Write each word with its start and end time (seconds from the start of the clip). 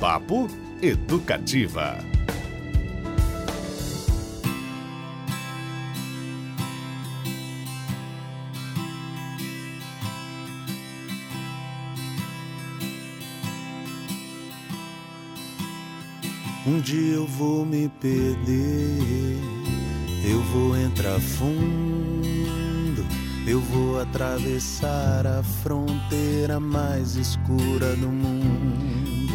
Papo 0.00 0.46
Educativa. 0.82 1.96
Um 16.66 16.80
dia 16.80 17.14
eu 17.14 17.26
vou 17.26 17.64
me 17.64 17.88
perder, 17.88 19.38
eu 20.28 20.42
vou 20.52 20.76
entrar 20.76 21.18
fundo, 21.20 23.06
eu 23.46 23.60
vou 23.60 23.98
atravessar 24.00 25.26
a 25.26 25.42
fronteira 25.42 26.60
mais 26.60 27.16
escura 27.16 27.96
do 27.96 28.08
mundo. 28.08 28.35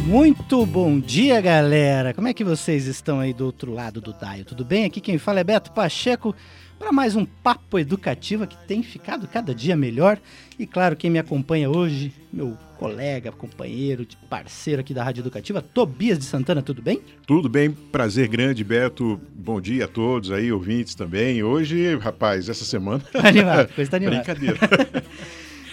Muito 0.04 0.66
bom 0.66 0.98
dia, 0.98 1.40
galera! 1.40 2.12
Como 2.12 2.26
é 2.26 2.34
que 2.34 2.42
vocês 2.42 2.86
estão 2.86 3.20
aí 3.20 3.32
do 3.32 3.46
outro 3.46 3.72
lado 3.72 4.00
do 4.00 4.12
Daio? 4.12 4.44
Tudo 4.44 4.64
bem? 4.64 4.84
Aqui 4.84 5.00
quem 5.00 5.16
fala 5.16 5.38
é 5.38 5.44
Beto 5.44 5.70
Pacheco 5.70 6.34
para 6.76 6.90
mais 6.90 7.14
um 7.14 7.24
papo 7.24 7.78
educativo 7.78 8.44
que 8.44 8.56
tem 8.66 8.82
ficado 8.82 9.28
cada 9.28 9.54
dia 9.54 9.76
melhor. 9.76 10.18
E 10.58 10.66
claro, 10.66 10.96
quem 10.96 11.08
me 11.08 11.20
acompanha 11.20 11.70
hoje, 11.70 12.12
meu 12.32 12.58
colega, 12.76 13.30
companheiro, 13.30 14.04
parceiro 14.28 14.80
aqui 14.80 14.92
da 14.92 15.04
Rádio 15.04 15.22
Educativa, 15.22 15.62
Tobias 15.62 16.18
de 16.18 16.24
Santana, 16.24 16.60
tudo 16.60 16.82
bem? 16.82 17.00
Tudo 17.24 17.48
bem, 17.48 17.70
prazer 17.70 18.26
grande, 18.26 18.64
Beto. 18.64 19.20
Bom 19.32 19.60
dia 19.60 19.84
a 19.84 19.88
todos 19.88 20.32
aí, 20.32 20.50
ouvintes 20.50 20.96
também. 20.96 21.44
Hoje, 21.44 21.96
rapaz, 21.98 22.48
essa 22.48 22.64
semana. 22.64 23.04
Animado, 23.14 23.72
coisa 23.72 23.90
tá 23.92 23.96
animada. 23.98 24.16
Brincadeira. 24.16 24.58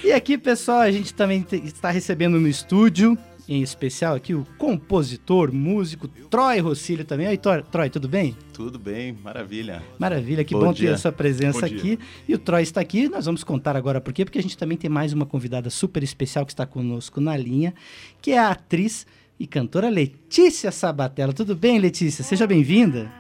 e 0.04 0.12
aqui, 0.12 0.38
pessoal, 0.38 0.82
a 0.82 0.92
gente 0.92 1.16
também 1.16 1.44
está 1.66 1.90
recebendo 1.90 2.40
no 2.40 2.48
estúdio 2.48 3.18
em 3.50 3.64
especial 3.64 4.14
aqui 4.14 4.36
o 4.36 4.46
compositor, 4.60 5.52
músico 5.52 6.08
Troy 6.08 6.60
Rossílio 6.60 7.04
também. 7.04 7.28
Oi, 7.28 7.38
Troy, 7.38 7.90
tudo 7.90 8.08
bem? 8.08 8.38
Tudo 8.54 8.78
bem, 8.78 9.12
maravilha. 9.24 9.82
Maravilha, 9.98 10.44
que 10.44 10.54
bom, 10.54 10.66
bom 10.66 10.74
ter 10.74 10.90
a 10.90 10.98
sua 10.98 11.12
presença 11.12 11.66
aqui. 11.66 11.98
E 12.28 12.36
o 12.36 12.38
Troy 12.38 12.62
está 12.62 12.80
aqui, 12.80 13.10
nós 13.10 13.26
vamos 13.26 13.44
contar 13.44 13.76
agora 13.76 14.00
por 14.00 14.14
quê, 14.14 14.24
porque 14.24 14.38
a 14.38 14.44
gente 14.44 14.56
também 14.56 14.78
tem 14.78 14.88
mais 14.88 15.14
uma 15.14 15.26
convidada 15.26 15.72
super 15.72 16.04
especial 16.04 16.46
que 16.46 16.52
está 16.52 16.68
conosco 16.68 17.20
na 17.20 17.36
linha, 17.36 17.74
que 18.22 18.32
é 18.32 18.38
a 18.38 18.52
atriz 18.52 19.08
e 19.40 19.48
cantora 19.48 19.90
Letícia 19.90 20.72
Sabatella. 20.72 21.34
Tudo 21.34 21.56
bem, 21.56 21.80
Letícia? 21.80 22.24
Seja 22.24 22.46
bem-vinda. 22.46 23.12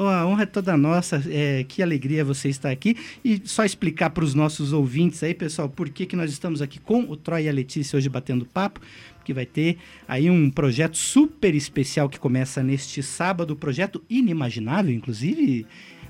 Oh, 0.00 0.06
a 0.06 0.24
honra 0.24 0.44
é 0.44 0.46
toda 0.46 0.76
nossa, 0.76 1.20
é, 1.28 1.64
que 1.64 1.82
alegria 1.82 2.24
você 2.24 2.48
estar 2.48 2.70
aqui. 2.70 2.96
E 3.24 3.42
só 3.44 3.64
explicar 3.64 4.10
para 4.10 4.22
os 4.22 4.32
nossos 4.32 4.72
ouvintes 4.72 5.20
aí, 5.24 5.34
pessoal, 5.34 5.68
por 5.68 5.88
que, 5.88 6.06
que 6.06 6.14
nós 6.14 6.30
estamos 6.30 6.62
aqui 6.62 6.78
com 6.78 7.00
o 7.00 7.16
Troy 7.16 7.46
e 7.46 7.48
a 7.48 7.52
Letícia 7.52 7.96
hoje 7.96 8.08
batendo 8.08 8.46
papo, 8.46 8.80
que 9.24 9.34
vai 9.34 9.44
ter 9.44 9.76
aí 10.06 10.30
um 10.30 10.50
projeto 10.50 10.96
super 10.96 11.52
especial 11.52 12.08
que 12.08 12.16
começa 12.16 12.62
neste 12.62 13.02
sábado, 13.02 13.56
projeto 13.56 14.00
inimaginável, 14.08 14.94
inclusive 14.94 15.66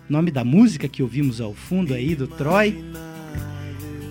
nome 0.06 0.30
da 0.30 0.44
música 0.44 0.86
que 0.86 1.02
ouvimos 1.02 1.40
ao 1.40 1.54
fundo 1.54 1.94
aí 1.94 2.14
do 2.14 2.26
Troy. 2.26 2.76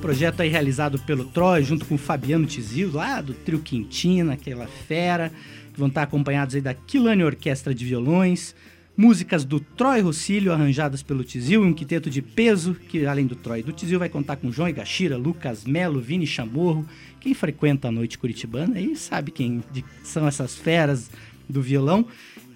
Projeto 0.02 0.42
aí 0.42 0.50
realizado 0.50 0.98
pelo 0.98 1.26
Troy, 1.26 1.62
junto 1.62 1.86
com 1.86 1.94
o 1.94 2.00
Fabiano 2.00 2.48
Tizil, 2.48 2.92
lá 2.92 3.22
do 3.22 3.36
Trio 3.36 3.60
Quintina, 3.60 4.34
aquela 4.34 4.66
fera. 4.66 5.32
Vão 5.76 5.88
estar 5.88 6.02
acompanhados 6.02 6.56
aí 6.56 6.62
da 6.62 6.74
Quilane 6.74 7.24
Orquestra 7.24 7.76
de 7.76 7.86
Violões, 7.86 8.56
músicas 8.98 9.46
do 9.46 9.60
Troy 9.60 10.02
Rossílio 10.02 10.52
arranjadas 10.52 11.04
pelo 11.04 11.24
Tizil 11.24 11.64
e 11.64 11.68
um 11.68 11.74
quinteto 11.74 12.10
de 12.10 12.20
peso 12.20 12.74
que, 12.74 13.06
além 13.06 13.28
do 13.28 13.36
Troy 13.36 13.60
e 13.60 13.64
do 13.64 13.72
Tizil, 13.72 14.00
vai 14.00 14.10
contar 14.10 14.38
com 14.38 14.52
João 14.52 14.68
Igashira, 14.68 15.16
Lucas 15.16 15.64
Melo, 15.66 16.02
Vini 16.02 16.26
Chamorro. 16.26 16.84
Quem 17.20 17.36
frequenta 17.36 17.90
a 17.90 17.92
noite 17.92 18.18
curitibana 18.18 18.78
aí 18.78 18.96
sabe 18.96 19.32
quem 19.32 19.64
são 20.04 20.28
essas 20.28 20.56
feras 20.56 21.12
do 21.48 21.62
violão. 21.62 22.08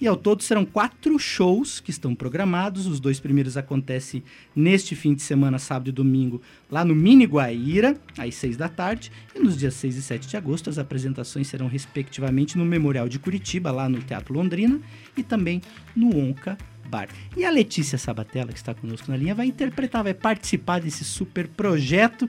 E 0.01 0.07
ao 0.07 0.17
todo 0.17 0.41
serão 0.41 0.65
quatro 0.65 1.19
shows 1.19 1.79
que 1.79 1.91
estão 1.91 2.15
programados. 2.15 2.87
Os 2.87 2.99
dois 2.99 3.19
primeiros 3.19 3.55
acontecem 3.55 4.23
neste 4.55 4.95
fim 4.95 5.13
de 5.13 5.21
semana, 5.21 5.59
sábado 5.59 5.89
e 5.89 5.91
domingo, 5.91 6.41
lá 6.71 6.83
no 6.83 6.95
Mini 6.95 7.25
Guaíra, 7.25 7.95
às 8.17 8.33
seis 8.33 8.57
da 8.57 8.67
tarde. 8.67 9.11
E 9.35 9.39
nos 9.39 9.55
dias 9.55 9.75
6 9.75 9.97
e 9.97 10.01
7 10.01 10.27
de 10.27 10.35
agosto, 10.35 10.71
as 10.71 10.79
apresentações 10.79 11.47
serão 11.47 11.67
respectivamente 11.67 12.57
no 12.57 12.65
Memorial 12.65 13.07
de 13.07 13.19
Curitiba, 13.19 13.69
lá 13.71 13.87
no 13.87 14.01
Teatro 14.01 14.33
Londrina, 14.33 14.81
e 15.15 15.21
também 15.21 15.61
no 15.95 16.17
Onca 16.17 16.57
Bar. 16.89 17.07
E 17.37 17.45
a 17.45 17.51
Letícia 17.51 17.99
Sabatella, 17.99 18.51
que 18.51 18.57
está 18.57 18.73
conosco 18.73 19.11
na 19.11 19.17
linha, 19.17 19.35
vai 19.35 19.45
interpretar, 19.45 20.03
vai 20.03 20.15
participar 20.15 20.81
desse 20.81 21.05
super 21.05 21.47
projeto. 21.47 22.27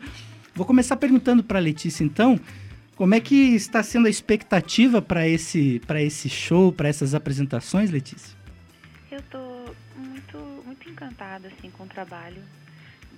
Vou 0.55 0.67
começar 0.67 0.97
perguntando 0.99 1.43
para 1.43 1.59
a 1.59 1.63
Letícia, 1.63 2.05
então, 2.05 2.39
como 3.03 3.17
é 3.17 3.21
que 3.21 3.57
está 3.57 3.83
sendo 3.83 4.07
a 4.07 4.11
expectativa 4.11 5.03
para 5.03 5.27
esse, 5.27 5.81
esse 5.97 6.29
show, 6.29 6.73
para 6.73 6.89
essas 6.89 7.17
apresentações, 7.17 7.91
Letícia? 7.91 8.39
Eu 9.11 9.19
estou 9.19 9.75
muito, 9.97 10.39
muito 10.65 10.89
encantada 10.89 11.49
assim, 11.49 11.69
com 11.73 11.83
o 11.83 11.87
trabalho 11.89 12.41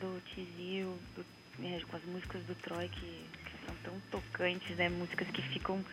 do 0.01 0.23
Tizil, 0.23 0.97
do, 1.15 1.23
é, 1.63 1.79
com 1.87 1.97
as 1.97 2.05
músicas 2.07 2.43
do 2.45 2.55
Troy, 2.55 2.89
que, 2.89 2.99
que, 2.99 3.67
são 3.67 3.77
tão 3.85 4.01
tocantes, 4.11 4.75
né? 4.75 4.89
Músicas 4.89 5.29
que 5.29 5.43
ficam. 5.53 5.85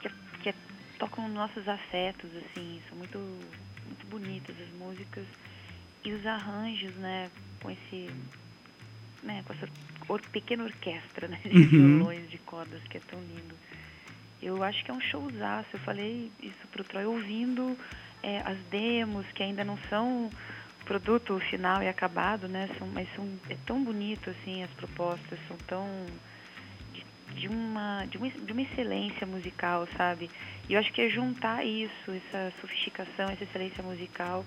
que, 0.00 0.08
que 0.42 0.54
tocam 0.98 1.28
nossos 1.28 1.68
afetos, 1.68 2.30
assim, 2.36 2.80
são 2.88 2.96
muito, 2.96 3.18
muito 3.18 4.06
bonitas 4.08 4.56
as 4.58 4.78
músicas. 4.78 5.26
E 6.02 6.10
os 6.10 6.24
arranjos, 6.24 6.94
né, 6.94 7.30
com 7.60 7.70
esse. 7.70 8.10
Né, 9.22 9.42
com 9.46 9.52
essa 9.52 9.68
or, 10.08 10.20
pequena 10.32 10.64
orquestra 10.64 11.28
né, 11.28 11.40
de 11.44 11.56
uhum. 11.56 11.98
violões, 11.98 12.30
de 12.30 12.38
cordas, 12.38 12.82
que 12.84 12.98
é 12.98 13.00
tão 13.00 13.20
lindo. 13.20 13.54
Eu 14.42 14.62
acho 14.62 14.84
que 14.84 14.90
é 14.90 14.94
um 14.94 15.00
showzaço. 15.00 15.68
Eu 15.72 15.80
falei 15.80 16.30
isso 16.42 16.66
pro 16.70 16.84
Troy 16.84 17.04
ouvindo 17.04 17.76
é, 18.22 18.40
as 18.44 18.58
demos, 18.70 19.26
que 19.32 19.42
ainda 19.42 19.64
não 19.64 19.78
são 19.88 20.30
produto 20.84 21.38
final 21.50 21.82
e 21.82 21.88
acabado, 21.88 22.46
né? 22.46 22.68
São, 22.78 22.86
mas 22.88 23.08
são, 23.14 23.28
é 23.50 23.56
tão 23.66 23.82
bonito, 23.82 24.30
assim, 24.30 24.62
as 24.62 24.70
propostas 24.72 25.38
são 25.48 25.56
tão... 25.66 25.86
De, 26.92 27.04
de 27.40 27.48
uma, 27.48 28.04
de, 28.06 28.18
uma, 28.18 28.30
de 28.30 28.52
uma 28.52 28.62
excelência 28.62 29.26
musical, 29.26 29.88
sabe? 29.96 30.30
E 30.68 30.74
eu 30.74 30.80
acho 30.80 30.92
que 30.92 31.00
é 31.00 31.08
juntar 31.08 31.64
isso, 31.66 32.10
essa 32.10 32.52
sofisticação, 32.60 33.26
essa 33.26 33.44
excelência 33.44 33.82
musical 33.82 34.44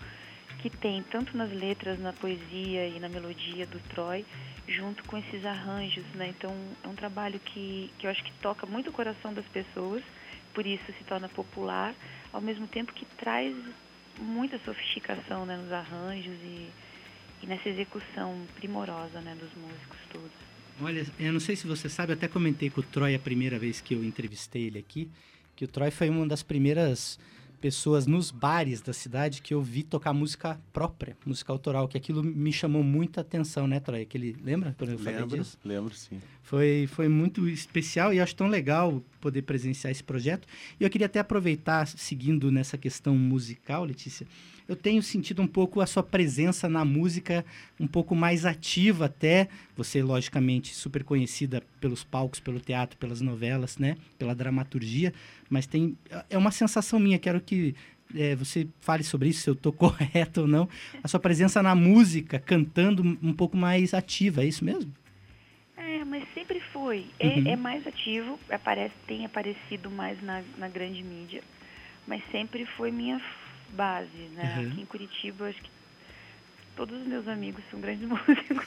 que 0.59 0.69
tem 0.69 1.01
tanto 1.03 1.35
nas 1.37 1.51
letras, 1.51 1.99
na 1.99 2.13
poesia 2.13 2.87
e 2.87 2.99
na 2.99 3.07
melodia 3.07 3.65
do 3.65 3.79
Troy, 3.89 4.25
junto 4.69 5.03
com 5.03 5.17
esses 5.17 5.45
arranjos, 5.45 6.05
né? 6.15 6.29
Então 6.29 6.55
é 6.83 6.87
um 6.87 6.95
trabalho 6.95 7.39
que, 7.39 7.91
que 7.97 8.05
eu 8.05 8.11
acho 8.11 8.23
que 8.23 8.31
toca 8.41 8.65
muito 8.65 8.89
o 8.89 8.93
coração 8.93 9.33
das 9.33 9.45
pessoas, 9.47 10.03
por 10.53 10.65
isso 10.65 10.83
se 10.97 11.03
torna 11.05 11.27
popular, 11.29 11.95
ao 12.31 12.41
mesmo 12.41 12.67
tempo 12.67 12.93
que 12.93 13.05
traz 13.17 13.55
muita 14.19 14.59
sofisticação 14.59 15.45
né, 15.45 15.57
nos 15.57 15.71
arranjos 15.71 16.35
e, 16.43 16.69
e 17.41 17.47
nessa 17.47 17.69
execução 17.69 18.45
primorosa 18.55 19.21
né, 19.21 19.35
dos 19.39 19.53
músicos 19.55 19.97
todos. 20.11 20.31
Olha, 20.81 21.05
eu 21.19 21.33
não 21.33 21.39
sei 21.39 21.55
se 21.55 21.67
você 21.67 21.89
sabe, 21.89 22.13
até 22.13 22.27
comentei 22.27 22.69
com 22.69 22.81
o 22.81 22.83
Troy 22.83 23.15
a 23.15 23.19
primeira 23.19 23.59
vez 23.59 23.81
que 23.81 23.93
eu 23.93 24.03
entrevistei 24.03 24.67
ele 24.67 24.79
aqui, 24.79 25.09
que 25.55 25.65
o 25.65 25.67
Troy 25.67 25.91
foi 25.91 26.09
uma 26.09 26.25
das 26.25 26.41
primeiras 26.41 27.19
pessoas 27.59 28.07
nos 28.07 28.31
bares 28.31 28.81
da 28.81 28.93
cidade 28.93 29.41
que 29.41 29.53
eu 29.53 29.61
vi 29.61 29.83
tocar 29.83 30.13
música 30.13 30.59
própria, 30.71 31.17
música 31.25 31.51
autoral, 31.51 31.87
que 31.87 31.97
aquilo 31.97 32.23
me 32.23 32.51
chamou 32.51 32.83
muita 32.83 33.21
atenção, 33.21 33.67
né, 33.67 33.79
Troy? 33.79 34.01
Aquele, 34.01 34.35
lembra 34.41 34.75
quando 34.77 34.91
eu 34.91 34.97
lembro, 34.97 35.13
falei 35.13 35.39
disso? 35.39 35.57
Lembro, 35.63 35.93
sim. 35.93 36.19
Foi, 36.41 36.87
foi 36.91 37.07
muito 37.07 37.47
especial 37.47 38.13
e 38.13 38.19
acho 38.19 38.35
tão 38.35 38.47
legal 38.47 39.03
poder 39.19 39.43
presenciar 39.43 39.91
esse 39.91 40.03
projeto. 40.03 40.47
E 40.79 40.83
eu 40.83 40.89
queria 40.89 41.07
até 41.07 41.19
aproveitar, 41.19 41.85
seguindo 41.87 42.51
nessa 42.51 42.77
questão 42.77 43.15
musical, 43.15 43.83
Letícia, 43.83 44.25
eu 44.67 44.75
tenho 44.75 45.01
sentido 45.01 45.41
um 45.41 45.47
pouco 45.47 45.81
a 45.81 45.87
sua 45.87 46.03
presença 46.03 46.69
na 46.69 46.85
música 46.85 47.43
um 47.79 47.87
pouco 47.87 48.15
mais 48.15 48.45
ativa 48.45 49.05
até. 49.05 49.49
Você, 49.75 50.03
logicamente, 50.03 50.75
super 50.75 51.03
conhecida 51.03 51.63
pelos 51.81 52.03
palcos, 52.03 52.39
pelo 52.39 52.59
teatro, 52.59 52.95
pelas 52.97 53.19
novelas, 53.19 53.79
né? 53.79 53.97
Pela 54.19 54.35
dramaturgia. 54.35 55.11
Mas 55.49 55.65
tem... 55.65 55.97
É 56.29 56.37
uma 56.37 56.51
sensação 56.51 56.99
minha, 56.99 57.17
quero 57.17 57.41
que 57.41 57.73
é, 58.15 58.35
você 58.35 58.67
fale 58.79 59.03
sobre 59.03 59.29
isso, 59.29 59.41
se 59.41 59.49
eu 59.49 59.53
estou 59.53 59.71
correto 59.73 60.41
ou 60.41 60.47
não. 60.47 60.69
A 61.03 61.07
sua 61.07 61.19
presença 61.19 61.63
na 61.63 61.73
música, 61.73 62.39
cantando 62.39 63.03
um 63.23 63.33
pouco 63.33 63.57
mais 63.57 63.93
ativa, 63.93 64.43
é 64.43 64.47
isso 64.47 64.63
mesmo? 64.63 64.91
É, 65.99 66.05
mas 66.05 66.23
sempre 66.33 66.61
foi. 66.71 67.05
É, 67.19 67.27
uhum. 67.27 67.47
é 67.47 67.55
mais 67.57 67.85
ativo, 67.85 68.39
aparece, 68.49 68.95
tem 69.05 69.25
aparecido 69.25 69.91
mais 69.91 70.21
na, 70.23 70.41
na 70.57 70.69
grande 70.69 71.03
mídia, 71.03 71.43
mas 72.07 72.23
sempre 72.31 72.65
foi 72.65 72.89
minha 72.89 73.21
base, 73.71 74.17
né? 74.33 74.55
Uhum. 74.57 74.67
Aqui 74.67 74.81
em 74.81 74.85
Curitiba, 74.85 75.49
acho 75.49 75.61
que 75.61 75.69
todos 76.75 77.01
os 77.01 77.05
meus 77.05 77.27
amigos 77.27 77.61
são 77.69 77.81
grandes 77.81 78.07
músicos. 78.07 78.65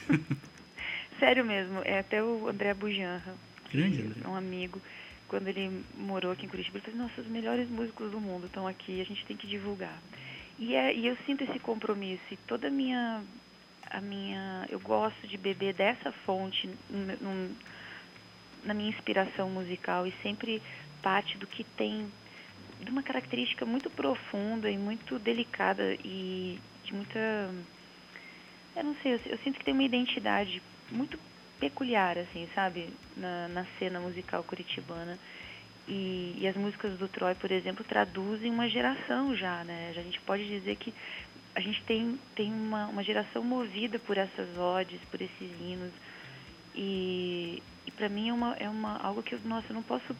Sério 1.19 1.43
mesmo, 1.43 1.81
é 1.83 1.99
até 1.99 2.23
o 2.23 2.47
André 2.47 2.73
Bujanra. 2.75 3.35
Grande, 3.71 4.01
André. 4.01 4.21
É 4.23 4.27
um 4.27 4.35
amigo. 4.35 4.79
Quando 5.27 5.47
ele 5.47 5.83
morou 5.97 6.31
aqui 6.31 6.45
em 6.45 6.49
Curitiba, 6.49 6.77
ele 6.77 6.85
falou, 6.85 7.07
nossa, 7.07 7.19
os 7.19 7.27
melhores 7.27 7.67
músicos 7.67 8.11
do 8.11 8.21
mundo 8.21 8.45
estão 8.45 8.67
aqui, 8.67 9.01
a 9.01 9.05
gente 9.05 9.25
tem 9.25 9.35
que 9.35 9.47
divulgar. 9.47 9.99
E, 10.59 10.75
é, 10.75 10.93
e 10.93 11.07
eu 11.07 11.17
sinto 11.25 11.43
esse 11.43 11.57
compromisso 11.57 12.21
e 12.29 12.37
toda 12.37 12.67
a 12.67 12.71
minha, 12.71 13.23
a 13.93 14.01
minha... 14.01 14.65
Eu 14.69 14.79
gosto 14.79 15.27
de 15.27 15.37
beber 15.37 15.73
dessa 15.73 16.11
fonte 16.25 16.67
num, 16.89 17.05
num, 17.21 17.55
na 18.63 18.73
minha 18.73 18.89
inspiração 18.89 19.49
musical 19.49 20.05
e 20.07 20.13
sempre 20.23 20.61
parte 21.01 21.37
do 21.37 21.45
que 21.45 21.63
tem 21.63 22.11
de 22.81 22.89
uma 22.89 23.03
característica 23.03 23.65
muito 23.65 23.89
profunda 23.89 24.69
e 24.69 24.77
muito 24.77 25.19
delicada 25.19 25.95
e 26.03 26.59
de 26.83 26.93
muita 26.93 27.19
eu 28.75 28.83
não 28.83 28.95
sei 28.95 29.13
eu, 29.13 29.19
eu 29.25 29.37
sinto 29.39 29.59
que 29.59 29.65
tem 29.65 29.73
uma 29.73 29.83
identidade 29.83 30.61
muito 30.91 31.17
peculiar 31.59 32.17
assim 32.17 32.49
sabe 32.55 32.89
na, 33.15 33.47
na 33.49 33.65
cena 33.77 33.99
musical 33.99 34.43
curitibana 34.43 35.17
e, 35.87 36.37
e, 36.39 36.47
as 36.47 36.55
músicas 36.55 36.97
do 36.97 37.09
Troy, 37.09 37.35
por 37.35 37.51
exemplo, 37.51 37.83
traduzem 37.83 38.49
uma 38.49 38.69
geração 38.69 39.35
já, 39.35 39.65
né? 39.65 39.89
A 39.89 40.01
gente 40.01 40.17
pode 40.21 40.47
dizer 40.47 40.77
que 40.77 40.93
a 41.55 41.59
gente 41.59 41.83
tem, 41.83 42.19
tem 42.35 42.51
uma, 42.51 42.87
uma 42.87 43.03
geração 43.03 43.43
movida 43.43 43.99
por 43.99 44.17
essas 44.17 44.57
odes, 44.57 44.99
por 45.11 45.21
esses 45.21 45.51
hinos. 45.61 45.91
E, 46.73 47.61
e 47.85 47.91
para 47.91 48.09
mim 48.09 48.29
é, 48.29 48.33
uma, 48.33 48.53
é 48.55 48.69
uma, 48.69 48.97
algo 48.97 49.21
que, 49.21 49.35
nossa, 49.47 49.67
eu 49.69 49.75
não 49.75 49.83
posso. 49.83 50.15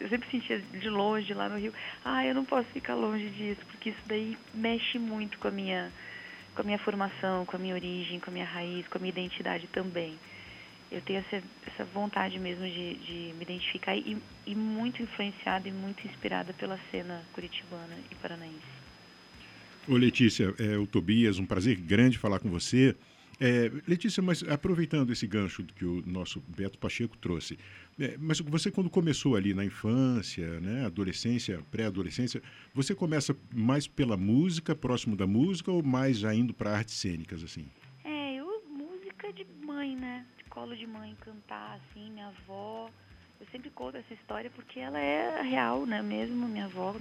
Eu 0.00 0.08
sempre 0.08 0.30
sentia 0.30 0.58
de 0.58 0.88
longe 0.88 1.32
lá 1.32 1.48
no 1.48 1.58
Rio, 1.58 1.72
ah, 2.04 2.24
eu 2.24 2.34
não 2.34 2.44
posso 2.44 2.68
ficar 2.70 2.94
longe 2.94 3.28
disso, 3.30 3.60
porque 3.66 3.90
isso 3.90 4.02
daí 4.06 4.36
mexe 4.52 4.98
muito 4.98 5.38
com 5.38 5.48
a 5.48 5.50
minha, 5.50 5.90
com 6.54 6.60
a 6.60 6.64
minha 6.64 6.78
formação, 6.78 7.46
com 7.46 7.56
a 7.56 7.58
minha 7.58 7.74
origem, 7.74 8.20
com 8.20 8.30
a 8.30 8.32
minha 8.32 8.44
raiz, 8.44 8.86
com 8.88 8.98
a 8.98 9.00
minha 9.00 9.10
identidade 9.10 9.66
também. 9.68 10.18
Eu 10.90 11.00
tenho 11.02 11.20
essa, 11.20 11.42
essa 11.66 11.84
vontade 11.84 12.38
mesmo 12.38 12.66
de, 12.66 12.94
de 12.94 13.34
me 13.34 13.42
identificar 13.42 13.96
e, 13.96 14.16
e 14.46 14.54
muito 14.54 15.02
influenciada 15.02 15.68
e 15.68 15.72
muito 15.72 16.06
inspirada 16.06 16.52
pela 16.54 16.78
cena 16.90 17.22
curitibana 17.32 17.96
e 18.10 18.14
paranaense. 18.14 18.77
Ô 19.88 19.96
Letícia, 19.96 20.54
é, 20.58 20.76
o 20.76 20.86
Tobias, 20.86 21.38
um 21.38 21.46
prazer 21.46 21.74
grande 21.74 22.18
falar 22.18 22.38
com 22.40 22.50
você. 22.50 22.94
É, 23.40 23.72
Letícia, 23.86 24.22
mas 24.22 24.42
aproveitando 24.42 25.10
esse 25.10 25.26
gancho 25.26 25.64
que 25.64 25.84
o 25.86 26.02
nosso 26.04 26.42
Beto 26.46 26.76
Pacheco 26.76 27.16
trouxe, 27.16 27.58
é, 27.98 28.14
mas 28.18 28.38
você 28.40 28.70
quando 28.70 28.90
começou 28.90 29.34
ali 29.34 29.54
na 29.54 29.64
infância, 29.64 30.60
né, 30.60 30.84
adolescência, 30.84 31.60
pré-adolescência, 31.70 32.42
você 32.74 32.94
começa 32.94 33.34
mais 33.54 33.86
pela 33.86 34.14
música, 34.14 34.74
próximo 34.74 35.16
da 35.16 35.26
música, 35.26 35.72
ou 35.72 35.82
mais 35.82 36.18
já 36.18 36.34
indo 36.34 36.52
para 36.52 36.76
artes 36.76 36.96
cênicas, 36.96 37.42
assim? 37.42 37.66
É, 38.04 38.34
eu, 38.34 38.62
música 38.68 39.32
de 39.32 39.46
mãe, 39.64 39.96
né, 39.96 40.26
de 40.36 40.44
colo 40.50 40.76
de 40.76 40.86
mãe, 40.86 41.16
cantar, 41.22 41.80
assim, 41.80 42.10
minha 42.10 42.26
avó, 42.26 42.90
eu 43.40 43.46
sempre 43.50 43.70
conto 43.70 43.96
essa 43.96 44.12
história 44.12 44.50
porque 44.50 44.80
ela 44.80 44.98
é 44.98 45.40
real, 45.40 45.86
né, 45.86 46.02
mesmo, 46.02 46.46
minha 46.46 46.66
avó 46.66 46.94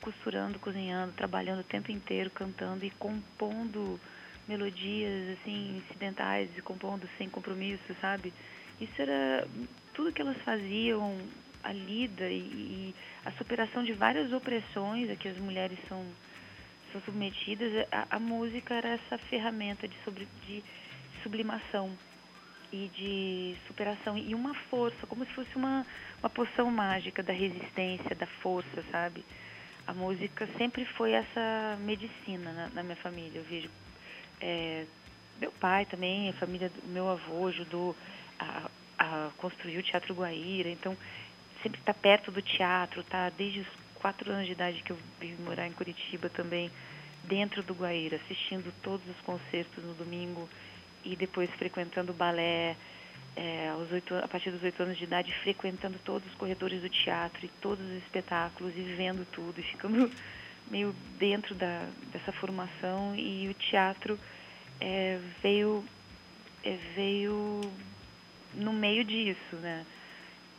costurando, 0.00 0.58
cozinhando, 0.58 1.12
trabalhando 1.12 1.60
o 1.60 1.64
tempo 1.64 1.90
inteiro, 1.90 2.30
cantando 2.30 2.84
e 2.84 2.90
compondo 2.90 4.00
melodias 4.46 5.38
assim 5.38 5.78
incidentais 5.78 6.50
e 6.56 6.62
compondo 6.62 7.08
sem 7.16 7.28
compromisso, 7.28 7.94
sabe? 8.00 8.32
Isso 8.80 9.00
era 9.00 9.46
tudo 9.94 10.12
que 10.12 10.20
elas 10.20 10.36
faziam, 10.42 11.18
a 11.62 11.72
lida 11.72 12.28
e, 12.28 12.38
e 12.38 12.94
a 13.24 13.32
superação 13.32 13.82
de 13.82 13.92
várias 13.92 14.32
opressões 14.32 15.08
a 15.10 15.16
que 15.16 15.28
as 15.28 15.38
mulheres 15.38 15.78
são 15.88 16.04
são 16.92 17.00
submetidas. 17.02 17.86
A, 17.90 18.16
a 18.16 18.18
música 18.20 18.74
era 18.74 18.90
essa 18.90 19.18
ferramenta 19.18 19.88
de, 19.88 19.96
sobre, 20.04 20.28
de 20.46 20.62
sublimação 21.22 21.90
e 22.72 22.88
de 22.94 23.56
superação 23.66 24.16
e 24.16 24.34
uma 24.34 24.54
força, 24.70 25.06
como 25.06 25.24
se 25.26 25.32
fosse 25.32 25.54
uma, 25.56 25.84
uma 26.20 26.30
poção 26.30 26.70
mágica 26.70 27.22
da 27.22 27.32
resistência, 27.32 28.14
da 28.14 28.26
força, 28.26 28.84
sabe? 28.90 29.24
A 29.86 29.92
música 29.92 30.48
sempre 30.58 30.84
foi 30.96 31.12
essa 31.12 31.76
medicina 31.80 32.52
na, 32.52 32.68
na 32.68 32.82
minha 32.82 32.96
família. 32.96 33.38
Eu 33.38 33.44
vejo 33.44 33.70
é, 34.40 34.86
meu 35.40 35.52
pai 35.52 35.84
também, 35.86 36.30
a 36.30 36.34
família 36.34 36.68
do 36.68 36.88
meu 36.88 37.08
avô 37.08 37.48
ajudou 37.48 37.96
a, 38.38 38.70
a 38.98 39.30
construir 39.38 39.78
o 39.78 39.82
Teatro 39.82 40.14
Guaíra, 40.14 40.68
então 40.68 40.96
sempre 41.62 41.80
está 41.80 41.94
perto 41.94 42.30
do 42.30 42.42
teatro, 42.42 43.02
tá 43.04 43.30
desde 43.30 43.60
os 43.60 43.68
quatro 43.94 44.30
anos 44.30 44.46
de 44.46 44.52
idade 44.52 44.82
que 44.82 44.92
eu 44.92 44.98
vim 45.20 45.34
morar 45.42 45.66
em 45.66 45.72
Curitiba 45.72 46.28
também, 46.28 46.70
dentro 47.24 47.62
do 47.62 47.74
Guaíra, 47.74 48.16
assistindo 48.16 48.72
todos 48.82 49.06
os 49.08 49.20
concertos 49.22 49.82
no 49.82 49.94
domingo 49.94 50.48
e 51.04 51.16
depois 51.16 51.50
frequentando 51.52 52.12
o 52.12 52.14
balé, 52.14 52.76
é, 53.36 53.72
8, 53.90 54.14
a 54.16 54.28
partir 54.28 54.50
dos 54.50 54.62
oito 54.62 54.82
anos 54.82 54.96
de 54.96 55.04
idade, 55.04 55.32
frequentando 55.42 55.98
todos 56.04 56.26
os 56.28 56.34
corredores 56.34 56.80
do 56.80 56.88
teatro 56.88 57.44
e 57.44 57.48
todos 57.60 57.84
os 57.84 58.02
espetáculos 58.02 58.72
e 58.76 58.82
vendo 58.82 59.26
tudo 59.32 59.58
e 59.58 59.62
ficando 59.62 60.10
meio 60.70 60.94
dentro 61.18 61.54
da, 61.54 61.86
dessa 62.12 62.32
formação 62.32 63.14
e 63.16 63.48
o 63.48 63.54
teatro 63.54 64.18
é, 64.80 65.18
veio 65.42 65.84
é, 66.62 66.78
veio 66.94 67.60
no 68.54 68.72
meio 68.72 69.04
disso, 69.04 69.56
né? 69.56 69.84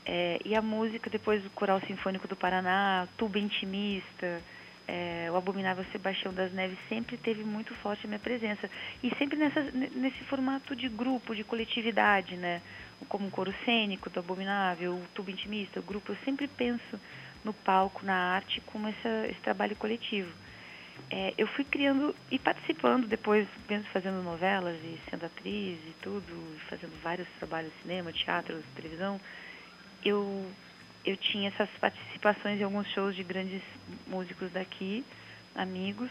É, 0.05 0.39
e 0.45 0.55
a 0.55 0.61
música 0.61 1.09
depois 1.09 1.41
do 1.41 1.49
Coral 1.49 1.81
Sinfônico 1.87 2.27
do 2.27 2.35
Paraná, 2.35 3.07
Tuba 3.17 3.39
Intimista, 3.39 4.41
é, 4.87 5.29
o 5.31 5.35
Abominável 5.35 5.85
Sebastião 5.91 6.33
das 6.33 6.51
Neves 6.53 6.77
sempre 6.87 7.17
teve 7.17 7.43
muito 7.43 7.73
forte 7.75 8.05
a 8.05 8.07
minha 8.07 8.19
presença. 8.19 8.69
E 9.03 9.13
sempre 9.17 9.37
nessa, 9.37 9.61
nesse 9.61 10.23
formato 10.25 10.75
de 10.75 10.87
grupo, 10.89 11.35
de 11.35 11.43
coletividade, 11.43 12.35
né? 12.35 12.61
Como 13.09 13.27
o 13.27 13.31
coro 13.31 13.53
cênico 13.65 14.09
do 14.09 14.19
Abominável, 14.19 14.93
o 14.93 15.07
tubo 15.13 15.31
intimista, 15.31 15.79
o 15.79 15.83
grupo. 15.83 16.11
Eu 16.11 16.17
sempre 16.23 16.47
penso 16.47 16.99
no 17.43 17.53
palco, 17.53 18.05
na 18.05 18.15
arte, 18.35 18.61
como 18.67 18.87
essa, 18.87 19.27
esse 19.27 19.39
trabalho 19.41 19.75
coletivo. 19.75 20.31
É, 21.09 21.33
eu 21.37 21.47
fui 21.47 21.65
criando 21.65 22.15
e 22.31 22.39
participando 22.39 23.05
depois, 23.07 23.47
mesmo 23.69 23.85
fazendo 23.91 24.23
novelas 24.23 24.77
e 24.83 24.99
sendo 25.09 25.25
atriz 25.25 25.77
e 25.87 25.93
tudo, 26.01 26.57
fazendo 26.69 26.93
vários 27.01 27.27
trabalhos, 27.37 27.71
cinema, 27.81 28.13
teatro, 28.13 28.63
televisão, 28.75 29.19
eu 30.03 30.45
eu 31.05 31.15
tinha 31.15 31.49
essas 31.49 31.69
participações 31.79 32.59
em 32.59 32.63
alguns 32.63 32.87
shows 32.93 33.15
de 33.15 33.23
grandes 33.23 33.61
músicos 34.07 34.51
daqui, 34.51 35.05
amigos. 35.53 36.09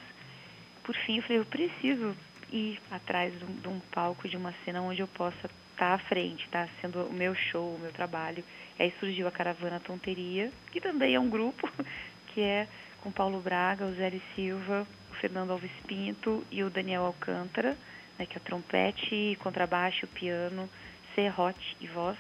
Por 0.85 0.94
fim, 0.94 1.17
eu 1.17 1.23
falei, 1.23 1.38
eu 1.38 1.44
preciso 1.46 2.17
ir 2.52 2.81
atrás 2.91 3.37
de 3.37 3.44
um, 3.44 3.56
de 3.56 3.69
um 3.69 3.81
palco, 3.93 4.29
de 4.29 4.37
uma 4.37 4.55
cena 4.64 4.81
onde 4.81 5.00
eu 5.00 5.08
possa 5.08 5.50
estar 5.73 5.94
à 5.94 5.99
frente, 5.99 6.49
tá? 6.49 6.69
Sendo 6.81 7.02
o 7.06 7.12
meu 7.12 7.35
show, 7.35 7.75
o 7.75 7.79
meu 7.79 7.93
trabalho. 7.93 8.44
Aí 8.79 8.93
surgiu 9.00 9.26
a 9.26 9.32
Caravana 9.32 9.81
Tonteria, 9.81 10.52
que 10.70 10.81
também 10.81 11.14
é 11.14 11.20
um 11.20 11.29
grupo, 11.29 11.69
que 12.29 12.41
é 12.41 12.69
com 13.00 13.11
Paulo 13.11 13.41
Braga, 13.41 13.87
o 13.87 13.94
Zé 13.94 14.12
Silva, 14.35 14.87
o 15.11 15.14
Fernando 15.17 15.50
Alves 15.50 15.73
Pinto 15.87 16.44
e 16.50 16.62
o 16.62 16.70
Daniel 16.70 17.05
Alcântara, 17.05 17.76
né, 18.19 18.26
que 18.26 18.37
é 18.37 18.41
trompete, 18.41 19.37
contrabaixo, 19.43 20.06
piano, 20.06 20.70
serrote 21.14 21.76
e 21.81 21.87
voz 21.88 22.17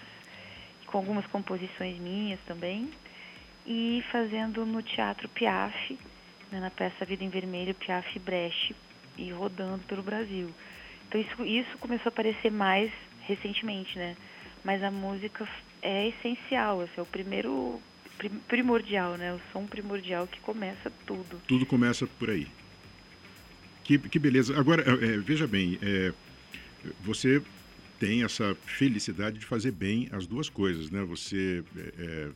com 0.94 0.98
algumas 0.98 1.26
composições 1.26 1.98
minhas 1.98 2.38
também, 2.46 2.88
e 3.66 4.04
fazendo 4.12 4.64
no 4.64 4.80
Teatro 4.80 5.28
Piaf, 5.28 5.98
né, 6.52 6.60
na 6.60 6.70
peça 6.70 7.04
Vida 7.04 7.24
em 7.24 7.28
Vermelho, 7.28 7.74
Piaf 7.74 8.16
Brecht, 8.20 8.76
e 9.18 9.32
rodando 9.32 9.82
pelo 9.88 10.04
Brasil. 10.04 10.48
Então 11.08 11.20
isso, 11.20 11.44
isso 11.44 11.78
começou 11.78 12.10
a 12.10 12.12
aparecer 12.12 12.52
mais 12.52 12.92
recentemente, 13.22 13.98
né? 13.98 14.16
Mas 14.62 14.84
a 14.84 14.90
música 14.90 15.48
é 15.82 16.10
essencial, 16.10 16.82
assim, 16.82 16.92
é 16.98 17.02
o 17.02 17.06
primeiro 17.06 17.80
primordial, 18.46 19.16
né? 19.16 19.34
O 19.34 19.40
som 19.52 19.66
primordial 19.66 20.28
que 20.28 20.38
começa 20.42 20.92
tudo. 21.04 21.40
Tudo 21.48 21.66
começa 21.66 22.06
por 22.06 22.30
aí. 22.30 22.46
Que, 23.82 23.98
que 23.98 24.20
beleza. 24.20 24.56
Agora, 24.56 24.82
é, 24.82 25.18
veja 25.18 25.48
bem, 25.48 25.76
é, 25.82 26.12
você 27.00 27.42
tem 28.04 28.22
essa 28.22 28.54
felicidade 28.66 29.38
de 29.38 29.46
fazer 29.46 29.72
bem 29.72 30.10
as 30.12 30.26
duas 30.26 30.50
coisas, 30.50 30.90
né? 30.90 31.02
Você 31.04 31.64
é, 31.74 31.92
é, 31.96 32.30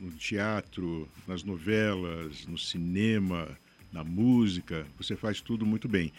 no 0.00 0.10
teatro, 0.10 1.08
nas 1.28 1.44
novelas, 1.44 2.44
no 2.44 2.58
cinema, 2.58 3.48
na 3.92 4.02
música, 4.02 4.84
você 4.98 5.14
faz 5.14 5.40
tudo 5.40 5.64
muito 5.64 5.86
bem. 5.86 6.12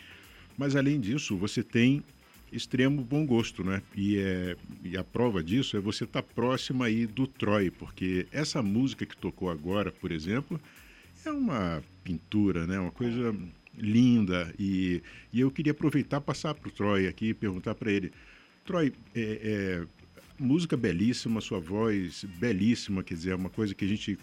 Mas 0.58 0.74
além 0.74 1.02
disso, 1.02 1.36
você 1.36 1.62
tem 1.62 2.02
extremo 2.50 3.04
bom 3.04 3.26
gosto, 3.26 3.62
né? 3.62 3.82
E, 3.94 4.18
é, 4.18 4.56
e 4.86 4.96
a 4.96 5.04
prova 5.04 5.44
disso 5.44 5.76
é 5.76 5.82
você 5.82 6.06
estar 6.06 6.22
tá 6.22 6.30
próxima 6.34 6.86
aí 6.86 7.06
do 7.06 7.28
Troy, 7.28 7.70
porque 7.70 8.26
essa 8.32 8.64
música 8.64 9.06
que 9.06 9.18
tocou 9.18 9.50
agora, 9.50 9.92
por 9.92 10.14
exemplo, 10.14 10.62
é 11.26 11.30
uma 11.30 11.84
pintura, 12.06 12.66
né? 12.66 12.80
Uma 12.80 12.92
coisa 12.92 13.36
linda. 13.78 14.54
E, 14.58 15.02
e 15.32 15.40
eu 15.40 15.52
queria 15.52 15.72
aproveitar 15.72 16.20
passar 16.22 16.54
para 16.54 16.68
o 16.68 16.72
Troy 16.72 17.08
aqui 17.08 17.30
e 17.30 17.34
perguntar 17.34 17.76
para 17.76 17.92
ele: 17.92 18.12
Troy, 18.66 18.92
é, 19.16 19.22
é, 19.22 19.88
música 20.40 20.76
belíssima, 20.76 21.42
sua 21.42 21.60
voz 21.60 22.26
belíssima, 22.38 23.04
quer 23.04 23.14
dizer, 23.14 23.32
é 23.32 23.36
uma 23.36 23.50
coisa 23.50 23.74
que 23.74 23.86
a 23.86 23.88
gente 23.88 24.18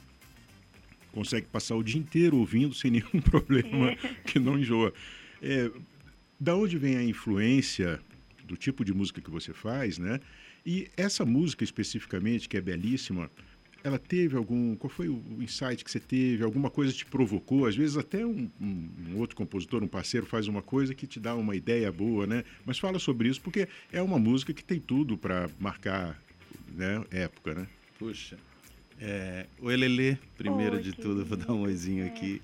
consegue 1.13 1.47
passar 1.47 1.77
o 1.77 1.83
dia 1.83 2.01
inteiro 2.01 2.37
ouvindo 2.37 2.75
sem 2.75 2.91
nenhum 2.93 3.21
problema, 3.23 3.97
que 4.27 4.39
não 4.39 4.59
enjoa. 4.59 4.93
É, 5.41 5.71
da 6.39 6.57
onde 6.57 6.77
vem 6.77 6.97
a 6.97 7.03
influência 7.03 8.01
do 8.45 8.57
tipo 8.57 8.85
de 8.85 8.93
música 8.93 9.21
que 9.21 9.31
você 9.31 9.53
faz, 9.53 9.99
né? 9.99 10.21
E 10.67 10.89
essa 10.97 11.25
música 11.25 11.63
especificamente, 11.63 12.49
que 12.49 12.57
é 12.57 12.61
belíssima, 12.61 13.31
ela 13.85 13.99
teve 13.99 14.35
algum. 14.35 14.75
Qual 14.77 14.89
foi 14.89 15.11
o 15.11 15.23
insight 15.41 15.85
que 15.85 15.91
você 15.91 16.01
teve? 16.01 16.43
Alguma 16.43 16.71
coisa 16.71 16.91
te 16.91 17.05
provocou? 17.05 17.67
Às 17.67 17.77
vezes, 17.77 17.99
até 17.99 18.25
um, 18.25 18.51
um, 18.59 18.89
um, 19.11 19.19
outro 19.19 19.37
compositor, 19.37 19.85
um 19.85 19.87
parceiro, 19.87 20.25
faz 20.25 20.49
uma 20.49 20.63
coisa 20.63 20.95
que 20.95 21.07
te 21.07 21.21
dá 21.21 21.35
uma 21.35 21.55
ideia 21.55 21.93
boa, 21.93 22.27
né? 22.27 22.45
Mas 22.65 22.79
fala 22.79 22.99
sobre 22.99 23.29
isso, 23.29 23.43
porque 23.43 23.69
é 23.93 24.01
uma 24.01 24.19
música 24.19 24.55
que 24.55 24.65
tem 24.65 24.81
tudo 24.81 25.19
para 25.19 25.51
marcar 25.61 26.19
né, 26.75 27.05
época, 27.11 27.55
né? 27.55 27.67
Puxa. 27.99 28.39
É, 28.99 29.47
oi, 29.61 29.77
Lelê. 29.77 30.17
Primeiro 30.39 30.77
Oi, 30.77 30.83
de 30.83 30.93
tudo, 30.93 31.23
vou 31.23 31.37
dar 31.37 31.53
um 31.53 31.61
oizinho 31.61 32.07
aqui. 32.07 32.41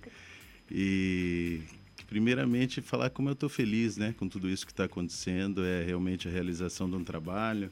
E, 0.71 1.63
primeiramente, 2.07 2.83
falar 2.83 3.09
como 3.09 3.31
eu 3.31 3.33
estou 3.33 3.49
feliz 3.49 3.97
né, 3.97 4.15
com 4.19 4.29
tudo 4.29 4.47
isso 4.51 4.67
que 4.67 4.73
está 4.73 4.85
acontecendo. 4.85 5.65
É 5.65 5.83
realmente 5.85 6.29
a 6.29 6.31
realização 6.31 6.91
de 6.91 6.97
um 6.97 7.05
trabalho 7.05 7.71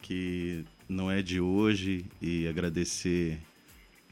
que 0.00 0.64
não 0.90 1.10
é 1.10 1.22
de 1.22 1.40
hoje. 1.40 2.04
E 2.20 2.46
agradecer 2.48 3.38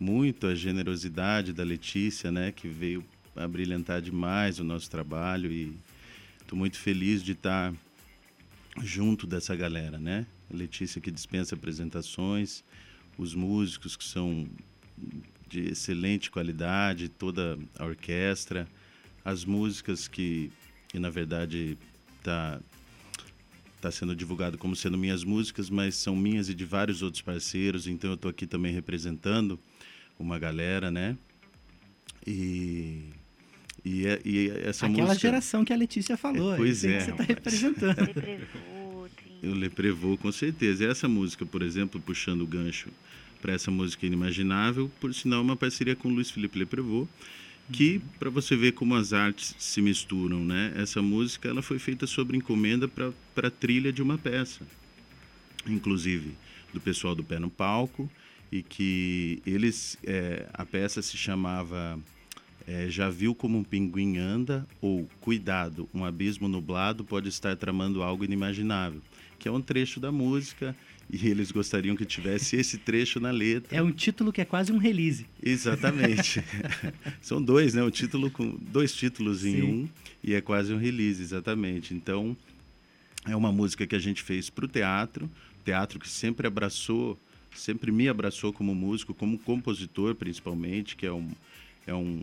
muito 0.00 0.46
a 0.46 0.54
generosidade 0.54 1.52
da 1.52 1.64
Letícia, 1.64 2.30
né, 2.30 2.52
que 2.52 2.68
veio 2.68 3.04
a 3.34 3.46
brilhantar 3.46 4.00
demais 4.00 4.58
o 4.58 4.64
nosso 4.64 4.88
trabalho. 4.90 5.50
E 5.50 5.76
estou 6.40 6.58
muito 6.58 6.78
feliz 6.78 7.22
de 7.22 7.32
estar 7.32 7.74
junto 8.82 9.26
dessa 9.26 9.56
galera, 9.56 9.98
né? 9.98 10.24
A 10.52 10.56
Letícia 10.56 11.00
que 11.00 11.10
dispensa 11.10 11.54
apresentações, 11.54 12.62
os 13.18 13.34
músicos 13.34 13.96
que 13.96 14.04
são 14.04 14.48
de 15.48 15.70
excelente 15.70 16.30
qualidade, 16.30 17.08
toda 17.08 17.58
a 17.78 17.84
orquestra, 17.84 18.68
as 19.24 19.44
músicas 19.44 20.06
que, 20.06 20.50
que 20.88 20.98
na 20.98 21.10
verdade 21.10 21.76
tá 22.22 22.60
tá 23.80 23.90
sendo 23.90 24.14
divulgado 24.14 24.58
como 24.58 24.74
sendo 24.74 24.98
minhas 24.98 25.24
músicas, 25.24 25.70
mas 25.70 25.94
são 25.94 26.16
minhas 26.16 26.48
e 26.48 26.54
de 26.54 26.64
vários 26.64 27.02
outros 27.02 27.22
parceiros, 27.22 27.86
então 27.86 28.10
eu 28.10 28.14
estou 28.14 28.30
aqui 28.30 28.46
também 28.46 28.72
representando 28.72 29.58
uma 30.18 30.38
galera, 30.38 30.90
né? 30.90 31.16
E 32.26 33.04
e, 33.84 34.06
é- 34.06 34.20
e 34.24 34.48
essa 34.64 34.86
Aquela 34.86 35.06
música 35.08 35.20
geração 35.20 35.64
que 35.64 35.72
a 35.72 35.76
Letícia 35.76 36.16
falou. 36.16 36.54
É, 36.54 36.56
pois 36.56 36.84
é, 36.84 36.98
que 36.98 37.04
você 37.04 37.10
está 37.12 37.22
representando. 37.22 37.96
Eu 39.40 39.54
lhe 39.54 39.68
prevou 39.68 40.18
com 40.18 40.32
certeza. 40.32 40.84
E 40.84 40.88
essa 40.88 41.08
música, 41.08 41.46
por 41.46 41.62
exemplo, 41.62 42.00
puxando 42.00 42.40
o 42.42 42.46
gancho 42.46 42.88
para 43.40 43.52
essa 43.52 43.70
música 43.70 44.04
inimaginável, 44.04 44.90
por 45.00 45.14
sinal, 45.14 45.38
é 45.38 45.42
uma 45.42 45.56
parceria 45.56 45.94
com 45.94 46.08
o 46.08 46.12
Luiz 46.12 46.28
Felipe 46.28 46.58
Leprevô, 46.58 47.06
que 47.72 48.00
para 48.18 48.30
você 48.30 48.56
ver 48.56 48.72
como 48.72 48.94
as 48.94 49.12
artes 49.12 49.54
se 49.58 49.80
misturam, 49.80 50.44
né? 50.44 50.72
Essa 50.76 51.02
música 51.02 51.48
ela 51.48 51.62
foi 51.62 51.78
feita 51.78 52.06
sobre 52.06 52.36
encomenda 52.36 52.88
para 52.88 53.48
a 53.48 53.50
trilha 53.50 53.92
de 53.92 54.02
uma 54.02 54.16
peça, 54.16 54.66
inclusive 55.66 56.32
do 56.72 56.80
pessoal 56.80 57.14
do 57.14 57.24
pé 57.24 57.38
no 57.38 57.50
palco 57.50 58.10
e 58.50 58.62
que 58.62 59.42
eles 59.46 59.98
é, 60.04 60.46
a 60.52 60.64
peça 60.64 61.02
se 61.02 61.16
chamava 61.16 61.98
é, 62.68 62.90
já 62.90 63.08
viu 63.08 63.34
como 63.34 63.56
um 63.56 63.64
pinguim 63.64 64.18
anda 64.18 64.66
ou 64.80 65.08
cuidado 65.20 65.88
um 65.94 66.04
abismo 66.04 66.46
nublado 66.46 67.02
pode 67.02 67.30
estar 67.30 67.56
tramando 67.56 68.02
algo 68.02 68.24
inimaginável 68.24 69.00
que 69.38 69.48
é 69.48 69.50
um 69.50 69.60
trecho 69.60 69.98
da 69.98 70.12
música 70.12 70.76
e 71.10 71.26
eles 71.28 71.50
gostariam 71.50 71.96
que 71.96 72.04
tivesse 72.04 72.56
esse 72.56 72.76
trecho 72.76 73.18
na 73.18 73.30
letra 73.30 73.74
É 73.74 73.82
um 73.82 73.90
título 73.90 74.30
que 74.30 74.42
é 74.42 74.44
quase 74.44 74.70
um 74.70 74.76
release. 74.76 75.24
Exatamente. 75.42 76.44
São 77.22 77.40
dois, 77.40 77.72
né? 77.72 77.82
Um 77.82 77.90
título 77.90 78.30
com 78.30 78.58
dois 78.70 78.92
títulos 78.92 79.44
em 79.44 79.54
Sim. 79.54 79.62
um 79.62 79.88
e 80.22 80.34
é 80.34 80.40
quase 80.42 80.74
um 80.74 80.76
release, 80.76 81.22
exatamente. 81.22 81.94
Então 81.94 82.36
é 83.26 83.34
uma 83.34 83.50
música 83.50 83.86
que 83.86 83.96
a 83.96 83.98
gente 83.98 84.22
fez 84.22 84.50
para 84.50 84.66
o 84.66 84.68
teatro, 84.68 85.30
teatro 85.64 85.98
que 85.98 86.08
sempre 86.08 86.46
abraçou, 86.46 87.18
sempre 87.54 87.90
me 87.90 88.08
abraçou 88.08 88.52
como 88.52 88.74
músico, 88.74 89.14
como 89.14 89.38
compositor 89.38 90.14
principalmente, 90.14 90.94
que 90.94 91.06
é 91.06 91.12
um 91.12 91.30
é 91.88 91.94
um 91.94 92.22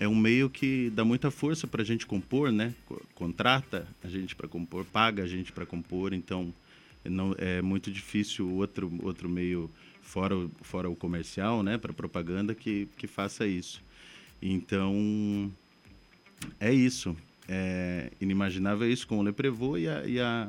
é 0.00 0.08
um 0.08 0.14
meio 0.16 0.50
que 0.50 0.90
dá 0.90 1.04
muita 1.04 1.30
força 1.30 1.66
para 1.66 1.82
a 1.82 1.84
gente 1.84 2.04
compor, 2.06 2.50
né? 2.50 2.74
Co- 2.86 3.00
Contrata 3.14 3.86
a 4.02 4.08
gente 4.08 4.34
para 4.34 4.48
compor, 4.48 4.84
paga 4.84 5.22
a 5.22 5.26
gente 5.26 5.52
para 5.52 5.64
compor, 5.64 6.12
então 6.12 6.52
não 7.04 7.34
é 7.38 7.62
muito 7.62 7.90
difícil 7.90 8.48
outro 8.50 8.90
outro 9.02 9.28
meio 9.28 9.70
fora 10.02 10.36
o, 10.36 10.50
fora 10.62 10.90
o 10.90 10.96
comercial, 10.96 11.62
né, 11.62 11.78
para 11.78 11.92
propaganda 11.92 12.54
que 12.54 12.88
que 12.96 13.06
faça 13.06 13.46
isso. 13.46 13.80
Então 14.40 15.50
é 16.58 16.72
isso. 16.72 17.16
É 17.48 18.10
inimaginável 18.20 18.90
isso 18.90 19.06
com 19.06 19.18
o 19.18 19.22
Leprevô 19.22 19.76
e 19.76 19.88
a, 19.88 20.04
e 20.06 20.20
a 20.20 20.48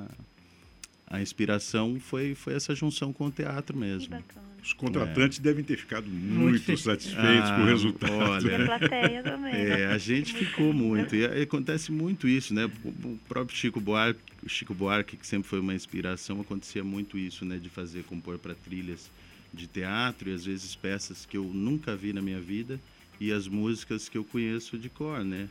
a 1.14 1.22
inspiração 1.22 2.00
foi 2.00 2.34
foi 2.36 2.54
essa 2.56 2.74
junção 2.74 3.14
com 3.14 3.28
o 3.28 3.32
teatro 3.32 3.74
Que 3.76 3.80
mesmo. 3.80 4.10
bacana. 4.10 4.44
Os 4.64 4.72
contratantes 4.72 5.40
devem 5.40 5.62
ter 5.64 5.76
ficado 5.78 6.10
Muito 6.10 6.66
muito 6.66 6.78
satisfeitos 6.78 7.50
com 7.52 7.58
o 7.58 7.64
Ah, 7.64 7.66
resultado. 7.66 8.48
E 8.48 8.52
a 8.54 8.56
Olha, 8.56 8.66
plateia 8.66 9.22
também. 9.22 9.54
É, 9.54 9.88
a 9.88 9.98
gente 9.98 10.34
ficou 10.34 10.72
muito. 10.72 11.14
E 11.18 11.26
acontece 11.26 11.92
muito 11.92 12.30
isso, 12.30 12.54
né? 12.54 12.72
O 12.86 13.18
próprio 13.28 13.58
Chico 13.58 13.82
Buarque, 13.82 14.22
Chico 14.48 14.74
Buarque, 14.74 15.18
que 15.18 15.28
sempre 15.28 15.50
foi 15.50 15.60
uma 15.60 15.74
inspiração, 15.76 16.40
acontecia 16.40 16.82
muito 16.82 17.18
isso, 17.18 17.44
né? 17.44 17.58
De 17.58 17.70
fazer 17.70 18.04
compor 18.06 18.38
para 18.40 18.56
trilhas 18.56 19.12
de 19.54 19.68
teatro 19.68 20.30
e 20.30 20.34
às 20.34 20.46
vezes 20.46 20.74
peças 20.78 21.26
que 21.26 21.36
eu 21.36 21.44
nunca 21.44 21.94
vi 21.96 22.14
na 22.14 22.22
minha 22.22 22.40
vida 22.40 22.80
e 23.20 23.32
as 23.34 23.48
músicas 23.50 24.08
que 24.10 24.18
eu 24.18 24.24
conheço 24.24 24.78
de 24.78 24.88
cor, 24.90 25.26
né? 25.26 25.50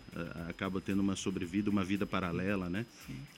Acaba 0.49 0.81
tendo 0.81 1.01
uma 1.01 1.17
sobrevida, 1.17 1.69
uma 1.71 1.85
vida 1.85 2.07
paralela, 2.07 2.71
né? 2.71 2.87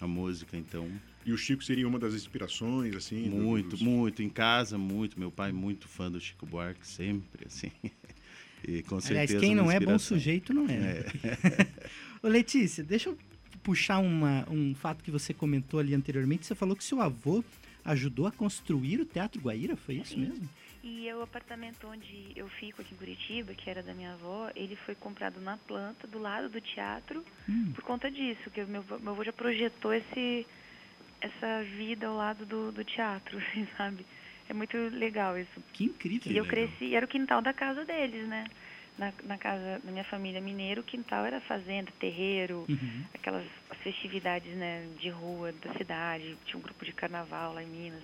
A 0.00 0.06
música, 0.06 0.56
então, 0.56 0.88
E 1.26 1.32
o 1.32 1.38
Chico 1.38 1.64
seria 1.64 1.88
uma 1.88 1.98
das 1.98 2.14
inspirações, 2.14 2.94
assim? 2.94 3.28
muito, 3.28 3.70
dos- 3.70 3.82
muito. 3.82 4.22
Em 4.22 4.28
casa, 4.28 4.76
muito. 4.76 5.18
Meu 5.18 5.30
pai 5.30 5.52
muito 5.52 5.88
fã 5.88 6.10
do 6.10 6.20
Chico 6.20 6.44
Buarque, 6.46 6.86
sempre, 6.86 7.46
assim. 7.46 7.70
E 8.66 8.82
com 8.82 8.96
Aliás, 8.96 9.28
certeza 9.28 9.40
quem 9.40 9.52
uma 9.54 9.64
não 9.64 9.70
é 9.70 9.78
bom 9.78 9.98
sujeito 9.98 10.54
não 10.54 10.66
é. 10.66 11.04
Ô, 12.22 12.28
Letícia, 12.28 12.82
deixa 12.82 13.10
eu 13.10 13.18
puxar 13.62 13.98
uma, 13.98 14.46
um 14.50 14.74
fato 14.74 15.04
que 15.04 15.10
você 15.10 15.34
comentou 15.34 15.78
ali 15.80 15.94
anteriormente. 15.94 16.46
Você 16.46 16.54
falou 16.54 16.74
que 16.74 16.82
seu 16.82 16.98
avô 17.02 17.44
ajudou 17.84 18.26
a 18.26 18.32
construir 18.32 19.00
o 19.02 19.04
Teatro 19.04 19.38
Guaíra, 19.42 19.76
foi 19.76 19.96
isso 19.96 20.14
Sim. 20.14 20.20
mesmo? 20.22 20.48
E 20.82 21.12
o 21.12 21.20
apartamento 21.20 21.86
onde 21.86 22.32
eu 22.34 22.48
fico 22.58 22.80
aqui 22.80 22.94
em 22.94 22.96
Curitiba, 22.96 23.52
que 23.54 23.68
era 23.68 23.82
da 23.82 23.92
minha 23.92 24.14
avó, 24.14 24.50
ele 24.56 24.76
foi 24.86 24.94
comprado 24.94 25.38
na 25.42 25.58
planta, 25.58 26.06
do 26.06 26.18
lado 26.18 26.48
do 26.48 26.58
teatro, 26.62 27.22
Hum. 27.46 27.70
por 27.74 27.84
conta 27.84 28.10
disso, 28.10 28.50
que 28.50 28.62
o 28.62 28.66
meu, 28.66 28.82
meu 28.98 29.12
avô 29.12 29.22
já 29.22 29.32
projetou 29.32 29.92
esse, 29.92 30.46
essa 31.24 31.62
vida 31.76 32.06
ao 32.06 32.16
lado 32.16 32.44
do, 32.44 32.70
do 32.72 32.84
teatro, 32.84 33.38
assim, 33.48 33.66
sabe? 33.76 34.04
É 34.48 34.52
muito 34.52 34.76
legal 34.76 35.38
isso. 35.38 35.62
Que 35.72 35.84
incrível. 35.84 36.32
E 36.32 36.36
eu 36.36 36.44
legal. 36.44 36.68
cresci, 36.68 36.94
era 36.94 37.06
o 37.06 37.08
quintal 37.08 37.40
da 37.40 37.52
casa 37.52 37.84
deles, 37.84 38.28
né? 38.28 38.44
Na, 38.98 39.12
na 39.24 39.38
casa 39.38 39.80
da 39.82 39.90
minha 39.90 40.04
família 40.04 40.40
mineira, 40.40 40.80
o 40.80 40.84
quintal 40.84 41.24
era 41.24 41.40
fazenda, 41.40 41.90
terreiro, 41.98 42.64
Uhum. 42.68 43.04
aquelas 43.14 43.44
festividades 43.82 44.54
né, 44.54 44.86
de 45.00 45.08
rua 45.08 45.50
da 45.52 45.72
cidade, 45.74 46.36
tinha 46.44 46.58
um 46.58 46.62
grupo 46.62 46.84
de 46.84 46.92
carnaval 46.92 47.54
lá 47.54 47.62
em 47.62 47.66
Minas, 47.66 48.02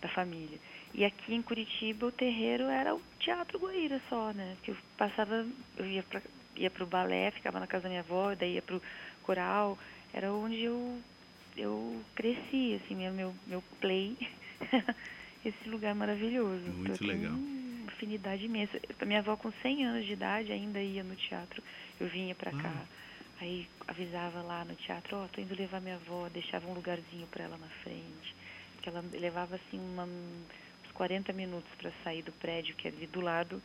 da 0.00 0.08
família. 0.08 0.58
E 0.94 1.04
aqui 1.04 1.34
em 1.34 1.42
Curitiba 1.42 2.06
o 2.06 2.12
terreiro 2.12 2.64
era 2.64 2.94
o 2.94 3.02
Teatro 3.18 3.58
Guaíra 3.58 4.00
só, 4.08 4.32
né? 4.32 4.56
Que 4.62 4.70
eu 4.70 4.76
passava, 4.96 5.46
eu 5.76 5.86
ia 5.86 6.02
para 6.02 6.22
ia 6.56 6.70
pro 6.70 6.86
balé, 6.86 7.30
ficava 7.30 7.58
na 7.58 7.66
casa 7.66 7.84
da 7.84 7.88
minha 7.88 8.00
avó, 8.02 8.34
daí 8.34 8.54
ia 8.54 8.62
pro 8.62 8.80
coral, 9.22 9.78
era 10.12 10.32
onde 10.32 10.62
eu 10.62 11.00
eu 11.56 12.02
cresci, 12.14 12.80
assim, 12.82 12.94
meu 12.94 13.12
meu, 13.12 13.34
meu 13.46 13.62
play. 13.80 14.16
Esse 15.44 15.68
lugar 15.68 15.94
maravilhoso. 15.94 16.64
Muito 16.70 16.98
tenho 16.98 17.10
legal. 17.10 17.32
uma 17.32 17.90
afinidade 17.90 18.44
imensa. 18.44 18.80
A 19.00 19.04
minha 19.04 19.18
avó 19.18 19.36
com 19.36 19.50
100 19.60 19.84
anos 19.86 20.06
de 20.06 20.12
idade 20.12 20.52
ainda 20.52 20.80
ia 20.80 21.02
no 21.02 21.16
teatro. 21.16 21.62
Eu 22.00 22.08
vinha 22.08 22.34
para 22.34 22.52
cá. 22.52 22.68
Uau. 22.68 22.86
Aí 23.42 23.66
avisava 23.88 24.40
lá 24.40 24.64
no 24.64 24.76
teatro, 24.76 25.16
ó, 25.16 25.26
tô 25.26 25.40
indo 25.40 25.52
levar 25.56 25.80
minha 25.80 25.96
avó, 25.96 26.28
deixava 26.28 26.68
um 26.68 26.74
lugarzinho 26.74 27.26
para 27.26 27.42
ela 27.42 27.56
na 27.56 27.66
frente. 27.82 28.36
Que 28.80 28.88
ela 28.88 29.04
levava 29.12 29.56
assim 29.56 29.80
uma, 29.80 30.04
uns 30.04 30.92
40 30.94 31.32
minutos 31.32 31.68
para 31.76 31.90
sair 32.04 32.22
do 32.22 32.30
prédio, 32.30 32.76
que 32.76 32.86
é 32.86 32.92
ali 32.92 33.08
do 33.08 33.20
lado, 33.20 33.60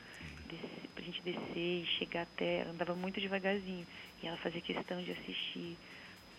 descer, 0.49 0.89
pra 0.95 1.03
gente 1.03 1.21
descer 1.21 1.83
e 1.83 1.85
chegar 1.99 2.23
até, 2.23 2.61
ela 2.61 2.71
andava 2.71 2.95
muito 2.95 3.21
devagarzinho. 3.21 3.85
E 4.23 4.27
ela 4.27 4.37
fazia 4.37 4.61
questão 4.61 4.99
de 5.03 5.11
assistir. 5.11 5.77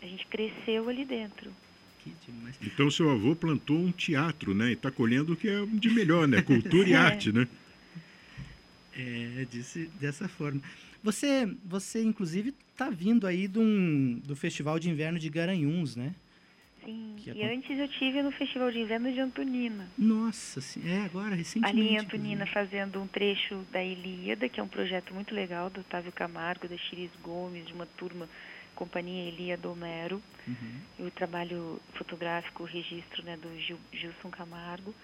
A 0.02 0.06
gente 0.06 0.26
cresceu 0.26 0.88
ali 0.88 1.04
dentro. 1.04 1.50
Que 2.00 2.12
demais. 2.26 2.56
Então, 2.62 2.90
seu 2.90 3.10
avô 3.10 3.34
plantou 3.34 3.76
um 3.78 3.90
teatro, 3.90 4.54
né? 4.54 4.70
E 4.70 4.72
está 4.74 4.90
colhendo 4.90 5.32
o 5.32 5.36
que 5.36 5.48
é 5.48 5.66
de 5.66 5.90
melhor, 5.90 6.28
né? 6.28 6.40
Cultura 6.42 6.88
e 6.88 6.92
É. 6.94 6.96
arte, 6.96 7.32
né? 7.32 7.48
É, 8.96 9.46
disse, 9.50 9.90
dessa 10.00 10.28
forma. 10.28 10.60
Você, 11.02 11.46
você 11.64 12.02
inclusive, 12.02 12.52
tá 12.76 12.90
vindo 12.90 13.26
aí 13.26 13.46
de 13.46 13.58
um, 13.58 14.20
do 14.24 14.34
Festival 14.34 14.78
de 14.78 14.90
Inverno 14.90 15.18
de 15.18 15.28
Garanhuns, 15.28 15.94
né? 15.94 16.12
Sim. 16.84 17.14
Que 17.18 17.30
E 17.30 17.42
acon- 17.44 17.54
antes 17.56 17.78
eu 17.78 17.88
tive 17.88 18.22
no 18.22 18.32
Festival 18.32 18.72
de 18.72 18.80
Inverno 18.80 19.12
de 19.12 19.20
Antonina. 19.20 19.88
Nossa, 19.96 20.60
sim, 20.60 20.80
é 20.88 21.02
agora, 21.04 21.34
recentemente. 21.36 21.78
Ali 21.80 21.88
em 21.94 21.98
Antonina 21.98 22.44
inclusive. 22.44 22.54
fazendo 22.54 23.00
um 23.00 23.06
trecho 23.06 23.64
da 23.70 23.82
Ilíada, 23.84 24.48
que 24.48 24.58
é 24.58 24.62
um 24.62 24.68
projeto 24.68 25.14
muito 25.14 25.32
legal 25.34 25.70
do 25.70 25.80
Otávio 25.80 26.10
Camargo, 26.10 26.66
da 26.66 26.76
Chiris 26.76 27.10
Gomes, 27.22 27.66
de 27.66 27.72
uma 27.72 27.86
turma, 27.86 28.28
Companhia 28.78 29.28
Ilíada 29.28 29.68
Homero. 29.68 30.22
Uhum. 30.46 30.80
E 31.00 31.02
o 31.02 31.10
trabalho 31.10 31.80
fotográfico, 31.94 32.62
o 32.62 32.66
registro 32.66 33.24
né, 33.24 33.36
do 33.36 33.58
Gil, 33.60 33.78
Gilson 33.92 34.30
Camargo. 34.30 34.94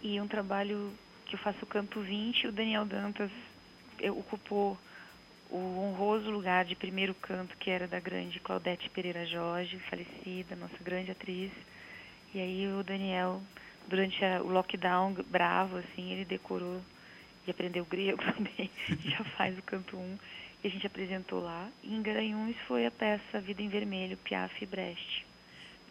E 0.00 0.18
um 0.20 0.26
trabalho 0.26 0.90
que 1.26 1.34
eu 1.34 1.38
faço 1.38 1.58
o 1.62 1.66
Canto 1.66 2.00
20, 2.00 2.46
o 2.46 2.52
Daniel 2.52 2.84
Dantas 2.86 3.30
eh, 4.00 4.10
ocupou 4.10 4.78
o 5.50 5.56
honroso 5.80 6.30
lugar 6.30 6.64
de 6.64 6.74
primeiro 6.74 7.14
canto, 7.14 7.54
que 7.58 7.70
era 7.70 7.86
da 7.86 8.00
grande 8.00 8.40
Claudete 8.40 8.88
Pereira 8.90 9.24
Jorge, 9.26 9.78
falecida, 9.90 10.56
nossa 10.56 10.76
grande 10.82 11.10
atriz. 11.10 11.50
E 12.34 12.40
aí 12.40 12.66
o 12.68 12.82
Daniel, 12.82 13.40
durante 13.86 14.24
a- 14.24 14.42
o 14.42 14.48
lockdown 14.50 15.14
bravo, 15.30 15.76
assim, 15.76 16.10
ele 16.12 16.24
decorou 16.24 16.80
e 17.46 17.50
aprendeu 17.50 17.84
grego 17.84 18.18
também, 18.34 18.70
já 19.04 19.22
faz 19.36 19.56
o 19.58 19.62
canto 19.62 19.96
1, 19.96 20.18
e 20.64 20.66
a 20.66 20.70
gente 20.70 20.86
apresentou 20.86 21.40
lá. 21.40 21.70
E 21.82 21.94
em 21.94 22.02
Garanhuns 22.02 22.56
foi 22.66 22.86
a 22.86 22.90
peça 22.90 23.40
Vida 23.40 23.62
em 23.62 23.68
Vermelho, 23.68 24.16
Piaf 24.18 24.62
e 24.62 24.66
Brecht. 24.66 25.26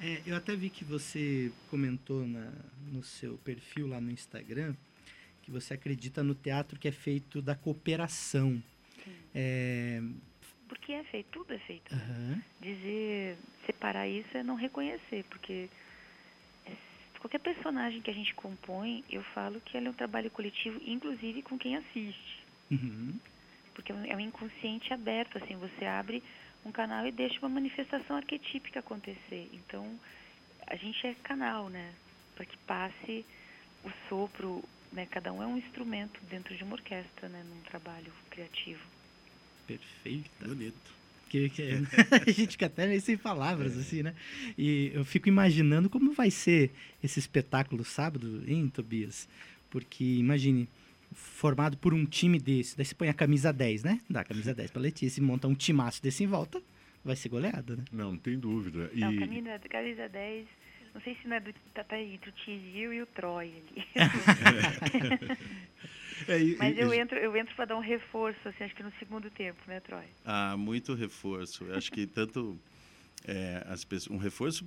É, 0.02 0.22
eu 0.26 0.36
até 0.36 0.56
vi 0.56 0.70
que 0.70 0.84
você 0.84 1.52
comentou 1.70 2.26
na, 2.28 2.52
no 2.92 3.04
seu 3.04 3.38
perfil 3.38 3.88
lá 3.88 4.02
no 4.02 4.12
Instagram 4.12 4.74
que 5.44 5.52
você 5.52 5.74
acredita 5.76 6.24
no 6.24 6.34
teatro 6.34 6.80
que 6.80 6.88
é 6.88 6.92
feito 6.92 7.42
da 7.42 7.54
cooperação. 7.56 8.62
É, 9.36 10.02
Porque 10.68 10.92
é 10.94 11.04
feito, 11.06 11.28
tudo 11.32 11.54
é 11.54 11.60
feito. 11.60 11.94
aham, 11.94 12.42
Dizer, 12.62 13.38
separar 13.66 14.08
isso 14.08 14.36
é 14.38 14.42
não 14.44 14.56
reconhecer, 14.56 15.24
porque 15.30 15.70
é- 16.66 16.72
qualquer 17.20 17.40
personagem 17.40 18.02
que 18.02 18.10
a 18.10 18.14
gente 18.14 18.34
compõe, 18.36 19.04
eu 19.10 19.22
falo 19.36 19.60
que 19.62 19.76
ele 19.78 19.88
é 19.88 19.90
um 19.92 19.94
trabalho 19.94 20.32
coletivo, 20.32 20.82
inclusive 20.86 21.42
com 21.44 21.58
quem 21.58 21.76
assiste. 21.76 22.40
uhum, 22.72 23.20
Porque 23.74 23.92
é 23.92 23.96
um- 23.96 24.06
é 24.06 24.16
um 24.16 24.20
inconsciente 24.20 24.94
aberto, 24.94 25.38
assim, 25.38 25.56
você 25.56 25.86
abre 25.86 26.22
um 26.66 26.72
canal 26.72 27.06
e 27.08 27.12
deixa 27.12 27.40
uma 27.40 27.50
manifestação 27.50 28.16
arquetípica 28.16 28.80
acontecer. 28.80 29.50
Então, 29.54 30.00
a 30.68 30.76
gente 30.76 31.06
é 31.06 31.14
canal, 31.16 31.70
né? 31.70 31.92
Para 32.36 32.46
que 32.46 32.58
passe 32.60 33.26
o 33.84 33.92
sopro, 34.08 34.64
né? 34.92 35.06
Cada 35.08 35.32
um 35.34 35.42
é 35.44 35.48
um 35.48 35.58
instrumento 35.58 36.20
dentro 36.30 36.56
de 36.56 36.64
uma 36.64 36.74
orquestra, 36.76 37.28
né? 37.30 37.44
Num 37.50 37.62
trabalho 37.62 38.12
criativo. 38.30 38.82
perfeito. 39.68 40.30
Bonito. 40.46 40.94
Que, 41.30 41.50
que- 41.50 41.64
a 42.28 42.32
gente 42.32 42.52
fica 42.52 42.68
até 42.68 42.86
meio 42.86 43.02
sem 43.02 43.18
palavras, 43.18 43.76
assim, 43.78 44.04
né? 44.04 44.14
E 44.58 44.92
eu 44.94 45.04
fico 45.04 45.28
imaginando 45.28 45.90
como 45.90 46.12
vai 46.14 46.30
ser 46.30 46.72
esse 47.04 47.18
espetáculo 47.20 47.84
sábado, 47.84 48.44
hein, 48.48 48.70
Tobias? 48.70 49.28
Porque, 49.72 50.04
imagine, 50.04 50.70
formado 51.14 51.78
por 51.78 51.94
um 51.94 52.06
time 52.06 52.40
desse, 52.40 52.76
daí 52.76 52.86
você 52.86 52.96
põe 52.96 53.10
a 53.10 53.14
camisa 53.14 53.52
10, 53.54 53.84
né? 53.84 54.00
Dá 54.10 54.22
a 54.22 54.24
camisa 54.24 54.54
10 54.54 54.72
pra 54.72 54.82
Letícia 54.82 55.20
e 55.22 55.24
monta 55.24 55.48
um 55.48 55.56
timaço 55.56 56.02
desse 56.02 56.24
em 56.24 56.28
volta, 56.28 56.62
vai 57.04 57.16
ser 57.16 57.30
goleada, 57.30 57.76
né? 57.76 57.84
Não, 57.92 58.12
não 58.12 58.18
tem 58.18 58.38
dúvida. 58.40 58.90
E, 58.94 59.00
Não, 59.00 59.16
camisa, 59.18 59.60
camisa 59.70 60.10
10, 60.10 60.48
não 60.94 61.02
sei 61.02 61.16
se 61.22 61.28
não 61.28 61.36
é 61.38 61.40
do, 61.40 61.54
tá, 61.74 61.84
tá 61.84 62.00
entre 62.00 62.30
o 62.30 62.34
Tizil 62.34 62.94
e 62.94 63.02
o 63.02 63.06
Troy 63.08 63.52
ali. 63.52 63.86
é, 66.28 66.40
e- 66.40 66.56
Mas 66.58 66.78
e- 66.78 66.82
eu 66.82 66.94
entro, 66.94 67.18
eu 67.18 67.36
entro 67.36 67.56
para 67.56 67.66
dar 67.66 67.76
um 67.78 67.82
reforço, 67.82 68.40
assim, 68.48 68.64
acho 68.64 68.76
que 68.76 68.84
no 68.84 68.92
segundo 69.00 69.30
tempo, 69.32 69.60
né, 69.68 69.80
Troy? 69.80 70.06
Ah, 70.26 70.56
muito 70.58 70.94
reforço. 70.94 71.64
Eu 71.66 71.76
acho 71.78 71.92
que 71.92 72.06
tanto 72.08 72.58
é, 73.26 73.64
as 73.68 73.84
pessoas, 73.84 74.16
um 74.16 74.20
reforço 74.22 74.66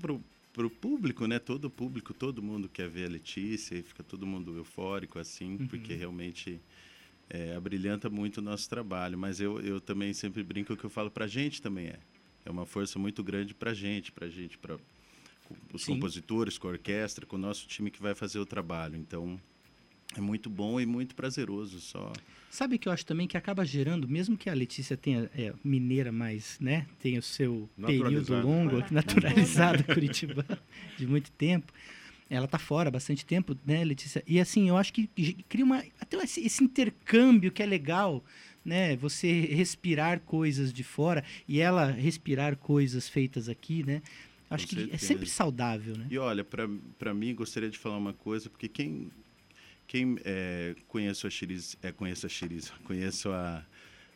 para 0.56 0.66
o 0.66 0.70
público, 0.70 1.26
né? 1.26 1.38
Todo 1.38 1.66
o 1.66 1.70
público, 1.70 2.14
todo 2.14 2.42
mundo 2.42 2.66
quer 2.66 2.88
ver 2.88 3.04
a 3.04 3.10
Letícia 3.10 3.74
e 3.74 3.82
fica 3.82 4.02
todo 4.02 4.26
mundo 4.26 4.56
eufórico 4.56 5.18
assim, 5.18 5.58
porque 5.68 5.92
realmente 5.92 6.58
é, 7.28 7.54
abrilhanta 7.54 8.08
muito 8.08 8.38
o 8.38 8.42
nosso 8.42 8.66
trabalho. 8.66 9.18
Mas 9.18 9.38
eu, 9.38 9.60
eu 9.60 9.82
também 9.82 10.14
sempre 10.14 10.42
brinco 10.42 10.74
que 10.74 10.84
eu 10.84 10.88
falo 10.88 11.10
para 11.10 11.26
a 11.26 11.28
gente 11.28 11.60
também 11.60 11.88
é. 11.88 11.98
É 12.42 12.50
uma 12.50 12.64
força 12.64 12.98
muito 12.98 13.22
grande 13.22 13.52
para 13.52 13.72
a 13.72 13.74
gente, 13.74 14.10
para 14.10 14.26
a 14.26 14.30
gente, 14.30 14.56
para 14.56 14.78
os 15.74 15.82
Sim. 15.82 15.92
compositores, 15.92 16.56
com 16.56 16.68
a 16.68 16.70
orquestra, 16.70 17.26
com 17.26 17.36
o 17.36 17.38
nosso 17.38 17.66
time 17.66 17.90
que 17.90 18.00
vai 18.00 18.14
fazer 18.14 18.38
o 18.38 18.46
trabalho. 18.46 18.96
Então, 18.96 19.38
é 20.14 20.20
muito 20.20 20.48
bom 20.50 20.80
e 20.80 20.86
muito 20.86 21.14
prazeroso 21.14 21.80
só. 21.80 22.12
Sabe 22.50 22.78
que 22.78 22.88
eu 22.88 22.92
acho 22.92 23.04
também 23.04 23.26
que 23.26 23.36
acaba 23.36 23.64
gerando, 23.64 24.08
mesmo 24.08 24.36
que 24.36 24.48
a 24.48 24.54
Letícia 24.54 24.96
tenha 24.96 25.30
é, 25.36 25.52
mineira, 25.62 26.10
mas 26.10 26.56
né, 26.60 26.86
tenha 26.98 27.18
o 27.18 27.22
seu 27.22 27.68
período 27.84 28.40
longo, 28.40 28.82
naturalizado, 28.90 29.84
curitibano, 29.92 30.58
de 30.96 31.06
muito 31.06 31.30
tempo. 31.32 31.72
Ela 32.30 32.48
tá 32.48 32.58
fora 32.58 32.90
bastante 32.90 33.24
tempo, 33.24 33.56
né, 33.64 33.84
Letícia? 33.84 34.22
E 34.26 34.40
assim, 34.40 34.68
eu 34.68 34.76
acho 34.76 34.92
que 34.92 35.06
cria 35.48 35.64
uma 35.64 35.84
até 36.00 36.16
esse, 36.16 36.40
esse 36.44 36.64
intercâmbio 36.64 37.52
que 37.52 37.62
é 37.62 37.66
legal, 37.66 38.24
né? 38.64 38.96
Você 38.96 39.42
respirar 39.42 40.20
coisas 40.20 40.72
de 40.72 40.82
fora 40.82 41.22
e 41.46 41.60
ela 41.60 41.90
respirar 41.90 42.56
coisas 42.56 43.08
feitas 43.08 43.48
aqui, 43.48 43.84
né? 43.84 44.02
Acho 44.48 44.66
Com 44.66 44.70
que 44.70 44.76
é 44.76 44.82
certeza. 44.82 45.06
sempre 45.06 45.26
saudável, 45.26 45.96
né? 45.96 46.06
E 46.10 46.18
olha, 46.18 46.44
para 46.44 47.14
mim, 47.14 47.34
gostaria 47.34 47.68
de 47.68 47.78
falar 47.78 47.96
uma 47.96 48.12
coisa, 48.12 48.48
porque 48.48 48.68
quem, 48.68 49.10
quem 49.86 50.16
é, 50.24 50.74
conhece 50.88 51.26
a 51.26 51.30
Xiriz, 51.30 51.76
é, 51.82 51.92
conhece 51.92 52.26
a 52.26 52.28
Xiriz, 52.28 52.70
conheço 52.84 53.30
a, 53.30 53.64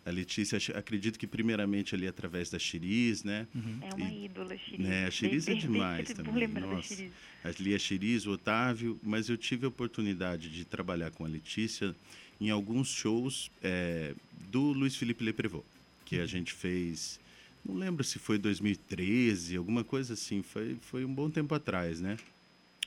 a 0.05 0.11
Letícia, 0.11 0.59
acredito 0.77 1.19
que 1.19 1.27
primeiramente 1.27 1.95
ali 1.95 2.07
através 2.09 2.51
da 2.51 2.59
Xiriz, 2.59 3.23
né? 3.23 3.47
É 3.83 3.95
uma 3.95 4.11
E- 4.11 4.25
ídola, 4.27 4.57
Xiriz. 4.57 4.81
né, 4.81 5.07
a 5.07 5.11
Xiriz 5.11 5.47
é 5.49 5.53
Bem- 5.53 5.61
demais 5.61 6.09
sempre 6.09 6.25
também, 6.25 6.49
nossa. 6.49 7.05
Ali 7.45 7.75
a 7.75 7.79
Xiriz, 7.79 8.27
o 8.27 8.33
Otávio, 8.33 8.99
mas 9.03 9.29
eu 9.29 9.37
tive 9.37 9.65
a 9.65 9.69
oportunidade 9.69 10.51
de 10.51 10.65
trabalhar 10.65 11.11
com 11.11 11.25
a 11.25 11.29
Letícia 11.29 11.95
em 12.41 12.51
alguns 12.51 12.89
shows 12.89 13.51
é, 13.63 14.15
do 14.51 14.73
Luiz 14.73 14.97
Felipe 14.97 15.23
Leprevot, 15.25 15.65
que 16.07 16.19
a 16.19 16.27
gente 16.27 16.53
fez, 16.53 17.21
não 17.65 17.77
lembro 17.77 18.03
se 18.03 18.19
foi 18.19 18.39
2013, 18.39 19.57
alguma 19.57 19.85
coisa 19.85 20.15
assim, 20.15 20.43
foi, 20.43 20.77
foi 20.83 21.05
um 21.05 21.15
bom 21.15 21.31
tempo 21.31 21.55
atrás, 21.55 22.01
né? 22.01 22.17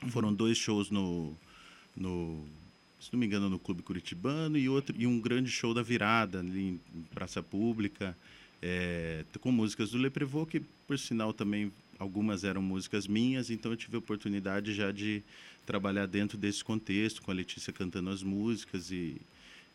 Foram 0.08 0.34
dois 0.34 0.58
shows 0.58 0.90
no, 0.90 1.36
no, 1.96 2.46
se 3.04 3.12
não 3.12 3.20
me 3.20 3.26
engano, 3.26 3.48
no 3.50 3.58
Clube 3.58 3.82
Curitibano 3.82 4.56
e, 4.56 4.68
outro, 4.68 4.94
e 4.98 5.06
um 5.06 5.20
grande 5.20 5.50
show 5.50 5.74
da 5.74 5.82
virada 5.82 6.40
ali 6.40 6.80
em 6.94 7.02
Praça 7.14 7.42
Pública, 7.42 8.16
é, 8.62 9.24
com 9.40 9.52
músicas 9.52 9.90
do 9.90 9.98
Leprevot, 9.98 10.50
que 10.50 10.60
por 10.86 10.98
sinal 10.98 11.32
também 11.32 11.70
algumas 11.98 12.44
eram 12.44 12.62
músicas 12.62 13.06
minhas, 13.06 13.50
então 13.50 13.70
eu 13.70 13.76
tive 13.76 13.96
a 13.96 13.98
oportunidade 13.98 14.72
já 14.72 14.90
de 14.90 15.22
trabalhar 15.66 16.06
dentro 16.06 16.38
desse 16.38 16.64
contexto, 16.64 17.22
com 17.22 17.30
a 17.30 17.34
Letícia 17.34 17.72
cantando 17.72 18.10
as 18.10 18.22
músicas 18.22 18.90
e 18.90 19.20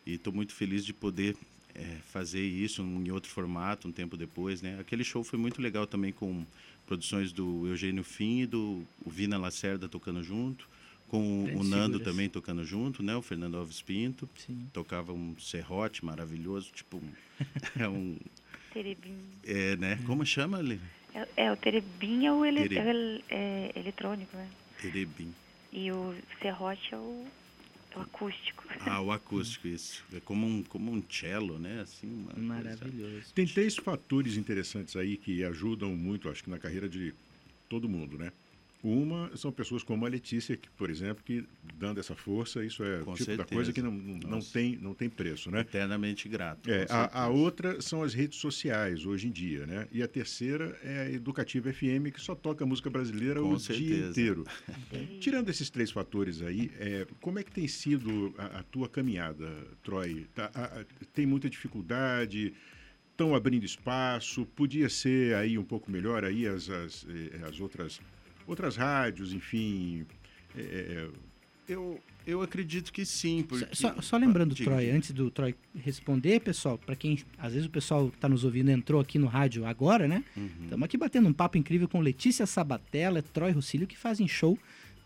estou 0.06 0.32
muito 0.32 0.52
feliz 0.52 0.84
de 0.84 0.92
poder 0.92 1.36
é, 1.74 1.96
fazer 2.12 2.42
isso 2.42 2.82
em 2.82 3.10
outro 3.10 3.30
formato, 3.30 3.88
um 3.88 3.92
tempo 3.92 4.16
depois, 4.16 4.60
né? 4.60 4.78
Aquele 4.80 5.04
show 5.04 5.22
foi 5.22 5.38
muito 5.38 5.62
legal 5.62 5.86
também 5.86 6.12
com 6.12 6.44
produções 6.86 7.32
do 7.32 7.66
Eugênio 7.66 8.02
Fim 8.02 8.40
e 8.40 8.46
do 8.46 8.82
Vina 9.06 9.38
Lacerda 9.38 9.88
tocando 9.88 10.22
junto, 10.22 10.68
com 11.10 11.44
o 11.44 11.64
Nando 11.64 11.94
figuras. 11.94 12.02
também 12.04 12.28
tocando 12.28 12.64
junto, 12.64 13.02
né? 13.02 13.16
O 13.16 13.22
Fernando 13.22 13.56
Alves 13.56 13.82
Pinto 13.82 14.28
Sim. 14.36 14.68
tocava 14.72 15.12
um 15.12 15.36
serrote 15.40 16.04
maravilhoso, 16.04 16.70
tipo 16.72 16.98
um- 16.98 17.12
é 17.78 17.88
um 17.88 18.16
Terebim. 18.72 19.16
é, 19.44 19.76
né? 19.76 19.98
Como 20.06 20.24
chama 20.24 20.58
ali? 20.58 20.80
É, 21.12 21.28
é, 21.46 21.52
o 21.52 21.56
terebim 21.56 22.26
é 22.26 22.32
o 22.32 22.44
ele, 22.44 22.68
Tere- 22.68 22.76
é 22.78 22.84
o 22.84 22.88
ele- 22.88 23.24
é 23.28 23.72
eletrônico, 23.74 24.36
né? 24.36 24.48
Terebim. 24.80 25.34
E 25.72 25.90
o 25.90 26.14
serrote 26.40 26.94
é 26.94 26.96
o, 26.96 27.26
é 27.90 27.98
o 27.98 28.02
acústico. 28.02 28.62
Ah, 28.86 29.00
o 29.00 29.10
acústico 29.12 29.66
isso. 29.66 30.04
É 30.14 30.20
como 30.20 30.46
um 30.46 30.62
como 30.62 30.92
um 30.92 31.02
cello, 31.10 31.58
né? 31.58 31.80
Assim, 31.80 32.06
uma 32.06 32.32
coisa- 32.32 32.40
Maravilhoso. 32.48 33.34
Tem 33.34 33.46
três 33.46 33.74
fatores 33.76 34.36
interessantes 34.36 34.94
aí 34.94 35.16
que 35.16 35.42
ajudam 35.44 35.96
muito, 35.96 36.28
acho 36.28 36.44
que 36.44 36.50
na 36.50 36.58
carreira 36.58 36.88
de 36.88 37.12
todo 37.68 37.88
mundo, 37.88 38.16
né? 38.16 38.30
Uma 38.82 39.36
são 39.36 39.52
pessoas 39.52 39.82
como 39.82 40.06
a 40.06 40.08
Letícia, 40.08 40.56
que, 40.56 40.70
por 40.70 40.88
exemplo, 40.88 41.22
que 41.22 41.44
dando 41.74 42.00
essa 42.00 42.14
força, 42.14 42.64
isso 42.64 42.82
é 42.82 43.00
o 43.00 43.04
Com 43.04 43.12
tipo 43.14 43.26
da 43.30 43.36
certeza. 43.36 43.54
coisa 43.54 43.72
que 43.74 43.82
não, 43.82 43.90
não, 43.92 44.30
Nossa. 44.30 44.52
tem, 44.54 44.76
não 44.76 44.94
tem 44.94 45.08
preço, 45.10 45.50
né? 45.50 45.60
Eternamente 45.60 46.28
grato. 46.28 46.70
É, 46.70 46.86
a, 46.88 47.24
a 47.24 47.28
outra 47.28 47.80
são 47.82 48.02
as 48.02 48.14
redes 48.14 48.38
sociais 48.38 49.04
hoje 49.04 49.26
em 49.28 49.30
dia, 49.30 49.66
né? 49.66 49.86
E 49.92 50.02
a 50.02 50.08
terceira 50.08 50.78
é 50.82 51.00
a 51.02 51.10
Educativa 51.10 51.70
FM, 51.72 52.10
que 52.12 52.20
só 52.20 52.34
toca 52.34 52.64
música 52.64 52.88
brasileira 52.88 53.40
Com 53.40 53.52
o 53.52 53.56
dia 53.58 53.60
certeza. 53.76 54.10
inteiro. 54.10 54.44
Tirando 55.20 55.50
esses 55.50 55.68
três 55.68 55.90
fatores 55.90 56.40
aí, 56.40 56.70
é, 56.78 57.06
como 57.20 57.38
é 57.38 57.42
que 57.42 57.52
tem 57.52 57.68
sido 57.68 58.34
a, 58.38 58.60
a 58.60 58.62
tua 58.62 58.88
caminhada, 58.88 59.46
Troy? 59.82 60.26
Tá- 60.34 60.50
a- 60.54 60.80
a- 60.80 60.84
tem 61.12 61.26
muita 61.26 61.50
dificuldade? 61.50 62.54
Estão 63.10 63.34
abrindo 63.34 63.64
espaço? 63.66 64.46
Podia 64.56 64.88
ser 64.88 65.34
aí 65.34 65.58
um 65.58 65.64
pouco 65.64 65.90
melhor 65.90 66.24
aí 66.24 66.46
as, 66.46 66.70
as, 66.70 67.06
eh, 67.06 67.44
as 67.46 67.60
outras, 67.60 68.00
outras 68.50 68.76
rádios, 68.76 69.32
enfim. 69.32 70.04
é, 70.56 70.60
é, 70.60 71.08
Eu, 71.68 72.00
eu 72.26 72.42
acredito 72.42 72.92
que 72.92 73.04
sim. 73.04 73.42
Porque... 73.42 73.74
Só, 73.74 74.00
só 74.02 74.16
lembrando, 74.16 74.54
Diga, 74.54 74.70
Troy, 74.70 74.90
antes 74.90 75.12
do 75.12 75.30
Troy 75.30 75.54
responder, 75.74 76.40
pessoal, 76.40 76.76
para 76.76 76.96
quem 76.96 77.18
às 77.38 77.52
vezes 77.52 77.66
o 77.66 77.70
pessoal 77.70 78.08
que 78.10 78.16
está 78.16 78.28
nos 78.28 78.44
ouvindo 78.44 78.70
entrou 78.70 79.00
aqui 79.00 79.18
no 79.18 79.26
rádio 79.26 79.64
agora, 79.64 80.06
né? 80.08 80.24
Uhum. 80.36 80.50
Estamos 80.64 80.84
aqui 80.84 80.96
batendo 80.96 81.28
um 81.28 81.32
papo 81.32 81.56
incrível 81.56 81.88
com 81.88 82.00
Letícia 82.00 82.44
Sabatella 82.46 83.20
e 83.20 83.22
Troy 83.22 83.52
Rossílio, 83.52 83.86
que 83.86 83.96
fazem 83.96 84.26
show 84.26 84.58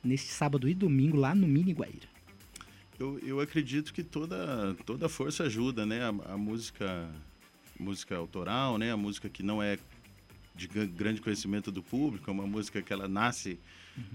neste 0.02 0.28
sábado 0.28 0.68
e 0.68 0.74
domingo 0.74 1.16
lá 1.16 1.34
no 1.34 1.46
Mini 1.46 1.72
Guaíra. 1.72 2.08
Eu, 2.98 3.18
eu 3.20 3.40
acredito 3.40 3.92
que 3.92 4.02
toda, 4.02 4.74
toda 4.86 5.08
força 5.08 5.44
ajuda, 5.44 5.84
né? 5.84 6.02
A, 6.02 6.32
a 6.34 6.38
música, 6.38 7.10
música 7.78 8.16
autoral, 8.16 8.78
né? 8.78 8.92
A 8.92 8.96
música 8.96 9.28
que 9.28 9.42
não 9.42 9.62
é 9.62 9.78
de 10.54 10.68
gran- 10.68 10.86
grande 10.86 11.20
conhecimento 11.20 11.70
do 11.72 11.82
público, 11.82 12.30
é 12.30 12.32
uma 12.32 12.46
música 12.46 12.80
que 12.82 12.92
ela 12.92 13.08
nasce 13.08 13.58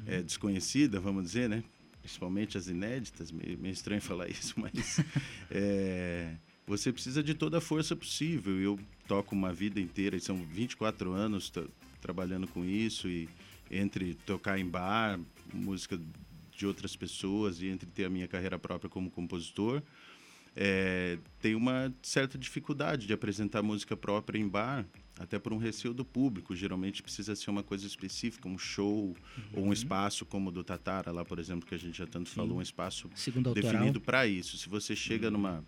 é, 0.05 0.21
desconhecida, 0.21 0.99
vamos 0.99 1.23
dizer, 1.23 1.49
né? 1.49 1.63
Principalmente 2.01 2.57
as 2.57 2.67
inéditas, 2.67 3.31
meio, 3.31 3.57
meio 3.57 3.73
estranho 3.73 4.01
falar 4.01 4.29
isso, 4.31 4.53
mas 4.59 4.99
é, 5.51 6.35
você 6.65 6.91
precisa 6.93 7.21
de 7.21 7.33
toda 7.33 7.57
a 7.57 7.61
força 7.61 7.95
possível. 7.95 8.59
Eu 8.59 8.79
toco 9.07 9.35
uma 9.35 9.51
vida 9.53 9.79
inteira, 9.79 10.15
e 10.15 10.19
são 10.19 10.37
24 10.37 11.11
anos 11.11 11.49
tra- 11.49 11.67
trabalhando 12.01 12.47
com 12.47 12.63
isso, 12.63 13.07
e 13.09 13.27
entre 13.69 14.15
tocar 14.25 14.57
em 14.57 14.65
bar, 14.65 15.19
música 15.53 15.99
de 16.55 16.65
outras 16.65 16.95
pessoas 16.95 17.61
e 17.61 17.67
entre 17.67 17.89
ter 17.89 18.05
a 18.05 18.09
minha 18.09 18.27
carreira 18.27 18.57
própria 18.59 18.89
como 18.89 19.09
compositor, 19.09 19.81
é, 20.55 21.17
tem 21.41 21.55
uma 21.55 21.93
certa 22.01 22.37
dificuldade 22.37 23.07
de 23.07 23.13
apresentar 23.13 23.61
música 23.61 23.95
própria 23.95 24.39
em 24.39 24.47
bar, 24.47 24.85
até 25.19 25.37
por 25.37 25.51
um 25.51 25.57
receio 25.57 25.93
do 25.93 26.05
público. 26.05 26.55
Geralmente 26.55 27.03
precisa 27.03 27.35
ser 27.35 27.51
uma 27.51 27.61
coisa 27.61 27.85
específica, 27.85 28.47
um 28.47 28.57
show 28.57 29.07
uhum. 29.07 29.15
ou 29.53 29.65
um 29.65 29.73
espaço 29.73 30.25
como 30.25 30.49
o 30.49 30.51
do 30.51 30.63
Tatara, 30.63 31.11
lá, 31.11 31.25
por 31.25 31.37
exemplo, 31.37 31.67
que 31.67 31.75
a 31.75 31.77
gente 31.77 31.97
já 31.97 32.07
tanto 32.07 32.29
Sim. 32.29 32.35
falou, 32.35 32.57
um 32.57 32.61
espaço 32.61 33.09
Segundo 33.13 33.53
definido 33.53 33.99
para 33.99 34.25
isso. 34.25 34.57
Se 34.57 34.69
você 34.69 34.95
chega 34.95 35.27
uhum. 35.27 35.33
numa 35.33 35.63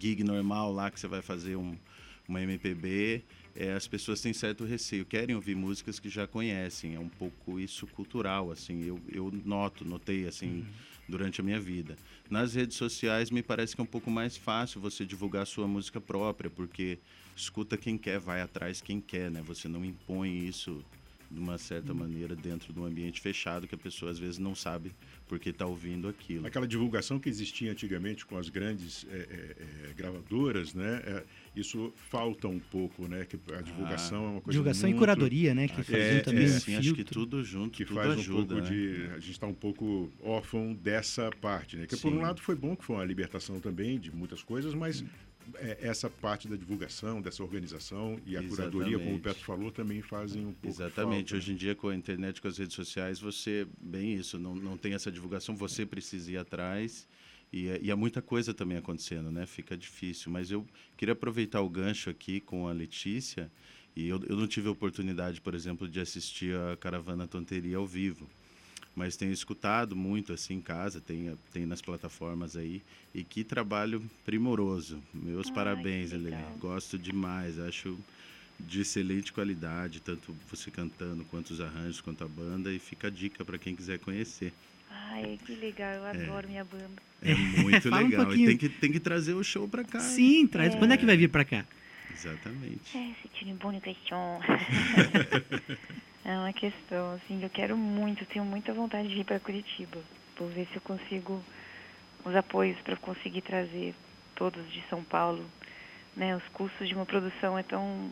gig 0.00 0.22
normal 0.22 0.72
lá, 0.72 0.90
que 0.90 1.00
você 1.00 1.08
vai 1.08 1.20
fazer 1.20 1.56
um, 1.56 1.76
uma 2.28 2.40
MPB, 2.40 3.24
é, 3.56 3.72
as 3.72 3.88
pessoas 3.88 4.20
têm 4.20 4.32
certo 4.32 4.64
receio, 4.64 5.04
querem 5.04 5.34
ouvir 5.34 5.56
músicas 5.56 5.98
que 5.98 6.08
já 6.08 6.26
conhecem. 6.26 6.94
É 6.94 7.00
um 7.00 7.08
pouco 7.08 7.58
isso 7.58 7.86
cultural, 7.88 8.52
assim. 8.52 8.84
Eu, 8.84 9.00
eu 9.12 9.32
noto, 9.44 9.84
notei, 9.84 10.28
assim, 10.28 10.60
uhum. 10.60 10.66
durante 11.08 11.40
a 11.40 11.44
minha 11.44 11.60
vida. 11.60 11.96
Nas 12.30 12.54
redes 12.54 12.76
sociais, 12.76 13.30
me 13.30 13.42
parece 13.42 13.74
que 13.74 13.80
é 13.80 13.84
um 13.84 13.86
pouco 13.86 14.10
mais 14.10 14.36
fácil 14.36 14.80
você 14.80 15.04
divulgar 15.04 15.42
a 15.42 15.46
sua 15.46 15.66
música 15.66 16.00
própria, 16.00 16.48
porque 16.48 16.98
escuta 17.36 17.76
quem 17.76 17.98
quer, 17.98 18.18
vai 18.18 18.40
atrás 18.40 18.80
quem 18.80 19.00
quer, 19.00 19.30
né? 19.30 19.42
Você 19.46 19.68
não 19.68 19.84
impõe 19.84 20.46
isso 20.46 20.84
de 21.30 21.40
uma 21.40 21.58
certa 21.58 21.92
uhum. 21.92 21.98
maneira 21.98 22.36
dentro 22.36 22.72
de 22.72 22.78
um 22.78 22.84
ambiente 22.84 23.20
fechado 23.20 23.66
que 23.66 23.74
a 23.74 23.78
pessoa 23.78 24.10
às 24.10 24.18
vezes 24.18 24.38
não 24.38 24.54
sabe 24.54 24.92
porque 25.26 25.50
está 25.50 25.66
ouvindo 25.66 26.06
aquilo. 26.06 26.46
Aquela 26.46 26.66
divulgação 26.66 27.18
que 27.18 27.28
existia 27.28 27.72
antigamente 27.72 28.24
com 28.26 28.36
as 28.36 28.48
grandes 28.48 29.06
é, 29.10 29.16
é, 29.16 29.92
gravadoras, 29.94 30.74
né? 30.74 31.02
É, 31.04 31.24
isso 31.56 31.92
falta 32.10 32.46
um 32.46 32.58
pouco, 32.58 33.08
né? 33.08 33.24
Que 33.24 33.38
a 33.52 33.62
divulgação 33.62 34.18
ah, 34.18 34.26
é 34.26 34.30
uma 34.32 34.40
coisa 34.40 34.52
divulgação 34.52 34.88
muito... 34.88 34.96
e 34.96 34.98
curadoria, 34.98 35.54
né? 35.54 35.66
Que 35.66 35.82
fazem 35.82 35.98
é, 35.98 36.20
também 36.20 36.44
é, 36.44 36.46
um 36.46 36.60
sim, 36.60 36.76
acho 36.76 36.94
que 36.94 37.04
tudo 37.04 37.42
junto, 37.42 37.76
que 37.76 37.84
tudo 37.84 37.96
faz 37.96 38.12
ajuda, 38.12 38.54
um 38.54 38.58
pouco 38.58 38.62
né? 38.62 38.70
de 38.70 39.10
a 39.12 39.18
gente 39.18 39.30
está 39.32 39.46
um 39.46 39.54
pouco 39.54 40.12
órfão 40.22 40.74
dessa 40.74 41.30
parte, 41.40 41.76
né? 41.76 41.86
Que 41.86 41.96
sim. 41.96 42.02
por 42.02 42.12
um 42.12 42.20
lado 42.20 42.40
foi 42.40 42.54
bom 42.54 42.76
que 42.76 42.84
foi 42.84 42.96
uma 42.96 43.04
libertação 43.04 43.58
também 43.60 43.98
de 43.98 44.14
muitas 44.14 44.42
coisas, 44.42 44.74
mas 44.74 44.98
sim 44.98 45.08
é, 45.33 45.33
essa 45.80 46.08
parte 46.08 46.48
da 46.48 46.56
divulgação, 46.56 47.20
dessa 47.20 47.42
organização 47.42 48.18
e 48.26 48.36
a 48.36 48.42
Exatamente. 48.42 48.48
curadoria, 48.48 48.98
como 48.98 49.16
o 49.16 49.20
Petro 49.20 49.44
falou, 49.44 49.70
também 49.70 50.02
fazem 50.02 50.42
um 50.42 50.52
pouco 50.52 50.68
Exatamente. 50.68 51.34
Hoje 51.34 51.52
em 51.52 51.56
dia, 51.56 51.74
com 51.74 51.88
a 51.88 51.94
internet, 51.94 52.40
com 52.40 52.48
as 52.48 52.58
redes 52.58 52.74
sociais, 52.74 53.20
você, 53.20 53.66
bem 53.80 54.14
isso, 54.14 54.38
não, 54.38 54.54
não 54.54 54.76
tem 54.76 54.94
essa 54.94 55.10
divulgação, 55.10 55.56
você 55.56 55.84
precisa 55.86 56.32
ir 56.32 56.36
atrás. 56.36 57.06
E, 57.52 57.66
e 57.82 57.90
há 57.90 57.96
muita 57.96 58.20
coisa 58.20 58.52
também 58.52 58.78
acontecendo, 58.78 59.30
né? 59.30 59.46
Fica 59.46 59.76
difícil. 59.76 60.30
Mas 60.30 60.50
eu 60.50 60.66
queria 60.96 61.12
aproveitar 61.12 61.60
o 61.60 61.68
gancho 61.68 62.10
aqui 62.10 62.40
com 62.40 62.66
a 62.66 62.72
Letícia. 62.72 63.50
E 63.94 64.08
eu, 64.08 64.20
eu 64.28 64.36
não 64.36 64.48
tive 64.48 64.66
a 64.66 64.72
oportunidade, 64.72 65.40
por 65.40 65.54
exemplo, 65.54 65.88
de 65.88 66.00
assistir 66.00 66.56
a 66.56 66.76
Caravana 66.76 67.28
Tonteria 67.28 67.76
ao 67.76 67.86
vivo 67.86 68.28
mas 68.94 69.16
tenho 69.16 69.32
escutado 69.32 69.96
muito 69.96 70.32
assim 70.32 70.54
em 70.54 70.60
casa, 70.60 71.00
tem, 71.00 71.36
tem 71.52 71.66
nas 71.66 71.82
plataformas 71.82 72.56
aí. 72.56 72.82
E 73.14 73.24
que 73.24 73.42
trabalho 73.42 74.02
primoroso. 74.24 75.02
Meus 75.12 75.48
Ai, 75.48 75.54
parabéns, 75.54 76.12
Helene. 76.12 76.44
Gosto 76.58 76.98
demais, 76.98 77.58
acho 77.58 77.98
de 78.58 78.82
excelente 78.82 79.32
qualidade, 79.32 80.00
tanto 80.00 80.34
você 80.48 80.70
cantando, 80.70 81.24
quanto 81.24 81.50
os 81.50 81.60
arranjos, 81.60 82.00
quanto 82.00 82.22
a 82.22 82.28
banda. 82.28 82.72
E 82.72 82.78
fica 82.78 83.08
a 83.08 83.10
dica 83.10 83.44
para 83.44 83.58
quem 83.58 83.74
quiser 83.74 83.98
conhecer. 83.98 84.52
Ai, 84.90 85.38
que 85.44 85.54
legal, 85.56 85.92
eu 85.94 86.06
é. 86.06 86.10
adoro 86.10 86.48
minha 86.48 86.64
banda. 86.64 87.02
É 87.20 87.34
muito 87.34 87.90
legal. 87.90 88.28
Um 88.28 88.34
e 88.34 88.46
tem 88.46 88.56
que, 88.56 88.68
tem 88.68 88.92
que 88.92 89.00
trazer 89.00 89.34
o 89.34 89.42
show 89.42 89.68
para 89.68 89.82
cá. 89.82 90.00
Sim, 90.00 90.46
traz. 90.46 90.74
É. 90.74 90.78
Quando 90.78 90.92
é 90.92 90.96
que 90.96 91.04
vai 91.04 91.16
vir 91.16 91.28
para 91.28 91.44
cá? 91.44 91.66
Exatamente. 92.12 92.96
É, 92.96 93.12
c'est 93.22 93.42
une 93.42 93.54
bonne 93.54 93.80
question. 93.80 94.38
É 96.24 96.38
uma 96.38 96.54
questão, 96.54 97.12
assim, 97.12 97.42
eu 97.42 97.50
quero 97.50 97.76
muito, 97.76 98.24
tenho 98.26 98.46
muita 98.46 98.72
vontade 98.72 99.08
de 99.08 99.20
ir 99.20 99.24
para 99.24 99.38
Curitiba. 99.38 99.98
Vou 100.38 100.48
ver 100.48 100.66
se 100.68 100.76
eu 100.76 100.80
consigo 100.80 101.44
os 102.24 102.34
apoios 102.34 102.80
para 102.80 102.96
conseguir 102.96 103.42
trazer 103.42 103.94
todos 104.34 104.72
de 104.72 104.82
São 104.88 105.04
Paulo. 105.04 105.44
Né, 106.16 106.34
os 106.34 106.48
custos 106.48 106.88
de 106.88 106.94
uma 106.94 107.04
produção 107.04 107.58
é 107.58 107.62
tão 107.62 108.10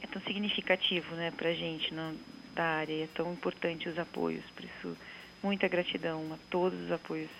é 0.00 0.06
tão 0.06 0.22
significativo, 0.22 1.14
né, 1.16 1.30
para 1.30 1.52
gente 1.52 1.92
não, 1.92 2.14
da 2.54 2.64
área, 2.64 3.04
é 3.04 3.08
tão 3.08 3.32
importante 3.32 3.88
os 3.88 3.98
apoios. 3.98 4.44
Por 4.54 4.64
isso, 4.64 4.96
muita 5.42 5.68
gratidão 5.68 6.32
a 6.32 6.38
todos 6.50 6.80
os 6.80 6.92
apoios 6.92 7.30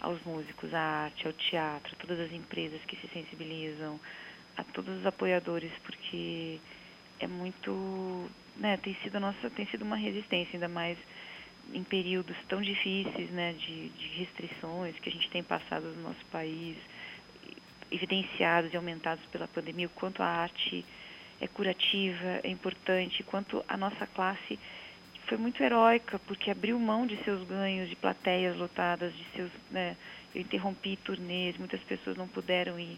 aos 0.00 0.20
músicos, 0.24 0.74
à 0.74 0.80
arte, 0.80 1.26
ao 1.26 1.32
teatro, 1.32 1.94
a 1.94 2.00
todas 2.00 2.18
as 2.18 2.32
empresas 2.32 2.80
que 2.86 2.96
se 2.96 3.08
sensibilizam, 3.08 4.00
a 4.56 4.64
todos 4.64 4.98
os 4.98 5.06
apoiadores, 5.06 5.72
porque 5.84 6.58
é 7.20 7.26
muito 7.26 8.28
né, 8.58 8.76
tem 8.78 8.94
sido 9.02 9.20
nossa, 9.20 9.50
tem 9.50 9.66
sido 9.66 9.82
uma 9.82 9.96
resistência, 9.96 10.50
ainda 10.54 10.68
mais 10.68 10.98
em 11.72 11.82
períodos 11.82 12.36
tão 12.48 12.60
difíceis, 12.60 13.30
né, 13.30 13.52
de, 13.54 13.88
de 13.88 14.06
restrições 14.18 14.98
que 14.98 15.08
a 15.08 15.12
gente 15.12 15.28
tem 15.30 15.42
passado 15.42 15.84
no 15.84 16.02
nosso 16.02 16.24
país, 16.26 16.76
evidenciados 17.90 18.72
e 18.72 18.76
aumentados 18.76 19.24
pela 19.26 19.48
pandemia, 19.48 19.86
o 19.86 19.90
quanto 19.90 20.22
a 20.22 20.26
arte 20.26 20.84
é 21.40 21.46
curativa, 21.46 22.40
é 22.42 22.48
importante, 22.48 23.22
quanto 23.24 23.64
a 23.68 23.76
nossa 23.76 24.06
classe 24.06 24.58
foi 25.26 25.36
muito 25.36 25.62
heróica, 25.62 26.18
porque 26.20 26.50
abriu 26.50 26.78
mão 26.78 27.06
de 27.06 27.16
seus 27.24 27.46
ganhos, 27.48 27.88
de 27.88 27.96
plateias 27.96 28.56
lotadas, 28.56 29.12
de 29.12 29.24
seus, 29.34 29.50
né, 29.70 29.96
eu 30.34 30.40
interrompi 30.40 30.96
turnês, 30.98 31.56
muitas 31.58 31.80
pessoas 31.82 32.16
não 32.16 32.28
puderam 32.28 32.78
ir 32.78 32.96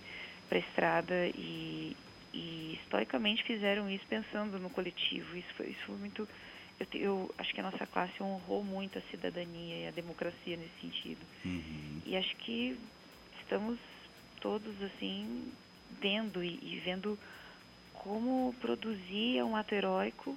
para 0.48 0.58
a 0.58 0.60
estrada 0.60 1.26
e, 1.34 1.96
e 2.32 2.78
historicamente 2.82 3.42
fizeram 3.44 3.90
isso 3.90 4.04
pensando 4.08 4.58
no 4.58 4.70
coletivo. 4.70 5.36
Isso 5.36 5.54
foi, 5.54 5.66
isso 5.66 5.80
foi 5.86 5.96
muito. 5.96 6.28
Eu, 6.78 6.86
eu, 6.94 7.34
acho 7.38 7.52
que 7.52 7.60
a 7.60 7.64
nossa 7.64 7.86
classe 7.86 8.22
honrou 8.22 8.62
muito 8.62 8.98
a 8.98 9.02
cidadania 9.10 9.76
e 9.76 9.88
a 9.88 9.90
democracia 9.90 10.56
nesse 10.56 10.80
sentido. 10.80 11.20
Uhum. 11.44 12.02
E 12.06 12.16
acho 12.16 12.36
que 12.36 12.78
estamos 13.40 13.78
todos 14.40 14.80
assim 14.82 15.52
vendo 16.00 16.44
e, 16.44 16.58
e 16.62 16.80
vendo 16.84 17.18
como 17.94 18.54
produzir 18.60 19.38
é 19.38 19.44
um 19.44 19.56
ato 19.56 19.74
heróico 19.74 20.36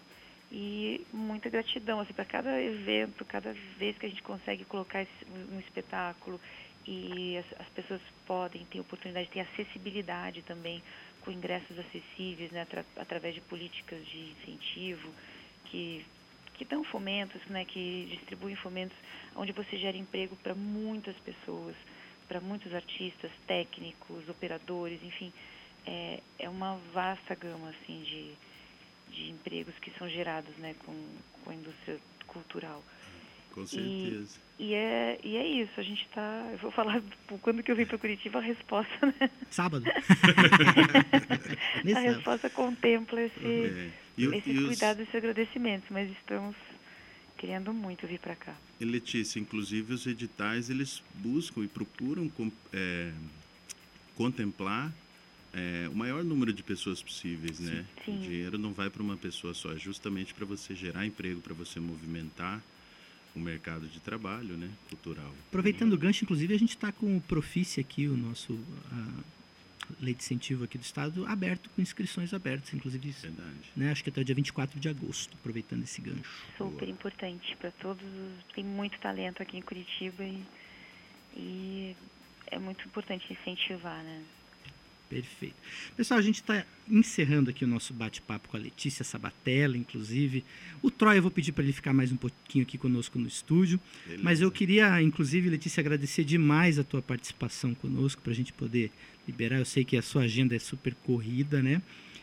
e 0.52 1.06
muita 1.14 1.50
gratidão 1.50 2.00
assim 2.00 2.14
para 2.14 2.26
cada 2.26 2.62
evento, 2.62 3.24
cada 3.24 3.54
vez 3.78 3.98
que 3.98 4.06
a 4.06 4.10
gente 4.10 4.24
consegue 4.24 4.66
colocar 4.66 5.02
esse, 5.02 5.26
um 5.52 5.60
espetáculo 5.60 6.40
e 6.86 7.38
as, 7.38 7.62
as 7.62 7.68
pessoas 7.70 8.02
podem 8.26 8.66
ter 8.66 8.80
oportunidade, 8.80 9.30
ter 9.30 9.42
acessibilidade 9.42 10.42
também 10.42 10.82
com 11.22 11.32
ingressos 11.32 11.78
acessíveis, 11.78 12.52
né, 12.52 12.62
atra 12.62 12.86
através 12.98 13.36
de 13.36 13.42
políticas 13.42 14.06
de 14.06 14.32
incentivo 14.32 15.10
que 15.66 16.06
que 16.56 16.66
dão 16.66 16.84
fomentos, 16.84 17.44
né, 17.48 17.66
que 17.66 18.08
distribuem 18.12 18.56
fomentos 18.56 18.96
onde 19.36 19.52
você 19.52 19.78
gera 19.78 19.98
emprego 19.98 20.36
para 20.44 20.54
muitas 20.54 21.18
pessoas, 21.18 21.76
para 22.28 22.40
muitos 22.40 22.72
artistas, 22.72 23.32
técnicos, 23.48 24.30
operadores, 24.30 25.02
enfim, 25.02 25.34
é, 25.88 26.20
é 26.38 26.48
uma 26.48 26.76
vasta 26.94 27.34
gama 27.34 27.70
assim 27.70 28.04
de, 28.04 28.34
de 29.16 29.32
empregos 29.32 29.74
que 29.80 29.90
são 29.98 30.08
gerados, 30.08 30.56
né, 30.58 30.76
com, 30.86 30.94
com 31.44 31.50
a 31.50 31.56
indústria 31.56 31.98
cultural. 32.28 32.84
Com 33.54 33.66
certeza. 33.66 34.40
E, 34.58 34.66
e, 34.66 34.74
é, 34.74 35.20
e 35.24 35.36
é 35.36 35.48
isso, 35.48 35.72
a 35.78 35.84
gente 35.84 36.04
está. 36.04 36.48
Eu 36.52 36.58
vou 36.60 36.72
falar 36.72 37.02
quando 37.42 37.62
que 37.62 37.72
eu 37.72 37.76
vim 37.76 37.86
para 37.86 37.98
Curitiba, 37.98 38.40
a 38.40 38.42
resposta, 38.42 39.06
né? 39.06 39.30
Sábado. 39.50 39.86
a 41.96 42.00
resposta 42.00 42.50
contempla 42.50 43.22
esse, 43.22 43.46
é. 43.46 43.92
e, 44.18 44.26
esse 44.26 44.50
e 44.52 44.66
cuidado 44.66 45.00
os... 45.00 45.06
e 45.06 45.10
esse 45.10 45.18
agradecimento, 45.18 45.86
mas 45.90 46.10
estamos 46.12 46.56
querendo 47.38 47.74
muito 47.74 48.06
vir 48.08 48.20
para 48.20 48.36
cá. 48.36 48.56
E 48.80 48.86
Letícia, 48.86 49.40
inclusive 49.40 49.94
os 49.94 50.06
editais, 50.06 50.70
eles 50.70 51.04
buscam 51.16 51.64
e 51.64 51.68
procuram 51.68 52.32
é, 52.72 53.12
contemplar 54.16 54.94
é, 55.54 55.90
o 55.90 55.96
maior 55.96 56.24
número 56.24 56.54
de 56.54 56.64
pessoas 56.64 57.02
possíveis, 57.02 57.60
né? 57.60 57.86
Sim. 58.06 58.16
O 58.16 58.20
dinheiro 58.22 58.58
não 58.58 58.72
vai 58.72 58.90
para 58.90 59.02
uma 59.02 59.18
pessoa 59.18 59.54
só, 59.54 59.74
é 59.74 59.78
justamente 59.78 60.34
para 60.34 60.46
você 60.46 60.76
gerar 60.76 61.06
emprego, 61.06 61.42
para 61.42 61.54
você 61.54 61.80
movimentar 61.80 62.62
o 63.36 63.40
mercado 63.40 63.88
de 63.88 64.00
trabalho 64.00 64.58
né, 64.58 64.70
cultural. 64.90 65.32
Aproveitando 65.48 65.94
o 65.94 65.98
gancho, 65.98 66.24
inclusive, 66.24 66.54
a 66.54 66.60
gente 66.60 66.76
está 66.76 66.92
com 66.92 67.18
o 67.18 67.22
Profice 67.22 67.80
aqui, 67.80 68.08
o 68.08 68.18
nosso 68.18 68.60
a 68.92 70.04
lei 70.04 70.14
de 70.14 70.24
incentivo 70.24 70.64
aqui 70.64 70.78
do 70.78 70.84
Estado, 70.84 71.26
aberto, 71.26 71.70
com 71.70 71.82
inscrições 71.82 72.34
abertas, 72.34 72.74
inclusive. 72.74 73.12
Verdade. 73.12 73.72
Né, 73.76 73.92
acho 73.92 74.04
que 74.04 74.10
até 74.10 74.22
o 74.22 74.24
dia 74.24 74.36
24 74.36 74.80
de 74.80 74.90
agosto, 74.90 75.36
aproveitando 75.40 75.84
esse 75.84 76.02
gancho. 76.02 76.46
Super 76.58 76.86
Boa. 76.86 76.92
importante 76.92 77.56
para 77.58 77.72
todos. 77.72 78.04
Tem 78.54 78.64
muito 78.64 78.98
talento 79.00 79.42
aqui 79.42 79.58
em 79.58 79.62
Curitiba 79.62 80.24
e, 80.24 80.44
e 81.36 81.96
é 82.48 82.60
muito 82.60 82.86
importante 82.86 83.32
incentivar, 83.32 84.04
né? 84.04 84.24
Perfeito. 85.12 85.56
Pessoal, 85.98 86.18
a 86.18 86.24
gente 86.24 86.36
está 86.36 86.66
encerrando 86.90 87.50
aqui 87.50 87.66
o 87.66 87.68
nosso 87.68 87.94
bate-papo 87.94 88.48
com 88.48 88.56
a 88.56 88.60
Letícia 88.62 89.04
Sabatella, 89.04 89.76
inclusive. 89.76 90.42
O 90.82 90.90
Troy, 90.90 91.18
eu 91.18 91.22
vou 91.22 91.30
pedir 91.30 91.52
para 91.52 91.66
ele 91.66 91.74
ficar 91.74 91.92
mais 91.92 92.14
um 92.14 92.16
pouquinho 92.16 92.64
aqui 92.64 92.78
conosco 92.78 93.20
no 93.20 93.28
estúdio. 93.28 93.78
Beleza. 94.06 94.24
Mas 94.24 94.40
eu 94.40 94.50
queria, 94.50 95.02
inclusive, 95.02 95.50
Letícia, 95.50 95.82
agradecer 95.82 96.24
demais 96.24 96.80
a 96.80 96.84
tua 96.86 97.02
participação 97.02 97.76
conosco, 97.76 98.22
para 98.22 98.32
a 98.32 98.36
gente 98.36 98.54
poder 98.54 98.90
liberar. 99.28 99.58
Eu 99.60 99.66
sei 99.66 99.84
que 99.84 99.98
a 99.98 100.02
sua 100.02 100.22
agenda 100.22 100.56
é 100.56 100.60
super 100.60 100.96
corrida, 101.04 101.62
né? 101.62 101.82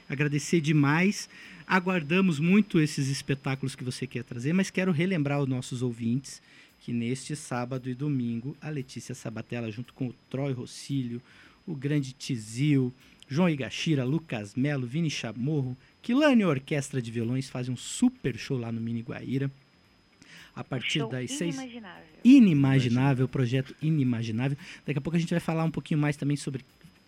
Agradecer 0.09 0.63
demais. 0.63 1.29
Aguardamos 1.67 2.41
muito 2.41 2.81
esses 2.81 3.09
espetáculos 3.09 3.77
que 3.77 3.85
você 3.85 4.07
quer 4.07 4.25
trazer, 4.25 4.55
mas 4.55 4.71
quero 4.71 4.93
relembrar 4.93 5.43
os 5.43 5.47
nossos 5.47 5.83
ouvintes 5.83 6.41
que 6.81 6.91
neste 6.91 7.37
sábado 7.37 7.91
e 7.91 7.95
domingo, 7.95 8.57
a 8.63 8.71
Letícia 8.71 9.15
Sabatella, 9.15 9.71
junto 9.71 9.93
com 9.93 10.09
o 10.09 10.15
Troy 10.31 10.55
Rossílio, 10.55 11.21
o 11.69 11.75
grande 11.75 12.13
Tizil, 12.13 12.93
João 13.29 13.49
Igashira, 13.49 14.05
Lucas 14.05 14.55
Melo, 14.55 14.87
Vini 14.87 15.11
Chamorro, 15.11 15.77
Quilane 16.03 16.45
Orquestra 16.45 17.03
de 17.03 17.11
Violões 17.11 17.51
fazem 17.51 17.75
um 17.75 17.77
super 17.77 18.37
show 18.39 18.57
lá 18.57 18.73
no 18.73 18.81
Mini 18.81 19.03
Guaíra. 19.03 19.51
A 20.57 20.65
partir 20.65 21.01
Show 21.01 21.09
das 21.09 21.31
seis. 21.31 21.55
inimaginável. 21.55 22.05
Inimaginável, 22.25 23.29
projeto 23.29 23.77
inimaginável. 23.81 24.59
Daqui 24.85 24.99
a 24.99 25.01
pouco 25.01 25.17
a 25.17 25.21
gente 25.21 25.31
vai 25.31 25.39
falar 25.39 25.63
um 25.63 25.71
pouquinho 25.71 26.01
mais 26.01 26.17
também 26.17 26.37
sobre 26.37 26.65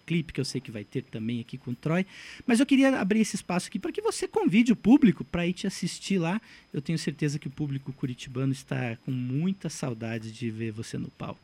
clipe, 0.07 0.33
que 0.33 0.41
eu 0.41 0.45
sei 0.45 0.61
que 0.61 0.71
vai 0.71 0.85
ter 0.85 1.03
também 1.03 1.41
aqui 1.41 1.57
com 1.57 1.73
o 1.73 1.75
Troy. 1.75 2.07
Mas 2.47 2.61
eu 2.61 2.67
queria 2.67 3.01
abrir 3.01 3.21
esse 3.21 3.37
espaço 3.37 3.69
aqui 3.69 3.79
para 3.79 3.91
que 3.91 4.03
você 4.03 4.29
convide 4.29 4.73
o 4.73 4.77
público 4.77 5.25
para 5.25 5.47
ir 5.47 5.53
te 5.53 5.67
assistir 5.67 6.19
lá. 6.19 6.41
Eu 6.73 6.83
tenho 6.83 6.99
certeza 6.99 7.39
que 7.39 7.49
o 7.49 7.51
público 7.51 7.93
curitibano 7.93 8.53
está 8.53 8.97
com 9.05 9.11
muita 9.11 9.69
saudade 9.69 10.31
de 10.31 10.51
ver 10.51 10.71
você 10.71 10.99
no 10.99 11.11
palco. 11.11 11.41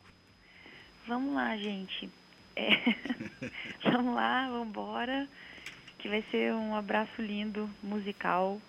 Vamos 1.09 1.35
lá, 1.35 1.57
gente. 1.57 2.09
É. 2.57 2.71
vamos 3.93 4.15
lá, 4.15 4.49
vamos 4.49 4.69
embora. 4.69 5.29
Que 5.99 6.09
vai 6.09 6.25
ser 6.31 6.53
um 6.55 6.75
abraço 6.75 7.21
lindo, 7.21 7.71
musical. 7.83 8.61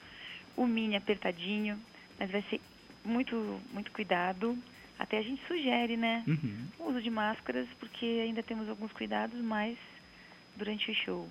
O 0.56 0.66
mini 0.68 0.96
apertadinho, 0.96 1.80
mas 2.20 2.30
vai 2.30 2.44
ser 2.50 2.60
muito, 3.06 3.60
muito 3.72 3.92
cuidado. 3.92 4.58
Até 5.00 5.20
a 5.20 5.22
gente 5.22 5.42
sugere, 5.48 5.96
né? 5.96 6.24
Uhum. 6.28 6.68
O 6.80 6.90
uso 6.90 7.02
de 7.02 7.10
máscaras, 7.10 7.68
porque 7.80 8.06
ainda 8.06 8.42
temos 8.42 8.68
alguns 8.68 8.92
cuidados, 8.92 9.40
mas 9.40 9.78
durante 10.56 10.90
o 10.90 10.96
show. 10.96 11.30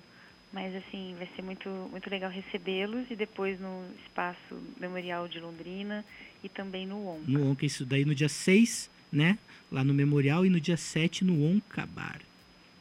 Mas 0.53 0.73
assim, 0.75 1.13
vai 1.17 1.27
ser 1.35 1.41
muito, 1.41 1.69
muito 1.91 2.09
legal 2.09 2.31
recebê-los 2.31 3.11
e 3.11 3.15
depois 3.15 3.59
no 3.59 3.85
espaço 4.05 4.57
memorial 4.79 5.27
de 5.27 5.39
Londrina 5.39 6.05
e 6.41 6.47
também 6.47 6.87
no 6.87 7.05
ON. 7.05 7.19
No 7.27 7.51
Onca, 7.51 7.65
isso 7.65 7.85
daí 7.85 8.05
no 8.05 8.15
dia 8.15 8.29
6, 8.29 8.89
né? 9.11 9.37
Lá 9.69 9.83
no 9.83 9.93
Memorial 9.93 10.45
e 10.45 10.49
no 10.49 10.59
dia 10.59 10.77
7 10.77 11.25
no 11.25 11.43
Onca 11.43 11.85
Bar. 11.85 12.21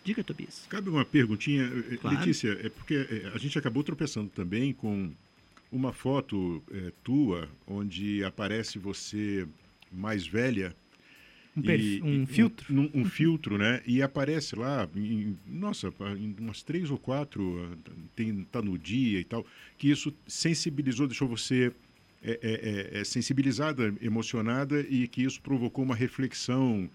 Diga, 0.06 0.22
Tobias. 0.22 0.64
Cabe 0.70 0.88
uma 0.88 1.04
perguntinha, 1.04 1.64
eh, 1.64 1.96
Claro. 1.96 2.16
Letícia, 2.18 2.52
é 2.62 2.68
porque 2.68 2.94
eh, 2.94 3.30
a 3.34 3.38
gente 3.38 3.58
acabou 3.58 3.82
tropeçando 3.82 4.30
também 4.30 4.72
com 4.72 5.10
uma 5.70 5.92
foto 5.92 6.62
eh, 6.70 6.92
tua 7.02 7.48
onde 7.66 8.22
aparece 8.22 8.78
você 8.78 9.46
mais 9.92 10.24
velha. 10.24 10.72
Um, 11.56 11.62
perf- 11.62 12.02
um 12.04 12.26
filtro? 12.26 12.72
Um, 12.72 12.90
um 13.00 13.04
filtro, 13.04 13.58
né? 13.58 13.82
E 13.84 14.00
aparece 14.00 14.54
lá, 14.54 14.88
em- 14.94 15.36
nossa, 15.44 15.92
em 16.16 16.36
umas 16.38 16.62
três 16.62 16.88
ou 16.90 16.98
quatro, 16.98 17.42
ah, 17.72 17.90
tem, 18.14 18.44
tá 18.44 18.62
no 18.62 18.78
dia 18.78 19.18
e 19.18 19.24
tal, 19.24 19.44
que 19.76 19.90
isso 19.90 20.14
sensibilizou, 20.26 21.08
deixou 21.08 21.26
você 21.26 21.72
é, 22.22 22.30
é, 22.30 22.96
é, 22.96 23.00
é, 23.00 23.04
sensibilizada, 23.04 23.92
emocionada 24.00 24.80
e 24.88 25.08
que 25.08 25.22
isso 25.22 25.40
provocou 25.40 25.84
uma 25.84 25.94
reflexão 25.96 26.88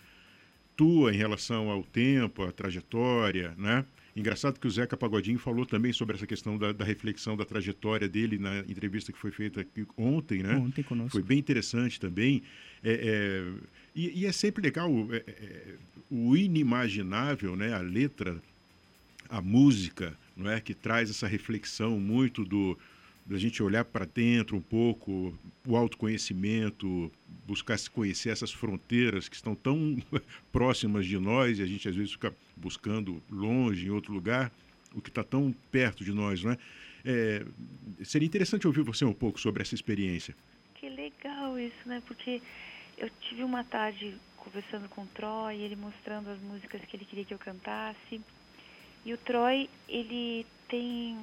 tua 0.76 1.14
em 1.14 1.18
relação 1.18 1.70
ao 1.70 1.84
tempo, 1.84 2.44
à 2.44 2.52
trajetória, 2.52 3.54
né? 3.58 3.86
Engraçado 4.16 4.60
que 4.60 4.68
o 4.68 4.72
Zeca 4.72 4.98
Pagodinho 4.98 5.40
falou 5.40 5.66
também 5.66 5.94
sobre 5.94 6.16
essa 6.16 6.28
questão 6.28 6.58
da, 6.58 6.74
da 6.74 6.84
reflexão 6.84 7.38
da 7.38 7.46
trajetória 7.46 8.10
dele 8.10 8.38
na 8.38 8.60
entrevista 8.60 9.12
que 9.12 9.18
foi 9.18 9.32
feita 9.32 9.62
aqui 9.62 9.86
ontem, 9.98 10.44
né? 10.44 10.56
Ontem 10.56 10.84
conosco. 10.84 11.12
Foi 11.12 11.24
bem 11.24 11.40
interessante 11.40 12.00
também. 12.00 12.44
É, 12.84 12.92
é, 12.92 13.54
e, 13.96 14.22
e 14.22 14.26
é 14.26 14.32
sempre 14.34 14.62
legal 14.62 14.92
é, 15.12 15.24
é, 15.28 15.76
o 16.10 16.36
inimaginável, 16.36 17.56
né? 17.56 17.74
A 17.74 17.80
letra, 17.80 18.42
a 19.30 19.42
música, 19.42 20.14
não 20.36 20.52
é, 20.52 20.60
que 20.60 20.74
traz 20.74 21.10
essa 21.10 21.28
reflexão 21.28 21.98
muito 21.98 22.44
do 22.44 22.78
da 23.26 23.38
gente 23.38 23.62
olhar 23.62 23.86
para 23.86 24.06
dentro 24.06 24.58
um 24.58 24.62
pouco, 24.62 25.38
o 25.66 25.76
autoconhecimento, 25.76 27.12
buscar 27.46 27.78
se 27.78 27.90
conhecer 27.90 28.30
essas 28.30 28.52
fronteiras 28.52 29.30
que 29.30 29.36
estão 29.36 29.56
tão 29.56 29.98
próximas 30.52 31.06
de 31.06 31.18
nós 31.18 31.60
e 31.60 31.62
a 31.62 31.66
gente 31.66 31.88
às 31.88 31.96
vezes 31.96 32.12
fica 32.12 32.34
buscando 32.56 33.22
longe, 33.30 33.88
em 33.88 33.90
outro 33.90 34.14
lugar, 34.14 34.52
o 34.94 35.02
que 35.02 35.10
está 35.10 35.24
tão 35.24 35.54
perto 35.72 36.04
de 36.04 36.12
nós, 36.12 36.44
não 36.44 36.52
é? 36.52 36.58
É, 37.04 37.46
seria 38.04 38.28
interessante 38.28 38.68
ouvir 38.68 38.84
você 38.84 39.04
um 39.06 39.14
pouco 39.14 39.40
sobre 39.40 39.62
essa 39.62 39.74
experiência. 39.74 40.36
Que 40.76 40.90
legal 40.90 41.58
isso, 41.60 41.88
né? 41.88 42.02
Porque 42.08 42.42
eu 42.98 43.10
tive 43.22 43.44
uma 43.44 43.64
tarde 43.64 44.16
conversando 44.38 44.90
com 44.90 45.04
o 45.04 45.08
Troy, 45.08 45.56
ele 45.56 45.76
mostrando 45.76 46.30
as 46.30 46.40
músicas 46.42 46.82
que 46.82 46.96
ele 46.96 47.06
queria 47.06 47.26
que 47.26 47.34
eu 47.34 47.40
cantasse. 47.40 48.22
E 49.06 49.14
o 49.14 49.18
Troy, 49.18 49.70
ele 49.88 50.46
tem. 50.68 51.18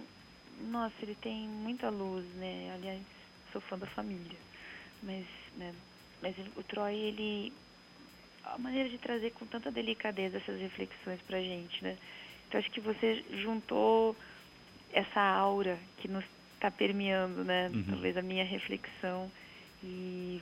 Nossa, 0.60 0.94
ele 1.02 1.14
tem 1.16 1.48
muita 1.48 1.88
luz, 1.88 2.24
né? 2.34 2.72
Aliás, 2.74 3.00
sou 3.52 3.60
fã 3.62 3.78
da 3.78 3.86
família. 3.88 4.38
Mas, 5.02 5.24
né? 5.56 5.74
Mas 6.22 6.34
o 6.56 6.62
Troy, 6.62 6.94
ele. 6.94 7.52
A 8.44 8.58
maneira 8.58 8.88
de 8.88 8.98
trazer 8.98 9.30
com 9.32 9.46
tanta 9.46 9.70
delicadeza 9.70 10.38
essas 10.38 10.58
reflexões 10.60 11.20
pra 11.22 11.40
gente, 11.40 11.82
né? 11.84 11.96
Então 12.48 12.58
acho 12.58 12.70
que 12.70 12.80
você 12.80 13.22
juntou 13.42 14.16
essa 14.92 15.20
aura 15.20 15.78
que 15.98 16.08
nos 16.08 16.24
está 16.54 16.70
permeando, 16.70 17.44
né? 17.44 17.70
Uhum. 17.72 17.84
Talvez 17.84 18.16
a 18.16 18.22
minha 18.22 18.44
reflexão 18.44 19.30
e 19.82 20.40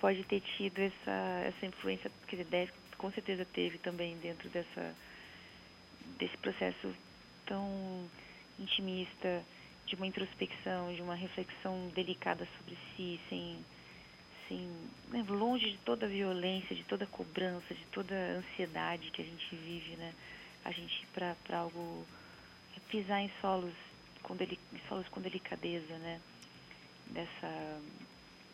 pode 0.00 0.24
ter 0.24 0.40
tido 0.40 0.80
essa 0.80 1.42
essa 1.46 1.66
influência, 1.66 2.10
quer 2.26 2.36
dizer, 2.36 2.50
deve, 2.50 2.72
com 2.98 3.10
certeza 3.12 3.44
teve 3.44 3.78
também 3.78 4.16
dentro 4.18 4.48
dessa 4.50 4.94
desse 6.18 6.36
processo 6.38 6.92
tão 7.46 8.08
intimista 8.58 9.42
de 9.86 9.94
uma 9.94 10.06
introspecção, 10.06 10.92
de 10.94 11.00
uma 11.00 11.14
reflexão 11.14 11.88
delicada 11.94 12.46
sobre 12.58 12.76
si, 12.96 13.20
sem 13.28 13.64
sem 14.48 14.70
né, 15.08 15.24
longe 15.28 15.72
de 15.72 15.78
toda 15.78 16.06
a 16.06 16.08
violência, 16.08 16.74
de 16.74 16.84
toda 16.84 17.04
a 17.04 17.08
cobrança, 17.08 17.74
de 17.74 17.84
toda 17.86 18.14
a 18.14 18.38
ansiedade 18.38 19.10
que 19.10 19.20
a 19.20 19.24
gente 19.24 19.56
vive, 19.56 19.96
né? 19.96 20.14
A 20.64 20.70
gente 20.70 21.06
para 21.12 21.58
algo 21.58 22.06
é 22.76 22.80
pisar 22.88 23.20
em 23.20 23.30
solos 23.40 23.74
com 24.22 24.34
em 24.34 24.88
solos 24.88 25.08
com 25.08 25.20
delicadeza, 25.20 25.98
né? 25.98 26.20
Dessa 27.08 27.80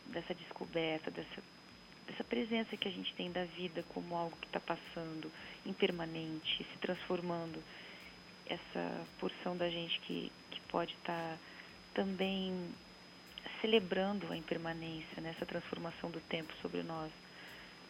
dessa 0.06 0.34
descoberta, 0.34 1.10
dessa 1.10 1.42
dessa 2.06 2.24
presença 2.24 2.76
que 2.76 2.88
a 2.88 2.90
gente 2.90 3.14
tem 3.14 3.30
da 3.30 3.44
vida 3.44 3.82
como 3.94 4.14
algo 4.14 4.36
que 4.36 4.46
está 4.46 4.60
passando, 4.60 5.30
impermanente, 5.64 6.58
se 6.58 6.78
transformando. 6.78 7.62
Essa 8.46 9.04
porção 9.18 9.56
da 9.56 9.68
gente 9.70 9.98
que, 10.00 10.30
que 10.50 10.60
pode 10.68 10.92
estar 10.94 11.38
também 11.94 12.52
celebrando 13.60 14.30
a 14.32 14.36
impermanência, 14.36 15.20
né? 15.20 15.30
essa 15.36 15.46
transformação 15.46 16.10
do 16.10 16.20
tempo 16.20 16.52
sobre 16.60 16.82
nós, 16.82 17.10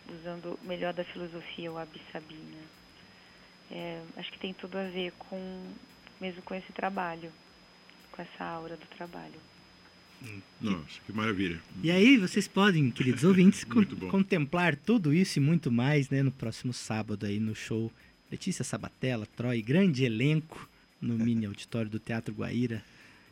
usando 0.09 0.59
o 0.63 0.67
melhor 0.67 0.93
da 0.93 1.05
filosofia, 1.05 1.73
o 1.73 1.79
Abissabi. 1.79 2.35
Né? 2.35 2.63
É, 3.71 4.03
acho 4.17 4.31
que 4.31 4.39
tem 4.39 4.53
tudo 4.53 4.77
a 4.77 4.85
ver 4.85 5.13
com 5.19 5.73
mesmo 6.21 6.43
com 6.43 6.55
esse 6.55 6.73
trabalho, 6.73 7.33
com 8.13 8.23
essa 8.23 8.45
aura 8.45 8.77
do 8.77 8.87
trabalho. 8.97 9.41
Nossa, 10.61 11.01
que 11.05 11.13
maravilha. 11.13 11.61
E 11.83 11.91
aí, 11.91 12.17
vocês 12.17 12.47
podem, 12.47 12.93
queridos 12.93 13.25
ouvintes, 13.25 13.65
con- 13.67 13.83
bom. 13.85 14.09
contemplar 14.09 14.77
tudo 14.77 15.13
isso 15.13 15.41
e 15.41 15.43
muito 15.43 15.73
mais, 15.73 16.09
né, 16.11 16.23
no 16.23 16.31
próximo 16.31 16.73
sábado 16.73 17.27
aí 17.27 17.41
no 17.41 17.57
show 17.57 17.91
Letícia 18.33 18.65
Sabatella, 18.65 19.27
Troy, 19.37 19.63
grande 19.63 20.05
elenco 20.05 20.69
no 21.01 21.15
mini 21.23 21.47
auditório 21.47 21.89
do 21.91 21.99
Teatro 22.01 22.35
Guaíra. 22.35 22.83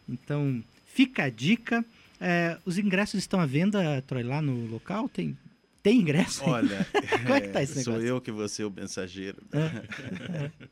Então, 0.08 0.62
fica 0.86 1.24
a 1.24 1.30
dica. 1.30 1.84
É, 2.20 2.58
os 2.66 2.76
ingressos 2.78 3.18
estão 3.18 3.40
à 3.40 3.46
venda, 3.46 4.02
Troy, 4.02 4.22
lá 4.22 4.42
no 4.42 4.66
local? 4.66 5.08
Tem, 5.08 5.36
tem 5.82 6.00
ingresso? 6.00 6.44
Olha, 6.44 6.86
Como 7.22 7.34
é 7.34 7.40
que 7.40 7.48
tá 7.48 7.62
esse 7.62 7.82
sou 7.82 7.94
negócio? 7.94 8.08
eu 8.08 8.20
que 8.20 8.30
vou 8.30 8.46
ser 8.48 8.64
o 8.64 8.70
mensageiro. 8.70 9.38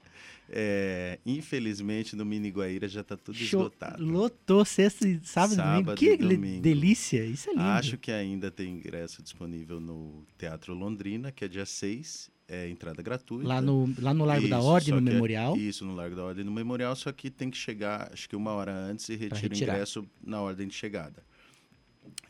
É, 0.51 1.19
infelizmente, 1.27 2.17
no 2.17 2.25
Mini 2.25 2.49
Guaíra 2.51 2.89
já 2.89 3.03
está 3.03 3.19
tudo 3.19 3.37
Show. 3.37 3.61
esgotado. 3.65 4.03
Lotou 4.03 4.65
sexta, 4.65 5.07
e 5.07 5.21
sábado, 5.23 5.53
e 5.53 5.57
domingo. 5.57 5.75
Sábado 5.91 5.99
Que 5.99 6.17
domingo. 6.17 6.63
delícia, 6.63 7.23
isso 7.23 7.51
é 7.51 7.53
lindo. 7.53 7.65
Acho 7.65 7.99
que 7.99 8.11
ainda 8.11 8.51
tem 8.51 8.71
ingresso 8.77 9.23
disponível 9.23 9.79
no 9.79 10.25
Teatro 10.39 10.73
Londrina, 10.73 11.31
que 11.31 11.45
é 11.45 11.49
dia 11.49 11.67
6, 11.67 12.31
é 12.49 12.69
entrada 12.69 13.03
gratuita. 13.03 13.47
Lá 13.47 13.61
no, 13.61 13.95
lá 14.01 14.15
no 14.15 14.25
Largo 14.25 14.49
da 14.49 14.59
Isso, 14.59 14.67
Ordem, 14.67 14.95
só 14.95 15.01
no 15.01 15.11
é- 15.11 15.13
Memorial. 15.13 15.57
Isso, 15.57 15.85
no 15.85 15.95
Largo 15.95 16.17
da 16.17 16.25
Ordem, 16.25 16.45
no 16.45 16.51
Memorial, 16.51 16.97
só 16.97 17.13
que 17.13 17.31
tem 17.31 17.51
que 17.51 17.59
chegar, 17.59 18.11
acho 18.13 18.29
que 18.29 18.35
uma 18.35 18.53
hora 18.53 18.73
antes 18.73 19.09
e 19.11 19.17
retira 19.17 19.53
o 19.53 19.57
ingresso 19.57 20.07
na 20.25 20.41
ordem 20.41 20.67
de 20.67 20.75
chegada. 20.75 21.23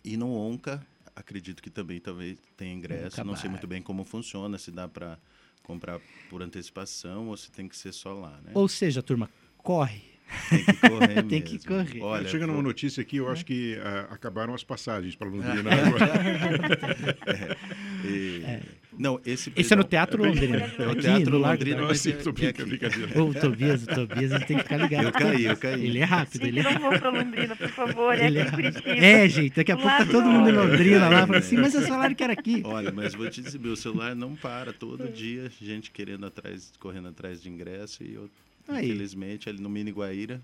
E 0.05 0.17
no 0.17 0.35
Onca, 0.35 0.85
acredito 1.15 1.63
que 1.63 1.71
também 1.71 2.01
talvez 2.01 2.39
tenha 2.57 2.75
ingresso, 2.75 3.23
não 3.25 3.37
sei 3.37 3.49
muito 3.49 3.67
bem 3.67 3.81
como 3.81 4.03
funciona, 4.05 4.59
se 4.59 4.73
dá 4.73 4.89
para 4.89 5.19
comprar 5.63 6.01
por 6.29 6.43
antecipação 6.43 7.29
ou 7.29 7.37
se 7.37 7.51
tem 7.53 7.69
que 7.69 7.77
ser 7.77 7.93
só 7.93 8.13
lá, 8.13 8.41
né? 8.43 8.53
Ou 8.55 8.67
seja, 8.67 9.03
turma, 9.03 9.31
corre. 9.59 10.03
Tem 10.51 10.63
que 10.65 10.73
correr 10.89 11.23
Tem 11.29 11.43
que 11.43 11.59
correr. 11.67 12.01
Olha, 12.03 12.29
Chega 12.29 12.47
numa 12.47 12.57
foi- 12.59 12.65
notícia 12.65 13.01
aqui, 13.01 13.17
eu 13.19 13.29
acho 13.31 13.45
que 13.45 13.79
ah, 13.83 14.09
acabaram 14.11 14.55
as 14.55 14.63
passagens 14.65 15.15
para 15.17 15.29
Londrina 15.29 15.71
É. 15.75 15.81
agora. 15.87 17.57
e- 18.05 18.79
Não, 18.99 19.21
esse 19.25 19.53
Esse 19.55 19.73
é 19.73 19.77
no 19.77 19.85
Teatro 19.85 20.23
Londrina. 20.23 20.57
É 20.79 20.87
o 20.87 20.91
Aqui, 20.91 21.01
Teatro 21.03 21.39
Londrina, 21.39 21.81
Não, 21.83 21.89
assim, 21.91 22.11
é- 22.11 22.13
tô 22.15 22.31
é 22.31 22.33
brincadeira. 22.33 23.23
Ô, 23.23 23.29
O 23.29 23.35
Tobias, 23.35 23.83
o 23.85 23.87
Tobias, 23.87 24.33
ele 24.33 24.45
tem 24.45 24.57
que 24.57 24.63
ficar 24.65 24.77
ligado. 24.79 25.05
Eu 25.05 25.13
caí, 25.13 25.45
eu 25.45 25.57
caí. 25.57 25.87
Ele 25.87 25.99
é 25.99 26.05
rápido, 26.05 26.45
ele 26.47 26.61
é 26.61 26.63
não 26.65 26.81
vou 26.81 26.99
pra 26.99 27.11
Londrina, 27.11 27.55
por 27.57 27.69
favor, 27.69 28.15
é 28.15 28.27
Ele 28.27 28.39
é 28.41 28.51
Curitiba. 28.51 28.91
É, 28.91 29.29
gente, 29.29 29.55
daqui 29.55 29.73
a 29.73 29.77
pouco 29.77 29.97
tá 29.97 30.05
todo 30.07 30.27
mundo 30.29 30.49
em 30.51 30.53
Londrina 30.53 31.09
lá, 31.09 31.21
É, 31.23 31.27
fala 31.27 31.39
assim, 31.39 31.57
é. 31.57 31.61
mas 31.61 31.75
é 31.75 31.81
salário 31.83 32.17
que 32.17 32.25
era 32.25 32.33
aqui. 32.33 32.63
Olha, 32.65 32.91
mas 32.91 33.15
vou 33.15 33.29
te 33.31 33.41
dizer, 33.41 33.59
meu 33.61 33.77
celular 33.77 34.15
não 34.17 34.35
para 34.35 34.73
todo 34.73 35.09
dia, 35.09 35.51
gente 35.61 35.91
querendo 35.91 36.27
atrás, 36.27 36.73
correndo 36.81 37.09
atrás 37.09 37.41
de 37.41 37.49
ingresso 37.49 38.03
e 38.03 38.15
eu, 38.15 38.29
Aí. 38.69 38.85
infelizmente, 38.87 39.49
ali 39.49 39.61
no 39.61 39.69
Mini 39.69 39.91
Guaíra, 39.91 40.41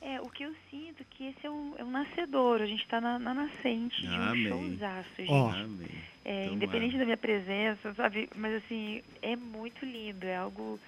É, 0.00 0.20
o 0.20 0.28
que 0.28 0.42
eu 0.42 0.52
sinto 0.70 1.04
que 1.10 1.24
esse 1.28 1.46
é 1.46 1.50
um, 1.50 1.74
é 1.78 1.84
um 1.84 1.90
nascedor, 1.90 2.60
a 2.60 2.66
gente 2.66 2.86
tá 2.88 3.00
na, 3.00 3.18
na 3.20 3.32
nascente 3.32 4.00
de 4.02 4.08
um 4.08 4.22
Amém. 4.22 4.48
showzaço, 4.48 5.08
gente. 5.16 5.30
Ó. 5.30 5.50
amém. 5.50 5.86
É, 6.24 6.42
Então, 6.44 6.54
independente 6.56 6.96
é. 6.96 6.98
da 6.98 7.04
minha 7.04 7.16
presença, 7.16 7.94
sabe? 7.94 8.28
Mas 8.34 8.54
assim, 8.64 9.02
é 9.22 9.36
muito 9.36 9.84
lindo, 9.84 10.24
é 10.26 10.36
algo. 10.36 10.78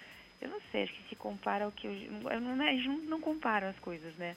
Eu 0.43 0.49
não 0.49 0.61
sei, 0.73 0.83
acho 0.83 0.93
que 0.93 1.09
se 1.09 1.17
compara 1.17 1.65
ao 1.65 1.73
que 1.73 1.87
eu. 1.87 1.93
eu 1.93 2.41
não, 2.41 2.61
a 2.65 2.73
gente 2.73 2.89
não, 2.89 2.99
não 2.99 3.21
compara 3.21 3.71
as 3.71 3.79
coisas, 3.79 4.15
né? 4.17 4.37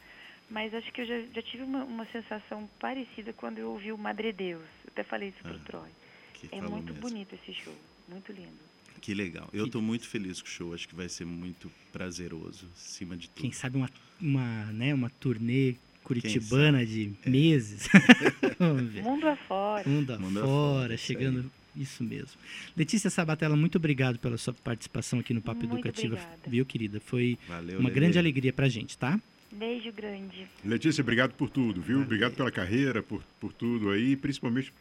Mas 0.50 0.74
acho 0.74 0.90
que 0.94 1.02
eu 1.02 1.06
já, 1.06 1.20
já 1.34 1.42
tive 1.42 1.64
uma, 1.64 1.84
uma 1.84 2.06
sensação 2.08 2.70
parecida 2.80 3.34
quando 3.34 3.58
eu 3.58 3.72
ouvi 3.72 3.92
o 3.92 3.98
Madre 3.98 4.32
Deus. 4.32 4.64
Eu 4.86 4.90
até 4.94 5.04
falei 5.04 5.30
isso 5.30 5.40
pro 5.44 5.56
Ah, 5.56 5.60
Troy. 5.66 5.90
Que 6.34 6.56
É 6.56 6.62
muito 6.62 6.94
mesmo. 6.94 7.02
bonito 7.02 7.34
esse 7.36 7.54
show, 7.62 7.74
muito 8.08 8.32
lindo. 8.32 8.67
Que 9.02 9.14
legal. 9.14 9.50
Eu 9.54 9.68
tô 9.68 9.82
muito 9.82 10.08
feliz 10.08 10.42
com 10.42 10.48
o 10.48 10.52
show, 10.52 10.74
acho 10.74 10.88
que 10.88 10.96
vai 10.96 11.08
ser 11.10 11.26
muito 11.26 11.72
prazeroso, 11.92 12.68
acima 12.76 13.16
de 13.16 13.30
tudo. 13.30 13.42
Quem 13.42 13.52
sabe 13.52 13.78
uma, 13.78 13.90
uma, 14.20 14.66
né, 14.74 14.94
uma 14.94 15.10
turnê 15.10 15.76
curitibana 16.04 16.86
de 16.86 17.14
meses. 17.26 17.88
Vamos 18.58 18.92
ver. 18.92 19.04
Mundo 19.04 19.28
afora. 19.28 19.88
Mundo 19.88 20.20
Mundo 20.20 20.40
afora, 20.40 20.76
afora, 20.80 20.96
isso 20.96 21.04
chegando. 21.06 21.52
Isso 21.76 22.04
mesmo. 22.04 22.40
Letícia 22.76 23.10
Sabatella, 23.10 23.56
muito 23.56 23.76
obrigado 23.78 24.18
pela 24.18 24.36
sua 24.38 24.54
participação 24.54 25.20
aqui 25.20 25.32
no 25.34 25.42
Papo 25.42 25.60
Muito 25.60 25.74
Educativa. 25.76 26.16
obrigada. 26.16 26.40
Viu, 26.50 26.66
querida? 26.66 27.00
Foi 27.00 27.38
Valeu, 27.48 27.80
uma 27.80 27.90
Lelê. 27.90 28.00
grande 28.00 28.18
alegria 28.18 28.52
pra 28.52 28.68
gente, 28.68 28.98
tá? 28.98 29.20
Beijo 29.52 29.92
grande. 29.92 30.48
Letícia, 30.66 31.02
obrigado 31.02 31.34
por 31.34 31.50
tudo, 31.50 31.80
viu? 31.82 32.02
Obrigado 32.02 32.34
pela 32.36 32.52
carreira, 32.52 33.04
por, 33.04 33.22
por 33.40 33.54
tudo 33.54 33.92
aí, 33.92 34.16
principalmente 34.16 34.74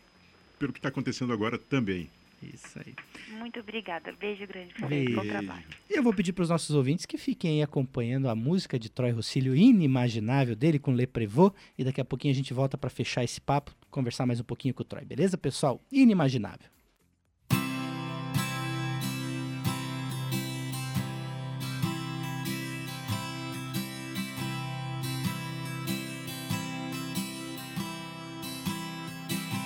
pelo 0.59 0.73
que 0.73 0.79
está 0.79 0.89
acontecendo 0.89 1.33
agora 1.33 1.59
também. 1.59 2.09
Isso 2.43 2.79
aí. 2.79 2.95
Muito 3.39 3.61
obrigada. 3.61 4.13
Beijo 4.13 4.47
grande 4.47 4.75
Beijo. 4.87 5.15
vocês. 5.15 5.15
Bom 5.15 5.29
trabalho. 5.29 5.65
E 5.89 5.99
eu 5.99 6.03
vou 6.03 6.13
pedir 6.13 6.33
para 6.33 6.43
os 6.43 6.51
nossos 6.51 6.75
ouvintes 6.75 7.07
que 7.07 7.17
fiquem 7.17 7.53
aí 7.53 7.63
acompanhando 7.63 8.29
a 8.29 8.35
música 8.35 8.79
de 8.79 8.91
Troy 8.91 9.11
Rossílio 9.11 9.55
Inimaginável 9.57 10.55
dele 10.55 10.79
com 10.79 10.93
Le 10.93 11.07
Prevot. 11.07 11.55
E 11.79 11.85
daqui 11.85 12.01
a 12.01 12.05
pouquinho 12.05 12.33
a 12.33 12.37
gente 12.37 12.53
volta 12.53 12.77
para 12.77 12.91
fechar 12.91 13.25
esse 13.25 13.41
papo, 13.41 13.75
conversar 13.91 14.27
mais 14.27 14.41
um 14.41 14.45
pouquinho 14.45 14.75
com 14.75 14.83
o 14.83 14.85
Troy, 14.85 15.05
beleza, 15.05 15.39
pessoal? 15.39 15.81
Inimaginável. 15.91 16.76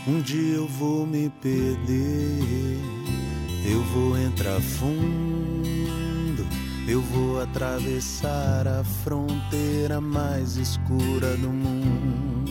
Um 0.07 0.23
dia 0.23 0.57
eu 0.57 0.67
vou 0.67 1.07
me 1.07 1.29
perder, 1.43 2.79
eu 3.67 3.83
vou 3.93 4.17
entrar 4.17 4.59
fundo, 4.59 6.47
eu 6.89 7.03
vou 7.03 7.39
atravessar 7.39 8.67
a 8.67 8.83
fronteira 8.83 10.01
mais 10.01 10.57
escura 10.57 11.37
do 11.37 11.51
mundo. 11.51 12.51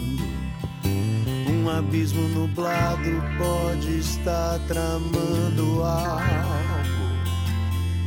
Um 1.49 1.67
abismo 1.67 2.21
nublado 2.29 3.09
pode 3.39 3.97
estar 3.97 4.59
tramando 4.67 5.81
algo 5.83 6.21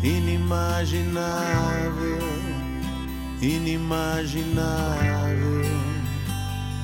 inimaginável, 0.04 2.20
inimaginável. 3.40 5.51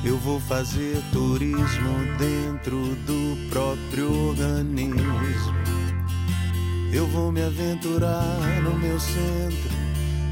Eu 0.05 0.17
vou 0.19 0.39
fazer 0.41 1.03
turismo 1.13 1.99
dentro 2.19 2.77
do 3.05 3.49
próprio 3.51 4.29
organismo. 4.29 5.03
Eu 6.93 7.07
vou 7.09 7.33
me 7.33 7.43
aventurar 7.43 8.39
no 8.63 8.79
meu 8.79 8.99
centro. 9.01 9.79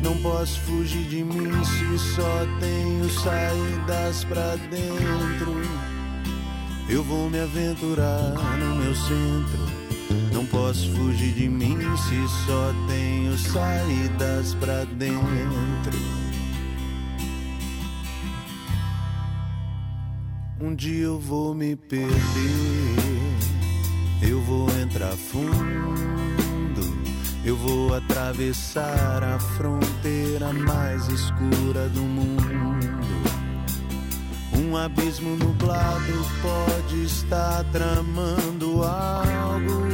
Não 0.02 0.16
posso 0.18 0.60
fugir 0.60 1.04
de 1.08 1.24
mim 1.24 1.50
se 1.64 1.98
só 2.14 2.46
tenho 2.60 3.10
saídas 3.10 4.24
pra 4.24 4.54
dentro. 4.56 5.60
Eu 6.88 7.02
vou 7.02 7.28
me 7.28 7.40
aventurar 7.40 8.34
no 8.58 8.76
meu 8.76 8.94
centro. 8.94 9.66
Não 10.32 10.46
posso 10.46 10.88
fugir 10.92 11.34
de 11.34 11.48
mim 11.48 11.78
se 11.96 12.46
só 12.46 12.72
tenho 12.86 13.36
saídas 13.36 14.54
pra 14.54 14.84
dentro. 14.84 16.15
Um 20.58 20.74
dia 20.74 21.04
eu 21.04 21.20
vou 21.20 21.54
me 21.54 21.76
perder, 21.76 22.16
eu 24.22 24.40
vou 24.40 24.66
entrar 24.80 25.12
fundo, 25.12 25.52
eu 27.44 27.54
vou 27.54 27.94
atravessar 27.94 29.22
a 29.22 29.38
fronteira 29.38 30.54
mais 30.54 31.08
escura 31.08 31.90
do 31.90 32.00
mundo. 32.00 32.42
Um 34.58 34.74
abismo 34.78 35.36
nublado 35.36 36.24
pode 36.40 37.04
estar 37.04 37.62
tramando 37.70 38.82
algo 38.82 39.86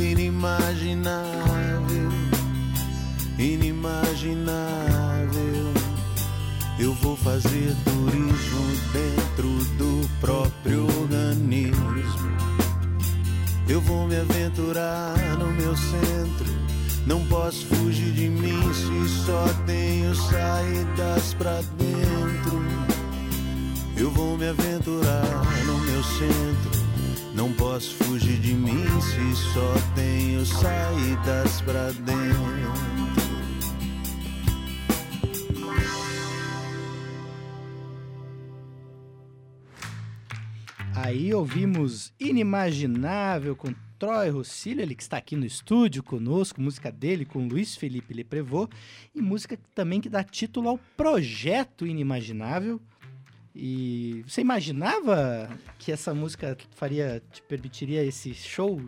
inimaginável, 0.00 2.08
inimaginável. 3.36 5.03
Eu 6.76 6.92
vou 6.94 7.16
fazer 7.16 7.74
turismo 7.84 8.66
dentro 8.92 9.48
do 9.78 10.08
próprio 10.20 10.86
organismo. 11.00 12.34
Eu 13.68 13.80
vou 13.80 14.08
me 14.08 14.16
aventurar 14.16 15.14
no 15.38 15.52
meu 15.52 15.76
centro. 15.76 16.52
Não 17.06 17.24
posso 17.26 17.64
fugir 17.66 18.12
de 18.12 18.28
mim 18.28 18.60
se 18.74 19.08
só 19.24 19.44
tenho 19.64 20.14
saídas 20.16 21.34
pra 21.34 21.60
dentro. 21.78 22.64
Eu 23.96 24.10
vou 24.10 24.36
me 24.36 24.48
aventurar 24.48 25.44
no 25.66 25.78
meu 25.78 26.02
centro. 26.02 26.84
Não 27.34 27.52
posso 27.52 27.94
fugir 27.94 28.38
de 28.40 28.52
mim 28.52 28.84
se 29.00 29.52
só 29.52 29.74
tenho 29.94 30.44
saídas 30.44 31.60
pra 31.60 31.90
dentro. 32.04 32.53
Aí 41.04 41.34
ouvimos 41.34 42.14
Inimaginável 42.18 43.54
com 43.54 43.74
Troy 43.98 44.30
Rossílio, 44.30 44.80
ele 44.80 44.94
que 44.94 45.02
está 45.02 45.18
aqui 45.18 45.36
no 45.36 45.44
estúdio 45.44 46.02
conosco, 46.02 46.62
música 46.62 46.90
dele 46.90 47.26
com 47.26 47.46
Luiz 47.46 47.76
Felipe 47.76 48.14
Leprevot, 48.14 48.74
e 49.14 49.20
música 49.20 49.58
também 49.74 50.00
que 50.00 50.08
dá 50.08 50.24
título 50.24 50.70
ao 50.70 50.78
projeto 50.96 51.86
Inimaginável. 51.86 52.80
E 53.54 54.24
você 54.26 54.40
imaginava 54.40 55.50
que 55.78 55.92
essa 55.92 56.14
música 56.14 56.56
faria, 56.70 57.22
te 57.30 57.42
permitiria 57.42 58.02
esse 58.02 58.32
show 58.32 58.80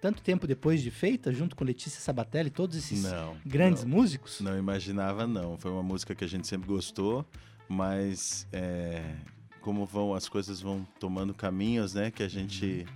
tanto 0.00 0.22
tempo 0.22 0.46
depois 0.46 0.82
de 0.82 0.90
feita, 0.90 1.30
junto 1.34 1.54
com 1.54 1.64
Letícia 1.64 2.00
Sabatelli 2.00 2.48
e 2.48 2.50
todos 2.50 2.78
esses 2.78 3.02
Não. 3.02 3.36
grandes 3.44 3.84
não. 3.84 3.90
músicos? 3.90 4.40
Não 4.40 4.56
imaginava, 4.56 5.26
não. 5.26 5.58
Foi 5.58 5.70
uma 5.70 5.82
música 5.82 6.14
que 6.14 6.24
a 6.24 6.28
gente 6.28 6.46
sempre 6.46 6.66
gostou, 6.66 7.26
mas 7.68 8.48
é, 8.54 9.16
como 9.60 9.84
vão 9.86 10.14
as 10.14 10.28
coisas 10.28 10.60
vão 10.60 10.86
tomando 10.98 11.34
caminhos, 11.34 11.94
né? 11.94 12.10
Que 12.10 12.22
a 12.22 12.28
gente 12.28 12.86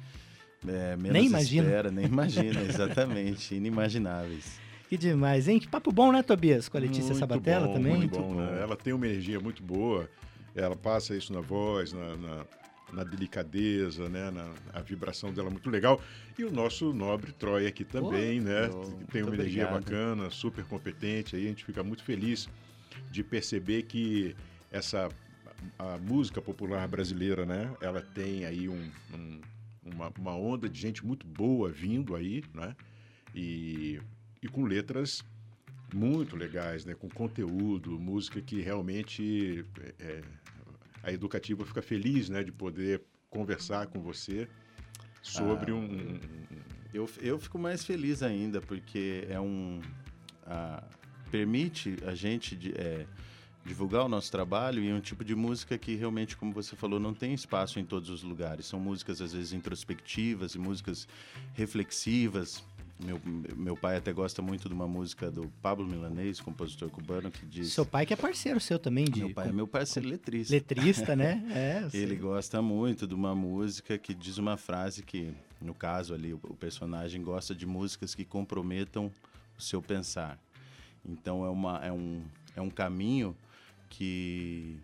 é, 0.67 0.97
menos 0.97 1.13
Nem 1.13 1.27
imagina. 1.27 1.65
espera, 1.65 1.91
nem 1.91 2.07
imagina, 2.07 2.61
exatamente. 2.69 3.55
Inimagináveis. 3.55 4.61
Que 4.89 4.97
demais, 4.97 5.49
hein? 5.49 5.59
Que 5.59 5.67
papo 5.67 5.91
bom, 5.91 6.13
né, 6.13 6.23
Tobias? 6.23 6.69
Com 6.69 6.77
a 6.77 6.81
Letícia 6.81 7.05
Muito 7.05 7.19
Sabatella 7.19 7.67
bom, 7.67 7.75
também. 7.75 7.97
Muito 7.97 8.19
bom, 8.19 8.35
né? 8.35 8.61
Ela 8.61 8.77
tem 8.77 8.93
uma 8.93 9.07
energia 9.07 9.41
muito 9.41 9.63
boa, 9.63 10.09
ela 10.55 10.77
passa 10.77 11.17
isso 11.17 11.33
na 11.33 11.41
voz, 11.41 11.93
na, 11.95 12.17
na, 12.17 12.45
na 12.93 13.05
delicadeza, 13.05 14.09
né? 14.09 14.31
Na, 14.31 14.53
a 14.73 14.81
vibração 14.83 15.33
dela 15.33 15.49
é 15.49 15.51
muito 15.51 15.71
legal. 15.71 16.01
E 16.39 16.45
o 16.45 16.53
nosso 16.53 16.93
nobre 16.93 17.33
Troy 17.33 17.67
aqui 17.67 17.85
também, 17.85 18.41
né? 18.41 18.69
Pô, 18.69 18.83
Tem 19.11 19.23
uma 19.23 19.31
muito 19.31 19.41
energia 19.41 19.67
obrigado. 19.67 19.85
bacana, 19.85 20.31
super 20.31 20.65
competente. 20.67 21.37
Aí 21.37 21.47
a 21.47 21.49
gente 21.49 21.65
fica 21.65 21.83
muito 21.83 22.05
feliz 22.05 22.49
de 23.11 23.25
perceber 23.25 23.85
que 23.85 24.37
essa 24.71 25.09
a 25.79 25.99
música 25.99 26.41
popular 26.41 26.87
brasileira, 26.89 27.45
né? 27.47 27.75
Ela 27.81 28.01
tem 28.03 28.45
aí 28.45 28.69
um, 28.69 28.91
um- 29.15 29.41
uma, 29.85 30.13
uma 30.19 30.37
onda 30.37 30.69
de 30.69 30.79
gente 30.81 31.05
muito 31.05 31.27
boa 31.27 31.69
vindo 31.71 32.15
aí, 32.15 32.43
né? 32.55 32.75
E, 33.35 34.01
e 34.41 34.49
com 34.49 34.65
letras 34.65 35.25
muito 35.93 36.37
legais, 36.37 36.85
né? 36.85 36.95
Com 36.95 37.09
conteúdo, 37.09 37.99
música 37.99 38.41
que 38.41 38.61
realmente 38.61 39.65
é, 39.81 39.95
é, 39.99 40.23
a 41.03 41.13
educativa 41.13 41.65
fica 41.67 41.83
feliz, 41.83 42.29
né? 42.29 42.43
De 42.45 42.53
poder 42.53 43.03
conversar 43.29 43.87
com 43.89 44.01
você 44.01 44.47
sobre 45.23 45.73
Ah, 45.73 45.75
um, 45.75 45.85
um- 45.85 46.21
Eu, 46.95 47.09
eu 47.21 47.39
fico 47.39 47.59
mais 47.59 47.85
feliz 47.85 48.23
ainda, 48.23 48.61
porque 48.61 49.25
é 49.29 49.41
um. 49.41 49.81
a- 50.47 50.83
permite 51.31 51.97
a 52.07 52.15
gente 52.15 52.55
de- 52.55 52.73
é, 52.73 53.07
divulgar 53.65 54.05
o 54.05 54.09
nosso 54.09 54.31
trabalho 54.31 54.83
e 54.83 54.89
é 54.89 54.95
um 54.95 55.01
tipo 55.01 55.25
de 55.25 55.35
música 55.35 55.79
que 55.79 55.95
realmente, 55.95 56.37
como 56.37 56.53
você 56.53 56.75
falou, 56.75 56.99
não 56.99 57.15
tem 57.15 57.33
espaço 57.33 57.79
em 57.79 57.85
todos 57.85 58.11
os 58.11 58.23
lugares. 58.23 58.67
São 58.67 58.81
músicas, 58.81 59.21
às 59.21 59.33
vezes, 59.33 59.53
introspectivas 59.53 60.55
e 60.55 60.59
músicas 60.59 61.07
reflexivas. 61.55 62.63
Meu, 62.99 63.21
meu 63.57 63.77
pai 63.77 63.97
até 63.97 64.13
gosta 64.13 64.41
muito 64.41 64.69
de 64.69 64.75
uma 64.75 64.87
música 64.87 65.31
do 65.31 65.51
Pablo 65.61 65.87
Milanês, 65.87 66.41
compositor 66.41 66.89
cubano, 66.89 67.31
que 67.31 67.45
diz. 67.47 67.73
Seu 67.73 67.85
pai 67.85 68.07
que 68.07 68.13
é 68.13 68.17
parceiro 68.17 68.61
seu 68.61 68.79
também 68.79 69.05
de 69.05 69.21
meu 69.21 69.35
pai 69.35 69.49
é 69.49 69.53
meu 69.53 69.67
parceiro 69.67 70.09
letrista. 70.09 70.55
letrista, 70.55 71.17
né? 71.17 71.43
É, 71.53 71.89
sei. 71.91 72.03
Ele 72.03 72.17
gosta 72.17 72.63
muito 72.63 73.07
de 73.07 73.15
uma 73.15 73.35
música 73.35 73.99
que 73.99 74.15
diz 74.15 74.39
uma 74.39 74.57
frase 74.57 75.03
que, 75.03 75.33
no 75.61 75.75
caso 75.75 76.15
ali, 76.15 76.33
o, 76.33 76.41
o 76.45 76.55
personagem 76.55 77.23
gosta 77.23 77.55
de 77.55 77.67
músicas 77.67 78.15
que 78.15 78.25
comprometam 78.25 79.11
o 79.59 79.63
seu 79.63 79.83
pensar. 79.83 80.39
Então 81.05 81.45
é, 81.45 81.51
uma, 81.51 81.85
é, 81.85 81.93
um, 81.93 82.23
é 82.55 82.61
um 82.61 82.71
caminho 82.71 83.37
que 83.97 84.79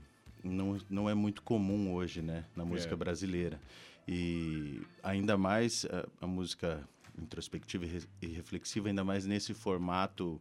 não, 0.44 0.78
não 0.90 1.08
é 1.08 1.14
muito 1.14 1.40
comum 1.42 1.92
hoje, 1.94 2.20
né, 2.20 2.44
na 2.54 2.64
música 2.64 2.92
É. 2.94 2.96
brasileira. 2.96 3.58
E 4.06 4.80
ainda 5.02 5.36
mais 5.36 5.86
a, 5.86 6.24
a 6.24 6.26
música 6.26 6.86
introspectiva 7.20 7.84
e, 7.86 7.88
re- 7.88 8.08
e 8.22 8.26
reflexiva, 8.26 8.88
ainda 8.88 9.02
mais 9.04 9.24
nesse 9.26 9.54
formato 9.54 10.40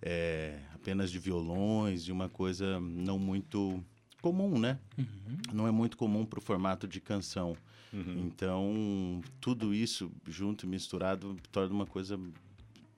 é, 0.00 0.58
apenas 0.74 1.10
de 1.10 1.18
violões, 1.18 2.04
de 2.04 2.12
uma 2.12 2.28
coisa 2.28 2.78
não 2.80 3.18
muito 3.18 3.82
comum, 4.22 4.58
né? 4.58 4.78
Não 5.52 5.66
é 5.66 5.70
muito 5.70 5.96
comum 5.96 6.24
para 6.24 6.38
o 6.38 6.42
formato 6.42 6.86
de 6.88 7.00
canção. 7.00 7.56
Então, 8.26 9.22
tudo 9.40 9.72
isso 9.74 10.10
junto 10.28 10.66
e 10.66 10.68
misturado 10.68 11.36
torna 11.50 11.74
uma 11.74 11.86
coisa, 11.86 12.18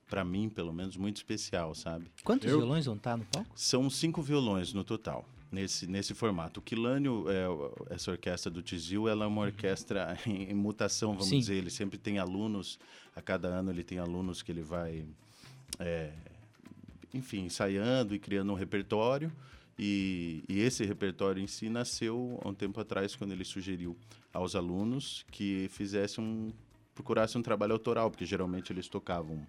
para 0.08 0.24
mim, 0.24 0.48
pelo 0.48 0.72
menos, 0.72 0.96
muito 0.96 1.16
especial, 1.16 1.74
sabe? 1.74 2.06
Quantos 2.24 2.50
Eu- 2.50 2.58
violões 2.58 2.86
vão 2.86 2.96
estar 2.96 3.16
no 3.16 3.24
palco? 3.26 3.50
São 3.54 3.88
cinco 3.90 4.22
violões 4.22 4.72
no 4.72 4.82
total, 4.82 5.24
nesse, 5.52 5.86
nesse 5.86 6.14
formato. 6.14 6.60
O 6.60 6.62
Quilânio, 6.62 7.26
é, 7.28 7.94
essa 7.94 8.10
orquestra 8.10 8.50
do 8.50 8.62
Tizil, 8.62 9.08
ela 9.08 9.24
é 9.24 9.28
uma 9.28 9.42
orquestra 9.42 10.16
em, 10.26 10.50
em 10.50 10.54
mutação, 10.54 11.12
vamos 11.12 11.28
Sim. 11.28 11.38
dizer. 11.38 11.54
Ele 11.56 11.70
sempre 11.70 11.98
tem 11.98 12.18
alunos, 12.18 12.78
a 13.14 13.20
cada 13.22 13.48
ano 13.48 13.70
ele 13.70 13.84
tem 13.84 13.98
alunos 13.98 14.42
que 14.42 14.50
ele 14.50 14.62
vai, 14.62 15.04
é, 15.78 16.10
enfim, 17.12 17.44
ensaiando 17.44 18.14
e 18.14 18.18
criando 18.18 18.50
um 18.52 18.56
repertório. 18.56 19.30
E, 19.78 20.42
e 20.48 20.58
esse 20.58 20.84
repertório 20.84 21.40
em 21.40 21.46
si 21.46 21.68
nasceu 21.68 22.40
há 22.44 22.48
um 22.48 22.54
tempo 22.54 22.80
atrás, 22.80 23.14
quando 23.14 23.30
ele 23.32 23.44
sugeriu 23.44 23.96
aos 24.32 24.56
alunos 24.56 25.24
que 25.30 25.68
fizessem 25.70 26.22
um, 26.24 26.52
procurassem 26.94 27.38
um 27.38 27.42
trabalho 27.42 27.74
autoral, 27.74 28.10
porque 28.10 28.26
geralmente 28.26 28.72
eles 28.72 28.88
tocavam 28.88 29.46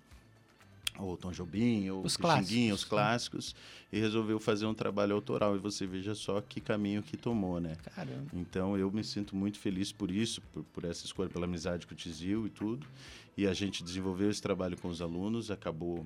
ou 1.00 1.18
Tom 1.18 1.32
Jobim, 1.32 1.90
ou 1.90 2.06
Os 2.06 2.18
Pixinguinha, 2.18 2.74
os 2.74 2.84
clássicos, 2.84 3.54
clássicos, 3.54 3.56
e 3.92 4.00
resolveu 4.00 4.40
fazer 4.40 4.66
um 4.66 4.74
trabalho 4.74 5.16
autoral. 5.16 5.56
E 5.56 5.60
você 5.60 5.88
veja 5.88 6.14
só 6.14 6.42
que 6.42 6.60
caminho 6.60 7.02
que 7.02 7.18
tomou, 7.18 7.60
né? 7.60 7.76
Caramba. 7.96 8.28
Então 8.34 8.78
eu 8.78 8.92
me 8.92 9.04
sinto 9.04 9.36
muito 9.36 9.60
feliz 9.60 9.92
por 9.92 10.12
isso, 10.12 10.42
por, 10.54 10.64
por 10.66 10.84
essa 10.84 11.06
escolha, 11.06 11.30
pela 11.30 11.46
amizade 11.46 11.88
com 11.88 11.94
o 11.94 11.98
Tizil 11.98 12.46
e 12.48 12.50
tudo. 12.50 12.86
E 13.38 13.48
a 13.48 13.54
gente 13.54 13.84
desenvolveu 13.84 14.30
esse 14.30 14.42
trabalho 14.42 14.78
com 14.78 14.90
os 14.90 15.02
alunos, 15.02 15.50
acabou 15.50 16.06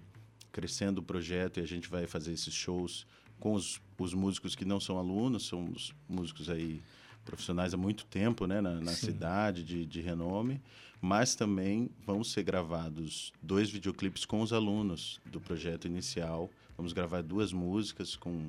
crescendo 0.52 1.00
o 1.00 1.04
projeto 1.04 1.60
e 1.60 1.64
a 1.64 1.66
gente 1.66 1.90
vai 1.90 2.06
fazer 2.06 2.32
esses 2.32 2.54
shows 2.54 3.08
com 3.40 3.54
os, 3.54 3.82
os 3.98 4.14
músicos 4.14 4.56
que 4.56 4.64
não 4.64 4.80
são 4.80 4.98
alunos, 4.98 5.48
são 5.48 5.66
os 5.66 5.94
músicos 6.08 6.50
aí 6.50 6.82
profissionais 7.26 7.74
há 7.74 7.78
muito 7.78 8.06
tempo, 8.06 8.46
né, 8.46 8.62
na, 8.62 8.80
na 8.80 8.92
cidade 8.94 9.64
de, 9.64 9.86
de 9.86 10.02
renome, 10.02 10.62
mas 11.04 11.36
também 11.36 11.90
vão 12.06 12.24
ser 12.24 12.44
gravados 12.44 13.34
dois 13.42 13.70
videoclipes 13.70 14.24
com 14.24 14.40
os 14.40 14.54
alunos 14.54 15.20
do 15.26 15.38
projeto 15.38 15.86
inicial. 15.86 16.50
Vamos 16.78 16.94
gravar 16.94 17.22
duas 17.22 17.52
músicas 17.52 18.16
com 18.16 18.48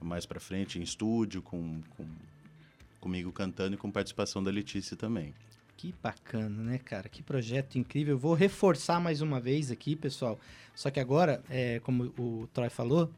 mais 0.00 0.26
para 0.26 0.40
frente 0.40 0.80
em 0.80 0.82
estúdio 0.82 1.40
com, 1.40 1.80
com 1.96 2.04
comigo 3.00 3.30
cantando 3.30 3.76
e 3.76 3.78
com 3.78 3.88
participação 3.88 4.42
da 4.42 4.50
Letícia 4.50 4.96
também. 4.96 5.32
Que 5.76 5.94
bacana, 6.02 6.60
né, 6.64 6.78
cara? 6.78 7.08
Que 7.08 7.22
projeto 7.22 7.78
incrível. 7.78 8.14
Eu 8.14 8.18
vou 8.18 8.34
reforçar 8.34 8.98
mais 8.98 9.20
uma 9.20 9.38
vez 9.38 9.70
aqui, 9.70 9.94
pessoal. 9.94 10.40
Só 10.74 10.90
que 10.90 10.98
agora, 10.98 11.40
é, 11.48 11.78
como 11.84 12.12
o 12.18 12.48
Troy 12.52 12.68
falou, 12.68 13.08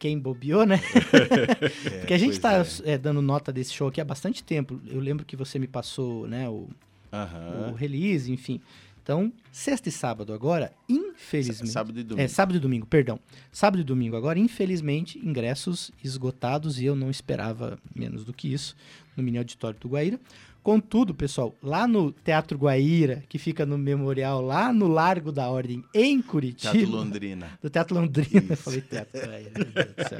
quem 0.00 0.18
bobeou, 0.18 0.66
né? 0.66 0.80
Porque 2.00 2.14
a 2.14 2.18
gente 2.18 2.40
pois 2.40 2.80
tá 2.80 2.90
é, 2.90 2.98
dando 2.98 3.22
nota 3.22 3.52
desse 3.52 3.72
show 3.72 3.86
aqui 3.86 4.00
há 4.00 4.04
bastante 4.04 4.42
tempo. 4.42 4.80
Eu 4.84 4.98
lembro 4.98 5.24
que 5.24 5.36
você 5.36 5.60
me 5.60 5.68
passou, 5.68 6.26
né, 6.26 6.48
o, 6.48 6.68
Aham. 7.12 7.70
o 7.70 7.74
release, 7.74 8.30
enfim. 8.32 8.60
Então, 9.02 9.32
sexta 9.50 9.88
e 9.88 9.92
sábado 9.92 10.32
agora, 10.32 10.72
infelizmente. 10.88 11.72
Sábado 11.72 11.98
e 11.98 12.04
domingo. 12.04 12.24
É, 12.24 12.28
sábado 12.28 12.56
e 12.56 12.60
domingo, 12.60 12.86
perdão. 12.86 13.18
Sábado 13.50 13.80
e 13.80 13.84
domingo 13.84 14.16
agora, 14.16 14.38
infelizmente, 14.38 15.18
ingressos 15.18 15.90
esgotados 16.04 16.80
e 16.80 16.84
eu 16.84 16.94
não 16.94 17.10
esperava 17.10 17.78
menos 17.94 18.24
do 18.24 18.32
que 18.32 18.52
isso 18.52 18.76
no 19.16 19.22
mini 19.22 19.38
auditório 19.38 19.78
do 19.80 19.88
Guaíra. 19.88 20.20
Contudo, 20.62 21.12
pessoal, 21.12 21.52
lá 21.60 21.88
no 21.88 22.12
Teatro 22.12 22.56
Guaíra, 22.56 23.24
que 23.28 23.36
fica 23.36 23.66
no 23.66 23.76
memorial 23.76 24.40
lá 24.40 24.72
no 24.72 24.86
Largo 24.86 25.32
da 25.32 25.50
Ordem, 25.50 25.84
em 25.92 26.22
Curitiba. 26.22 26.72
Teatro 26.72 26.88
Londrina. 26.90 27.50
Do 27.60 27.68
Teatro 27.68 27.94
Londrina, 27.96 28.46
eu 28.48 28.54
Isso. 28.54 28.62
falei 28.62 28.80
Teatro 28.80 29.20
Guaíra, 29.26 29.50
meu 29.56 29.64
Deus 29.64 29.86
do 29.96 30.08
céu. 30.08 30.18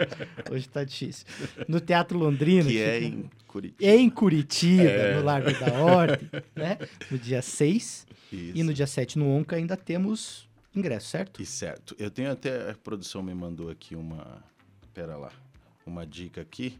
Hoje 0.50 0.68
tá 0.68 0.82
difícil. 0.82 1.26
No 1.68 1.80
Teatro 1.80 2.18
Londrina. 2.18 2.64
Que 2.68 2.78
é 2.80 3.00
fica- 3.00 3.06
em 3.16 3.30
Curitiba. 3.46 3.90
em 3.92 4.10
Curitiba, 4.10 4.82
É. 4.82 5.14
no 5.16 5.22
Largo 5.24 5.52
da 5.60 5.72
Ordem, 5.80 6.28
né? 6.56 6.78
No 7.08 7.18
dia 7.18 7.40
6 7.40 8.06
Isso. 8.32 8.52
e 8.58 8.62
no 8.64 8.74
dia 8.74 8.86
7 8.86 9.18
no 9.20 9.28
Onca 9.28 9.54
ainda 9.54 9.76
temos 9.76 10.48
ingresso, 10.74 11.06
certo? 11.08 11.40
E 11.40 11.46
certo. 11.46 11.94
Eu 11.98 12.10
tenho 12.10 12.32
até 12.32 12.70
a 12.70 12.74
produção 12.74 13.22
me 13.22 13.32
mandou 13.34 13.70
aqui 13.70 13.94
uma, 13.94 14.42
pera 14.92 15.16
lá, 15.16 15.30
uma 15.86 16.04
dica 16.04 16.40
aqui, 16.40 16.78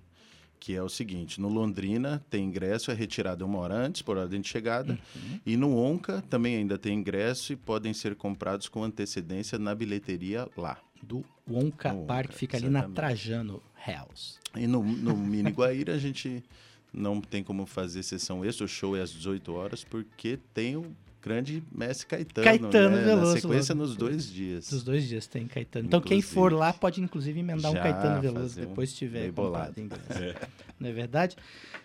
que 0.62 0.76
é 0.76 0.82
o 0.82 0.88
seguinte: 0.88 1.40
no 1.40 1.48
Londrina 1.48 2.24
tem 2.30 2.44
ingresso, 2.44 2.92
é 2.92 2.94
retirado 2.94 3.44
uma 3.44 3.58
hora 3.58 3.74
antes 3.74 4.00
por 4.00 4.16
ordem 4.16 4.40
de 4.40 4.48
chegada, 4.48 4.96
Uhum. 5.16 5.40
e 5.44 5.56
no 5.56 5.76
Onca 5.76 6.22
também 6.30 6.54
ainda 6.54 6.78
tem 6.78 6.96
ingresso 6.96 7.52
e 7.52 7.56
podem 7.56 7.92
ser 7.92 8.14
comprados 8.14 8.68
com 8.68 8.84
antecedência 8.84 9.58
na 9.58 9.74
bilheteria 9.74 10.48
lá. 10.56 10.78
Do 11.02 11.24
Onca 11.50 11.92
No 11.92 12.04
Park, 12.06 12.26
Onca, 12.30 12.38
fica 12.38 12.56
ali 12.56 12.68
na. 12.68 12.88
Trajano 12.88 13.60
House. 13.84 14.38
E 14.56 14.68
no, 14.68 14.84
no 14.84 15.16
Mini 15.16 15.50
Guaíra 15.50 15.94
a 15.94 15.98
gente 15.98 16.44
não 16.92 17.20
tem 17.20 17.42
como 17.42 17.66
fazer 17.66 18.04
sessão 18.04 18.44
extra, 18.44 18.64
o 18.64 18.68
show 18.68 18.96
é 18.96 19.00
às 19.00 19.10
18 19.10 19.52
horas, 19.52 19.82
porque 19.82 20.38
tem 20.54 20.76
o 20.76 20.94
grande 21.22 21.62
mestre 21.72 22.06
Caetano, 22.06 22.44
Caetano 22.44 22.96
né? 22.96 23.04
Veloso 23.04 23.34
na 23.34 23.40
sequência 23.40 23.74
nos 23.74 23.96
dois 23.96 24.30
dias. 24.30 24.68
Dos 24.68 24.82
dois 24.82 25.06
dias 25.06 25.26
tem 25.26 25.46
Caetano. 25.46 25.86
Então 25.86 26.00
quem 26.00 26.20
for 26.20 26.52
lá 26.52 26.72
pode 26.72 27.00
inclusive 27.00 27.38
emendar 27.38 27.70
um 27.70 27.74
Caetano 27.74 28.20
Veloso 28.20 28.58
um 28.60 28.64
depois 28.66 28.90
se 28.90 28.96
tiver 28.96 29.30
bolado. 29.30 29.80
ingresso. 29.80 30.36
Não 30.78 30.88
é 30.88 30.92
verdade? 30.92 31.36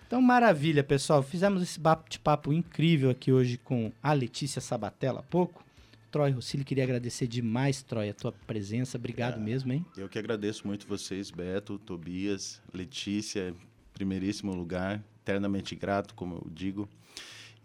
Então 0.07 0.21
maravilha, 0.21 0.83
pessoal. 0.83 1.21
Fizemos 1.21 1.61
esse 1.61 1.79
bate-papo 1.79 2.51
incrível 2.51 3.09
aqui 3.09 3.31
hoje 3.31 3.57
com 3.57 3.91
a 4.01 4.11
Letícia 4.13 4.59
Sabatella 4.61 5.19
há 5.19 5.23
pouco. 5.23 5.63
Troy 6.09 6.31
Rossili, 6.31 6.63
queria 6.63 6.85
agradecer 6.85 7.27
demais, 7.27 7.83
Troy, 7.83 8.09
a 8.09 8.13
tua 8.13 8.31
presença. 8.31 8.97
Obrigado 8.97 9.35
Ah. 9.35 9.39
mesmo, 9.39 9.71
hein? 9.73 9.85
Eu 9.97 10.07
que 10.07 10.17
agradeço 10.17 10.65
muito 10.65 10.87
vocês, 10.87 11.29
Beto, 11.29 11.77
Tobias, 11.77 12.61
Letícia, 12.73 13.53
primeiríssimo 13.93 14.55
lugar, 14.55 15.03
eternamente 15.21 15.75
grato, 15.75 16.15
como 16.15 16.35
eu 16.35 16.47
digo. 16.49 16.87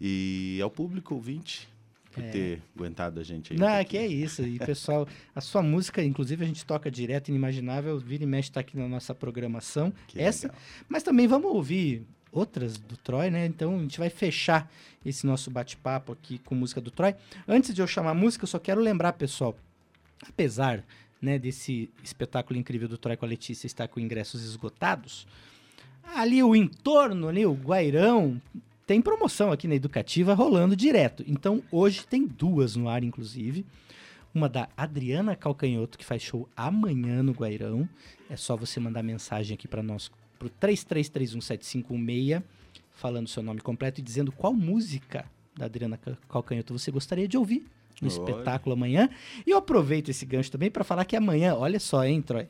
E 0.05 0.59
ao 0.61 0.69
público 0.69 1.15
ouvinte 1.15 1.69
por 2.11 2.21
ter 2.25 2.61
aguentado 2.75 3.21
a 3.21 3.23
gente 3.23 3.53
aí. 3.53 3.57
um 3.57 3.61
Não, 3.61 3.67
pouquinho. 3.67 3.87
que 3.89 3.97
é 3.97 4.05
isso. 4.05 4.43
E, 4.43 4.59
pessoal, 4.59 5.07
a 5.33 5.39
sua 5.39 5.63
música, 5.63 6.03
inclusive, 6.03 6.43
a 6.43 6.47
gente 6.47 6.65
toca 6.65 6.91
direto, 6.91 7.29
inimaginável, 7.29 7.97
vira 7.97 8.23
e 8.23 8.27
mexe, 8.27 8.51
tá 8.51 8.59
aqui 8.59 8.77
na 8.77 8.87
nossa 8.87 9.15
programação. 9.15 9.93
Que 10.07 10.19
Essa, 10.21 10.47
legal. 10.47 10.61
mas 10.89 11.03
também 11.03 11.25
vamos 11.25 11.49
ouvir 11.49 12.05
outras 12.33 12.77
do 12.77 12.97
Troy, 12.97 13.31
né? 13.31 13.45
Então 13.45 13.77
a 13.77 13.79
gente 13.79 13.97
vai 13.97 14.09
fechar 14.09 14.69
esse 15.05 15.25
nosso 15.25 15.49
bate-papo 15.49 16.11
aqui 16.11 16.37
com 16.39 16.53
música 16.53 16.81
do 16.81 16.91
Troy. 16.91 17.15
Antes 17.47 17.73
de 17.73 17.81
eu 17.81 17.87
chamar 17.87 18.11
a 18.11 18.15
música, 18.15 18.43
eu 18.43 18.47
só 18.47 18.59
quero 18.59 18.81
lembrar, 18.81 19.13
pessoal, 19.13 19.55
apesar 20.27 20.83
né, 21.21 21.39
desse 21.39 21.89
espetáculo 22.03 22.59
incrível 22.59 22.87
do 22.89 22.97
Troy 22.97 23.15
com 23.15 23.25
a 23.25 23.27
Letícia 23.27 23.65
estar 23.65 23.87
com 23.87 23.99
ingressos 23.99 24.43
esgotados, 24.43 25.25
ali 26.15 26.43
o 26.43 26.55
entorno, 26.55 27.27
ali, 27.29 27.45
o 27.45 27.53
Guairão, 27.53 28.41
tem 28.85 29.01
promoção 29.01 29.51
aqui 29.51 29.67
na 29.67 29.75
Educativa 29.75 30.33
rolando 30.33 30.75
direto. 30.75 31.23
Então 31.27 31.61
hoje 31.71 32.05
tem 32.05 32.25
duas 32.27 32.75
no 32.75 32.87
ar, 32.89 33.03
inclusive. 33.03 33.65
Uma 34.33 34.49
da 34.49 34.67
Adriana 34.75 35.35
Calcanhoto, 35.35 35.97
que 35.97 36.03
faz 36.05 36.21
show 36.23 36.49
amanhã 36.55 37.21
no 37.21 37.33
Guairão. 37.33 37.87
É 38.29 38.35
só 38.35 38.55
você 38.57 38.79
mandar 38.79 39.03
mensagem 39.03 39.53
aqui 39.53 39.67
para 39.67 39.83
nós, 39.83 40.09
pro 40.39 40.49
33317516, 40.49 42.43
falando 42.91 43.27
seu 43.27 43.43
nome 43.43 43.61
completo 43.61 43.99
e 43.99 44.03
dizendo 44.03 44.31
qual 44.31 44.53
música 44.53 45.25
da 45.57 45.65
Adriana 45.65 45.97
Ca- 45.97 46.17
Calcanhoto 46.29 46.77
você 46.77 46.91
gostaria 46.91 47.27
de 47.27 47.37
ouvir 47.37 47.63
no 48.01 48.07
Olha. 48.09 48.13
espetáculo 48.13 48.73
amanhã. 48.73 49.09
E 49.45 49.51
eu 49.51 49.57
aproveito 49.57 50.09
esse 50.09 50.25
gancho 50.25 50.51
também 50.51 50.71
para 50.71 50.83
falar 50.83 51.05
que 51.05 51.15
amanhã, 51.15 51.53
olha 51.55 51.79
só, 51.79 52.03
hein, 52.03 52.21
Troy? 52.21 52.47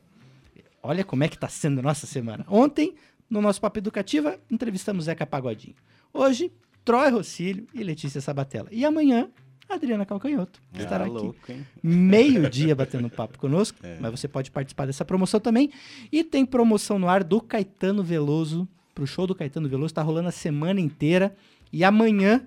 Olha 0.82 1.04
como 1.04 1.24
é 1.24 1.28
que 1.28 1.38
tá 1.38 1.48
sendo 1.48 1.80
a 1.80 1.82
nossa 1.82 2.06
semana. 2.06 2.44
Ontem, 2.48 2.94
no 3.28 3.40
nosso 3.40 3.60
Papo 3.60 3.78
Educativa, 3.78 4.38
entrevistamos 4.50 5.04
Zeca 5.04 5.26
Pagodinho. 5.26 5.74
Hoje, 6.14 6.52
Troy 6.84 7.10
Rossílio 7.10 7.66
e 7.74 7.82
Letícia 7.82 8.20
Sabatella. 8.20 8.68
E 8.70 8.84
amanhã, 8.84 9.28
Adriana 9.68 10.06
Calcanhoto 10.06 10.60
estará 10.72 11.04
Ah, 11.04 11.06
aqui 11.08 11.16
louco, 11.16 11.38
hein? 11.52 11.66
meio-dia 11.82 12.74
batendo 12.76 13.10
papo 13.10 13.36
conosco, 13.38 13.78
É. 13.82 13.98
mas 14.00 14.12
você 14.12 14.28
pode 14.28 14.50
participar 14.50 14.86
dessa 14.86 15.04
promoção 15.04 15.40
também. 15.40 15.70
E 16.12 16.22
tem 16.22 16.46
promoção 16.46 16.98
no 16.98 17.08
ar 17.08 17.24
do 17.24 17.40
Caetano 17.40 18.02
Veloso, 18.04 18.68
pro 18.94 19.06
show 19.06 19.26
do 19.26 19.34
Caetano 19.34 19.68
Veloso, 19.68 19.92
tá 19.92 20.02
rolando 20.02 20.28
a 20.28 20.32
semana 20.32 20.80
inteira. 20.80 21.34
E 21.72 21.82
amanhã, 21.82 22.46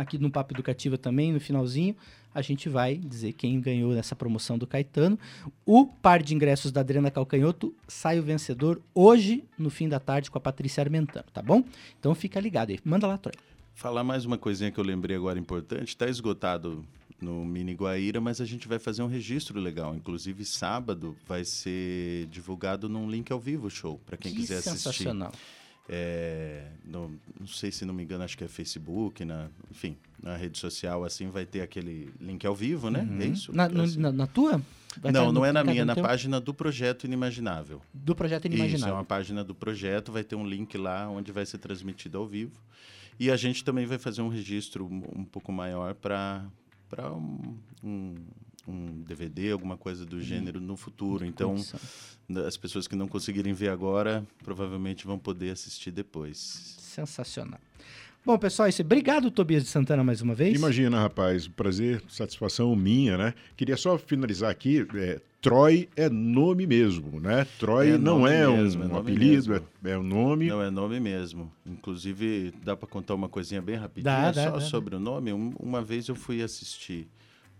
aqui 0.00 0.18
no 0.18 0.30
Papo 0.30 0.54
Educativa 0.54 0.96
também, 0.96 1.32
no 1.32 1.40
finalzinho, 1.40 1.96
a 2.34 2.42
gente 2.42 2.68
vai 2.68 2.96
dizer 2.96 3.32
quem 3.32 3.60
ganhou 3.60 3.92
nessa 3.94 4.14
promoção 4.14 4.58
do 4.58 4.66
Caetano. 4.66 5.18
O 5.64 5.86
par 5.86 6.22
de 6.22 6.34
ingressos 6.34 6.70
da 6.70 6.80
Adriana 6.80 7.10
Calcanhoto 7.10 7.74
sai 7.88 8.18
o 8.20 8.22
vencedor 8.22 8.80
hoje, 8.94 9.42
no 9.58 9.70
fim 9.70 9.88
da 9.88 9.98
tarde, 9.98 10.30
com 10.30 10.36
a 10.38 10.40
Patrícia 10.40 10.82
Armentano, 10.82 11.26
tá 11.32 11.40
bom? 11.40 11.64
Então 11.98 12.14
fica 12.14 12.38
ligado 12.38 12.70
aí. 12.70 12.78
Manda 12.84 13.06
lá, 13.06 13.16
Troy. 13.16 13.34
Falar 13.74 14.04
mais 14.04 14.24
uma 14.24 14.38
coisinha 14.38 14.70
que 14.70 14.78
eu 14.78 14.84
lembrei 14.84 15.16
agora 15.16 15.38
importante. 15.38 15.88
Está 15.88 16.08
esgotado 16.08 16.84
no 17.20 17.44
Mini 17.44 17.74
Guaíra, 17.74 18.20
mas 18.20 18.40
a 18.40 18.44
gente 18.44 18.68
vai 18.68 18.78
fazer 18.78 19.02
um 19.02 19.06
registro 19.06 19.58
legal. 19.58 19.94
Inclusive, 19.94 20.44
sábado 20.44 21.16
vai 21.26 21.44
ser 21.44 22.26
divulgado 22.26 22.88
num 22.88 23.10
link 23.10 23.30
ao 23.32 23.40
vivo 23.40 23.70
show, 23.70 24.00
para 24.04 24.16
quem 24.16 24.32
que 24.32 24.40
quiser 24.40 24.58
assistir. 24.58 24.78
sensacional. 24.78 25.32
É, 25.88 26.66
no- 26.84 27.12
não 27.38 27.46
sei 27.46 27.70
se 27.70 27.84
não 27.84 27.94
me 27.94 28.02
engano, 28.02 28.24
acho 28.24 28.36
que 28.36 28.42
é 28.44 28.48
Facebook, 28.48 29.24
na, 29.24 29.48
enfim, 29.70 29.96
na 30.22 30.36
rede 30.36 30.58
social, 30.58 31.04
assim, 31.04 31.28
vai 31.30 31.46
ter 31.46 31.60
aquele 31.60 32.12
link 32.20 32.44
ao 32.46 32.54
vivo, 32.54 32.90
né? 32.90 33.06
É 33.20 33.26
isso? 33.26 33.54
Na, 33.54 33.68
no- 33.68 33.82
Assim. 33.82 33.98
na- 34.00 34.10
na 34.12 34.26
tua? 34.26 34.60
Vai 35.00 35.12
não, 35.12 35.30
não 35.30 35.44
é 35.44 35.52
na 35.52 35.62
minha, 35.62 35.82
é 35.82 35.84
na 35.84 35.94
teu? 35.94 36.02
página 36.02 36.40
do 36.40 36.54
Projeto 36.54 37.04
Inimaginável. 37.04 37.82
Do 37.92 38.14
projeto 38.16 38.46
Isso, 38.46 38.54
é 38.54 38.58
Inimaginável. 38.58 38.94
uma 38.94 39.04
página 39.04 39.44
do 39.44 39.54
projeto, 39.54 40.10
vai 40.10 40.24
ter 40.24 40.34
um 40.36 40.46
link 40.46 40.76
lá 40.78 41.08
onde 41.08 41.30
vai 41.30 41.44
ser 41.44 41.58
transmitido 41.58 42.16
ao 42.18 42.26
vivo. 42.26 42.58
E 43.20 43.30
a 43.30 43.36
gente 43.36 43.62
também 43.62 43.84
vai 43.86 43.98
fazer 43.98 44.22
um 44.22 44.28
registro 44.28 44.86
um, 44.86 45.20
um 45.20 45.24
pouco 45.24 45.52
maior 45.52 45.94
para 45.94 46.42
um, 47.12 47.56
um, 47.84 48.14
um 48.66 49.02
DVD, 49.02 49.52
alguma 49.52 49.76
coisa 49.76 50.04
do 50.04 50.20
gênero 50.20 50.60
no 50.60 50.76
futuro. 50.76 51.24
Então, 51.24 51.54
as 52.46 52.56
pessoas 52.56 52.86
que 52.88 52.96
não 52.96 53.06
conseguirem 53.08 53.52
ver 53.52 53.68
agora, 53.68 54.26
provavelmente 54.42 55.06
vão 55.06 55.18
poder 55.18 55.50
assistir 55.50 55.90
depois. 55.90 56.76
Sensacional. 56.78 57.60
Bom, 58.24 58.36
pessoal, 58.38 58.66
é 58.66 58.70
isso. 58.70 58.82
aí. 58.82 58.86
Obrigado, 58.86 59.30
Tobias 59.30 59.62
de 59.62 59.68
Santana, 59.68 60.02
mais 60.02 60.20
uma 60.20 60.34
vez. 60.34 60.56
Imagina, 60.58 61.00
rapaz, 61.00 61.46
prazer, 61.46 62.02
satisfação 62.08 62.74
minha, 62.74 63.16
né? 63.16 63.34
Queria 63.56 63.76
só 63.76 63.96
finalizar 63.96 64.50
aqui, 64.50 64.84
é, 64.96 65.20
Troy 65.40 65.88
é 65.94 66.08
nome 66.08 66.66
mesmo, 66.66 67.20
né? 67.20 67.46
Troy 67.56 67.90
É 67.90 67.98
não 67.98 68.26
é 68.26 68.48
um, 68.48 68.56
mesmo, 68.56 68.82
é 68.82 68.86
nome 68.88 68.98
apelido, 69.12 69.50
mesmo. 69.52 69.54
é, 69.84 69.90
é 69.90 69.98
um 69.98 70.02
nome. 70.02 70.46
Não 70.48 70.60
é 70.60 70.70
nome 70.70 70.98
mesmo. 70.98 71.52
Inclusive, 71.64 72.52
dá 72.64 72.76
para 72.76 72.88
contar 72.88 73.14
uma 73.14 73.28
coisinha 73.28 73.62
bem 73.62 73.76
rapidinho 73.76 74.12
Dá, 74.12 74.32
dá, 74.32 74.42
só 74.44 74.50
dá. 74.56 74.60
sobre 74.60 74.96
o 74.96 74.98
nome. 74.98 75.32
Um- 75.32 75.54
uma 75.60 75.80
vez 75.80 76.08
eu 76.08 76.16
fui 76.16 76.42
assistir 76.42 77.06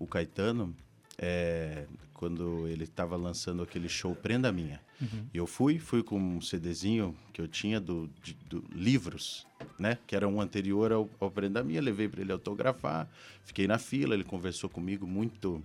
o 0.00 0.06
Caetano, 0.06 0.74
é, 1.18 1.84
quando 2.14 2.66
ele 2.68 2.84
estava 2.84 3.16
lançando 3.16 3.62
aquele 3.62 3.88
show 3.88 4.14
Prenda 4.14 4.50
Minha. 4.52 4.80
Uhum. 5.00 5.26
E 5.34 5.36
eu 5.36 5.46
fui, 5.46 5.78
fui 5.78 6.02
com 6.02 6.18
um 6.18 6.40
CDzinho 6.40 7.14
que 7.32 7.40
eu 7.40 7.46
tinha 7.48 7.78
do, 7.78 8.08
de- 8.22 8.34
do 8.48 8.64
livros, 8.74 9.46
né? 9.78 9.98
Que 10.06 10.16
era 10.16 10.26
um 10.26 10.40
anterior 10.40 10.92
ao, 10.92 11.08
ao 11.20 11.30
Prenda 11.30 11.62
Minha. 11.62 11.80
Levei 11.82 12.08
para 12.08 12.20
ele 12.22 12.32
autografar, 12.32 13.08
fiquei 13.44 13.66
na 13.66 13.78
fila, 13.78 14.14
ele 14.14 14.24
conversou 14.24 14.70
comigo 14.70 15.06
muito 15.06 15.62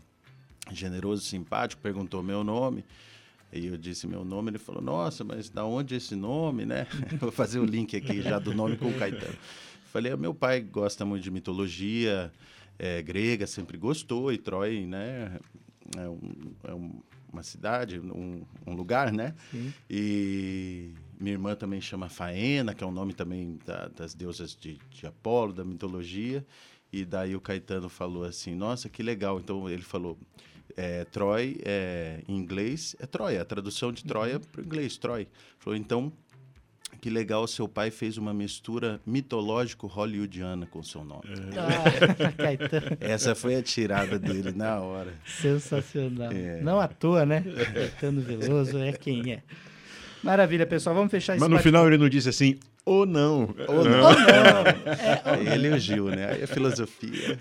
generoso, 0.72 1.24
simpático, 1.24 1.82
perguntou 1.82 2.22
meu 2.22 2.44
nome. 2.44 2.84
E 3.54 3.66
eu 3.68 3.78
disse 3.78 4.08
meu 4.08 4.24
nome, 4.24 4.50
ele 4.52 4.58
falou, 4.58 4.82
nossa, 4.82 5.24
mas 5.26 5.50
da 5.50 5.66
onde 5.66 5.96
esse 5.96 6.16
nome, 6.16 6.66
né? 6.66 6.88
Vou 7.20 7.32
fazer 7.32 7.60
o 7.60 7.66
link 7.66 7.96
aqui 7.98 8.22
já 8.22 8.40
do 8.40 8.54
nome 8.54 8.78
com 8.78 8.88
o 8.88 8.94
Caetano. 8.94 9.36
Falei, 9.92 10.14
"Ah, 10.14 10.18
meu 10.18 10.34
pai 10.34 10.62
gosta 10.62 11.04
muito 11.04 11.22
de 11.24 11.30
mitologia 11.32 12.32
é, 12.80 13.02
grega, 13.02 13.46
sempre 13.48 13.78
gostou, 13.78 14.32
e 14.32 14.38
Troy, 14.38 14.86
né, 14.86 15.40
é, 15.98 16.08
um- 16.08 16.54
é 16.64 16.74
um- 16.74 17.02
uma 17.32 17.44
cidade, 17.44 18.00
um, 18.00 18.44
um 18.68 18.74
lugar, 18.74 19.12
né? 19.14 19.34
Sim. 19.52 19.74
E 19.90 20.92
minha 21.20 21.34
irmã 21.34 21.56
também 21.56 21.80
chama 21.80 22.10
Faena, 22.10 22.74
que 22.74 22.84
é 22.84 22.88
um 22.88 22.92
nome 22.92 23.14
também 23.14 23.58
da- 23.66 23.88
das 23.88 24.14
deusas 24.14 24.54
de, 24.56 24.78
de 24.90 25.06
Apolo, 25.08 25.54
da 25.54 25.64
mitologia. 25.64 26.46
E 26.92 27.06
daí 27.06 27.34
o 27.36 27.40
Caetano 27.40 27.88
falou 27.88 28.26
assim, 28.26 28.54
nossa, 28.54 28.90
que 28.90 29.02
legal. 29.02 29.40
Então 29.40 29.70
ele 29.70 29.82
falou, 29.82 30.18
é, 30.76 31.06
Troy, 31.06 31.58
é, 31.64 32.22
em 32.28 32.36
inglês, 32.36 32.96
é 33.00 33.06
Troia. 33.06 33.42
A 33.42 33.46
tradução 33.46 33.94
de 33.94 34.04
Troia 34.04 34.40
para 34.40 34.62
o 34.62 34.66
inglês, 34.66 34.98
Troy. 34.98 35.26
Falou, 35.58 35.78
então, 35.78 36.12
que 37.02 37.10
legal, 37.10 37.48
seu 37.48 37.68
pai 37.68 37.90
fez 37.90 38.16
uma 38.18 38.32
mistura 38.34 39.02
mitológico-hollywoodiana 39.08 40.66
com 40.68 40.84
seu 40.84 41.04
nome. 41.04 41.24
Ah, 41.58 42.32
Caetano, 42.38 42.98
Essa 43.00 43.34
foi 43.36 43.56
a 43.56 43.62
tirada 43.64 44.20
dele 44.20 44.52
na 44.52 44.80
hora. 44.80 45.12
sensacional. 45.26 46.32
É. 46.32 46.62
Não 46.62 46.80
à 46.80 46.88
toa, 46.88 47.26
né? 47.26 47.42
Caetano 47.74 48.22
Veloso 48.22 48.78
é 48.78 48.92
quem 48.94 49.34
é. 49.34 49.42
Maravilha, 50.24 50.68
pessoal. 50.68 50.96
Vamos 50.96 51.10
fechar 51.10 51.34
esse 51.34 51.40
Mas 51.40 51.50
no 51.50 51.56
bate- 51.56 51.68
final 51.68 51.88
ele 51.88 51.98
não 51.98 52.08
disse 52.08 52.30
assim, 52.30 52.60
ou 52.86 53.08
não. 53.08 53.54
Ou 53.68 53.84
não. 53.84 54.04
Ou 54.04 54.14
não. 54.14 55.50
É, 55.50 55.56
Ele 55.56 55.70
e 55.70 55.72
o 55.72 55.80
Gil, 55.80 56.10
né? 56.10 56.34
Aí 56.34 56.44
é 56.44 56.48
filosofia, 56.48 57.40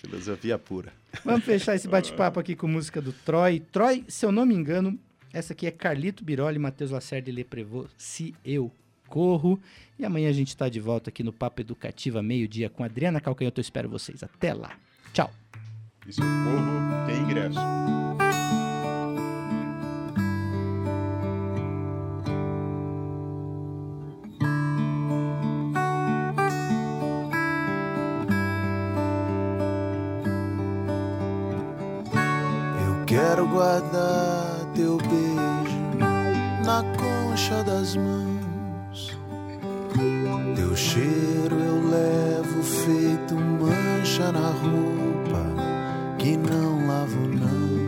filosofia 0.00 0.56
pura. 0.58 0.92
Vamos 1.24 1.44
fechar 1.44 1.74
esse 1.74 1.88
bate-papo 1.88 2.38
aqui 2.38 2.54
com 2.54 2.68
música 2.68 3.02
do 3.02 3.12
Troy. 3.12 3.58
Troy, 3.72 4.04
se 4.06 4.24
eu 4.24 4.30
não 4.30 4.46
me 4.46 4.54
engano, 4.54 4.96
essa 5.32 5.52
aqui 5.52 5.66
é 5.66 5.72
Carlito 5.72 6.24
Biroli, 6.24 6.58
Matheus 6.60 6.92
Lacerda 6.92 7.28
e 7.28 7.32
Leprevô, 7.32 7.86
Se 7.98 8.32
Eu 8.44 8.70
Corro. 9.12 9.60
E 9.98 10.06
amanhã 10.06 10.30
a 10.30 10.32
gente 10.32 10.48
está 10.48 10.70
de 10.70 10.80
volta 10.80 11.10
aqui 11.10 11.22
no 11.22 11.34
Papo 11.34 11.60
Educativa, 11.60 12.22
meio-dia, 12.22 12.70
com 12.70 12.82
Adriana 12.82 13.20
Calcanhoto. 13.20 13.60
Eu 13.60 13.62
espero 13.62 13.86
vocês. 13.90 14.22
Até 14.22 14.54
lá. 14.54 14.72
Tchau. 15.12 15.30
E 16.06 16.14
povo 16.16 17.06
tem 17.06 17.18
ingresso. 17.18 17.58
Eu 32.86 33.04
quero 33.04 33.46
guardar 33.46 34.72
teu 34.74 34.96
beijo 34.96 35.82
na 36.64 36.82
concha 36.96 37.62
das 37.62 37.94
mãos. 37.94 38.31
Teu 40.72 40.76
cheiro 40.78 41.54
eu 41.54 41.86
levo 41.90 42.62
feito 42.62 43.34
mancha 43.34 44.32
na 44.32 44.48
roupa 44.52 45.44
que 46.18 46.34
não 46.34 46.86
lavo 46.86 47.28
não. 47.28 47.82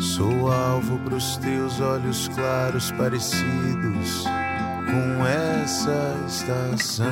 Sou 0.00 0.50
alvo 0.50 0.98
pros 1.04 1.36
teus 1.36 1.80
olhos 1.80 2.26
claros 2.34 2.90
parecidos 2.90 4.24
com 4.24 5.24
essa 5.24 6.16
estação 6.26 7.06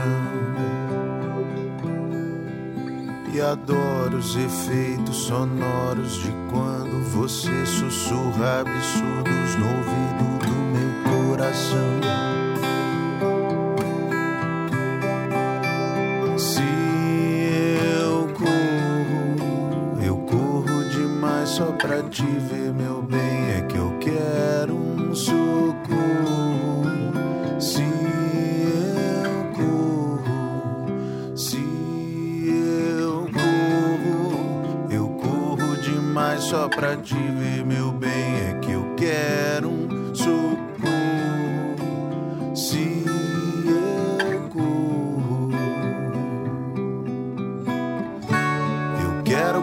e 3.32 3.40
adoro 3.40 4.16
os 4.18 4.34
efeitos 4.34 5.18
sonoros 5.18 6.14
de 6.14 6.32
quando 6.50 7.00
você 7.12 7.64
sussurra 7.64 8.62
absurdos 8.62 9.54
no 9.56 9.68
ouvido 9.68 10.35
do 11.52 11.76
meu 12.00 12.35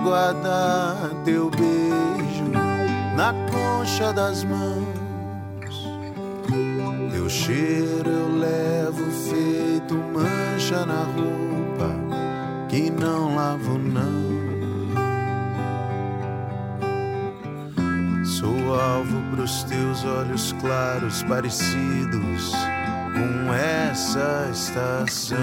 guardar 0.03 1.09
teu 1.23 1.49
beijo 1.49 2.51
na 3.15 3.33
concha 3.51 4.11
das 4.13 4.43
mãos. 4.43 4.83
Teu 7.11 7.29
cheiro 7.29 8.09
eu 8.09 8.37
levo 8.37 9.11
feito 9.11 9.95
mancha 9.95 10.85
na 10.85 11.03
roupa 11.03 11.43
não 13.03 13.35
lavo, 13.35 13.77
não. 13.77 14.33
Sou 18.25 18.79
alvo 18.79 19.21
pros 19.31 19.63
teus 19.63 20.05
olhos 20.05 20.53
claros, 20.61 21.21
parecidos 21.23 22.53
com 23.13 23.53
essa 23.53 24.49
estação. 24.51 25.37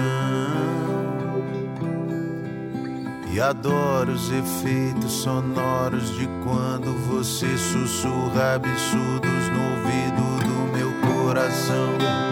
E 3.33 3.39
adoro 3.39 4.11
os 4.11 4.29
efeitos 4.29 5.11
sonoros 5.13 6.13
de 6.17 6.27
quando 6.43 6.91
você 7.07 7.57
sussurra 7.57 8.55
absurdos 8.55 9.47
no 9.47 9.71
ouvido 9.71 10.45
do 10.45 10.77
meu 10.77 10.91
coração. 10.99 12.30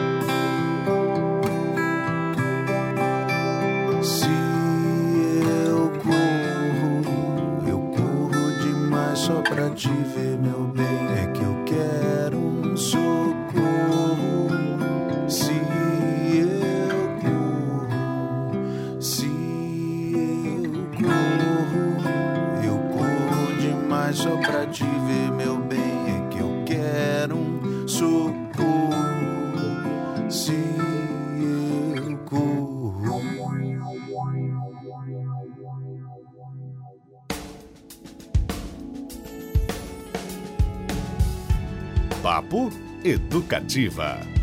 Educativa. 43.39 44.38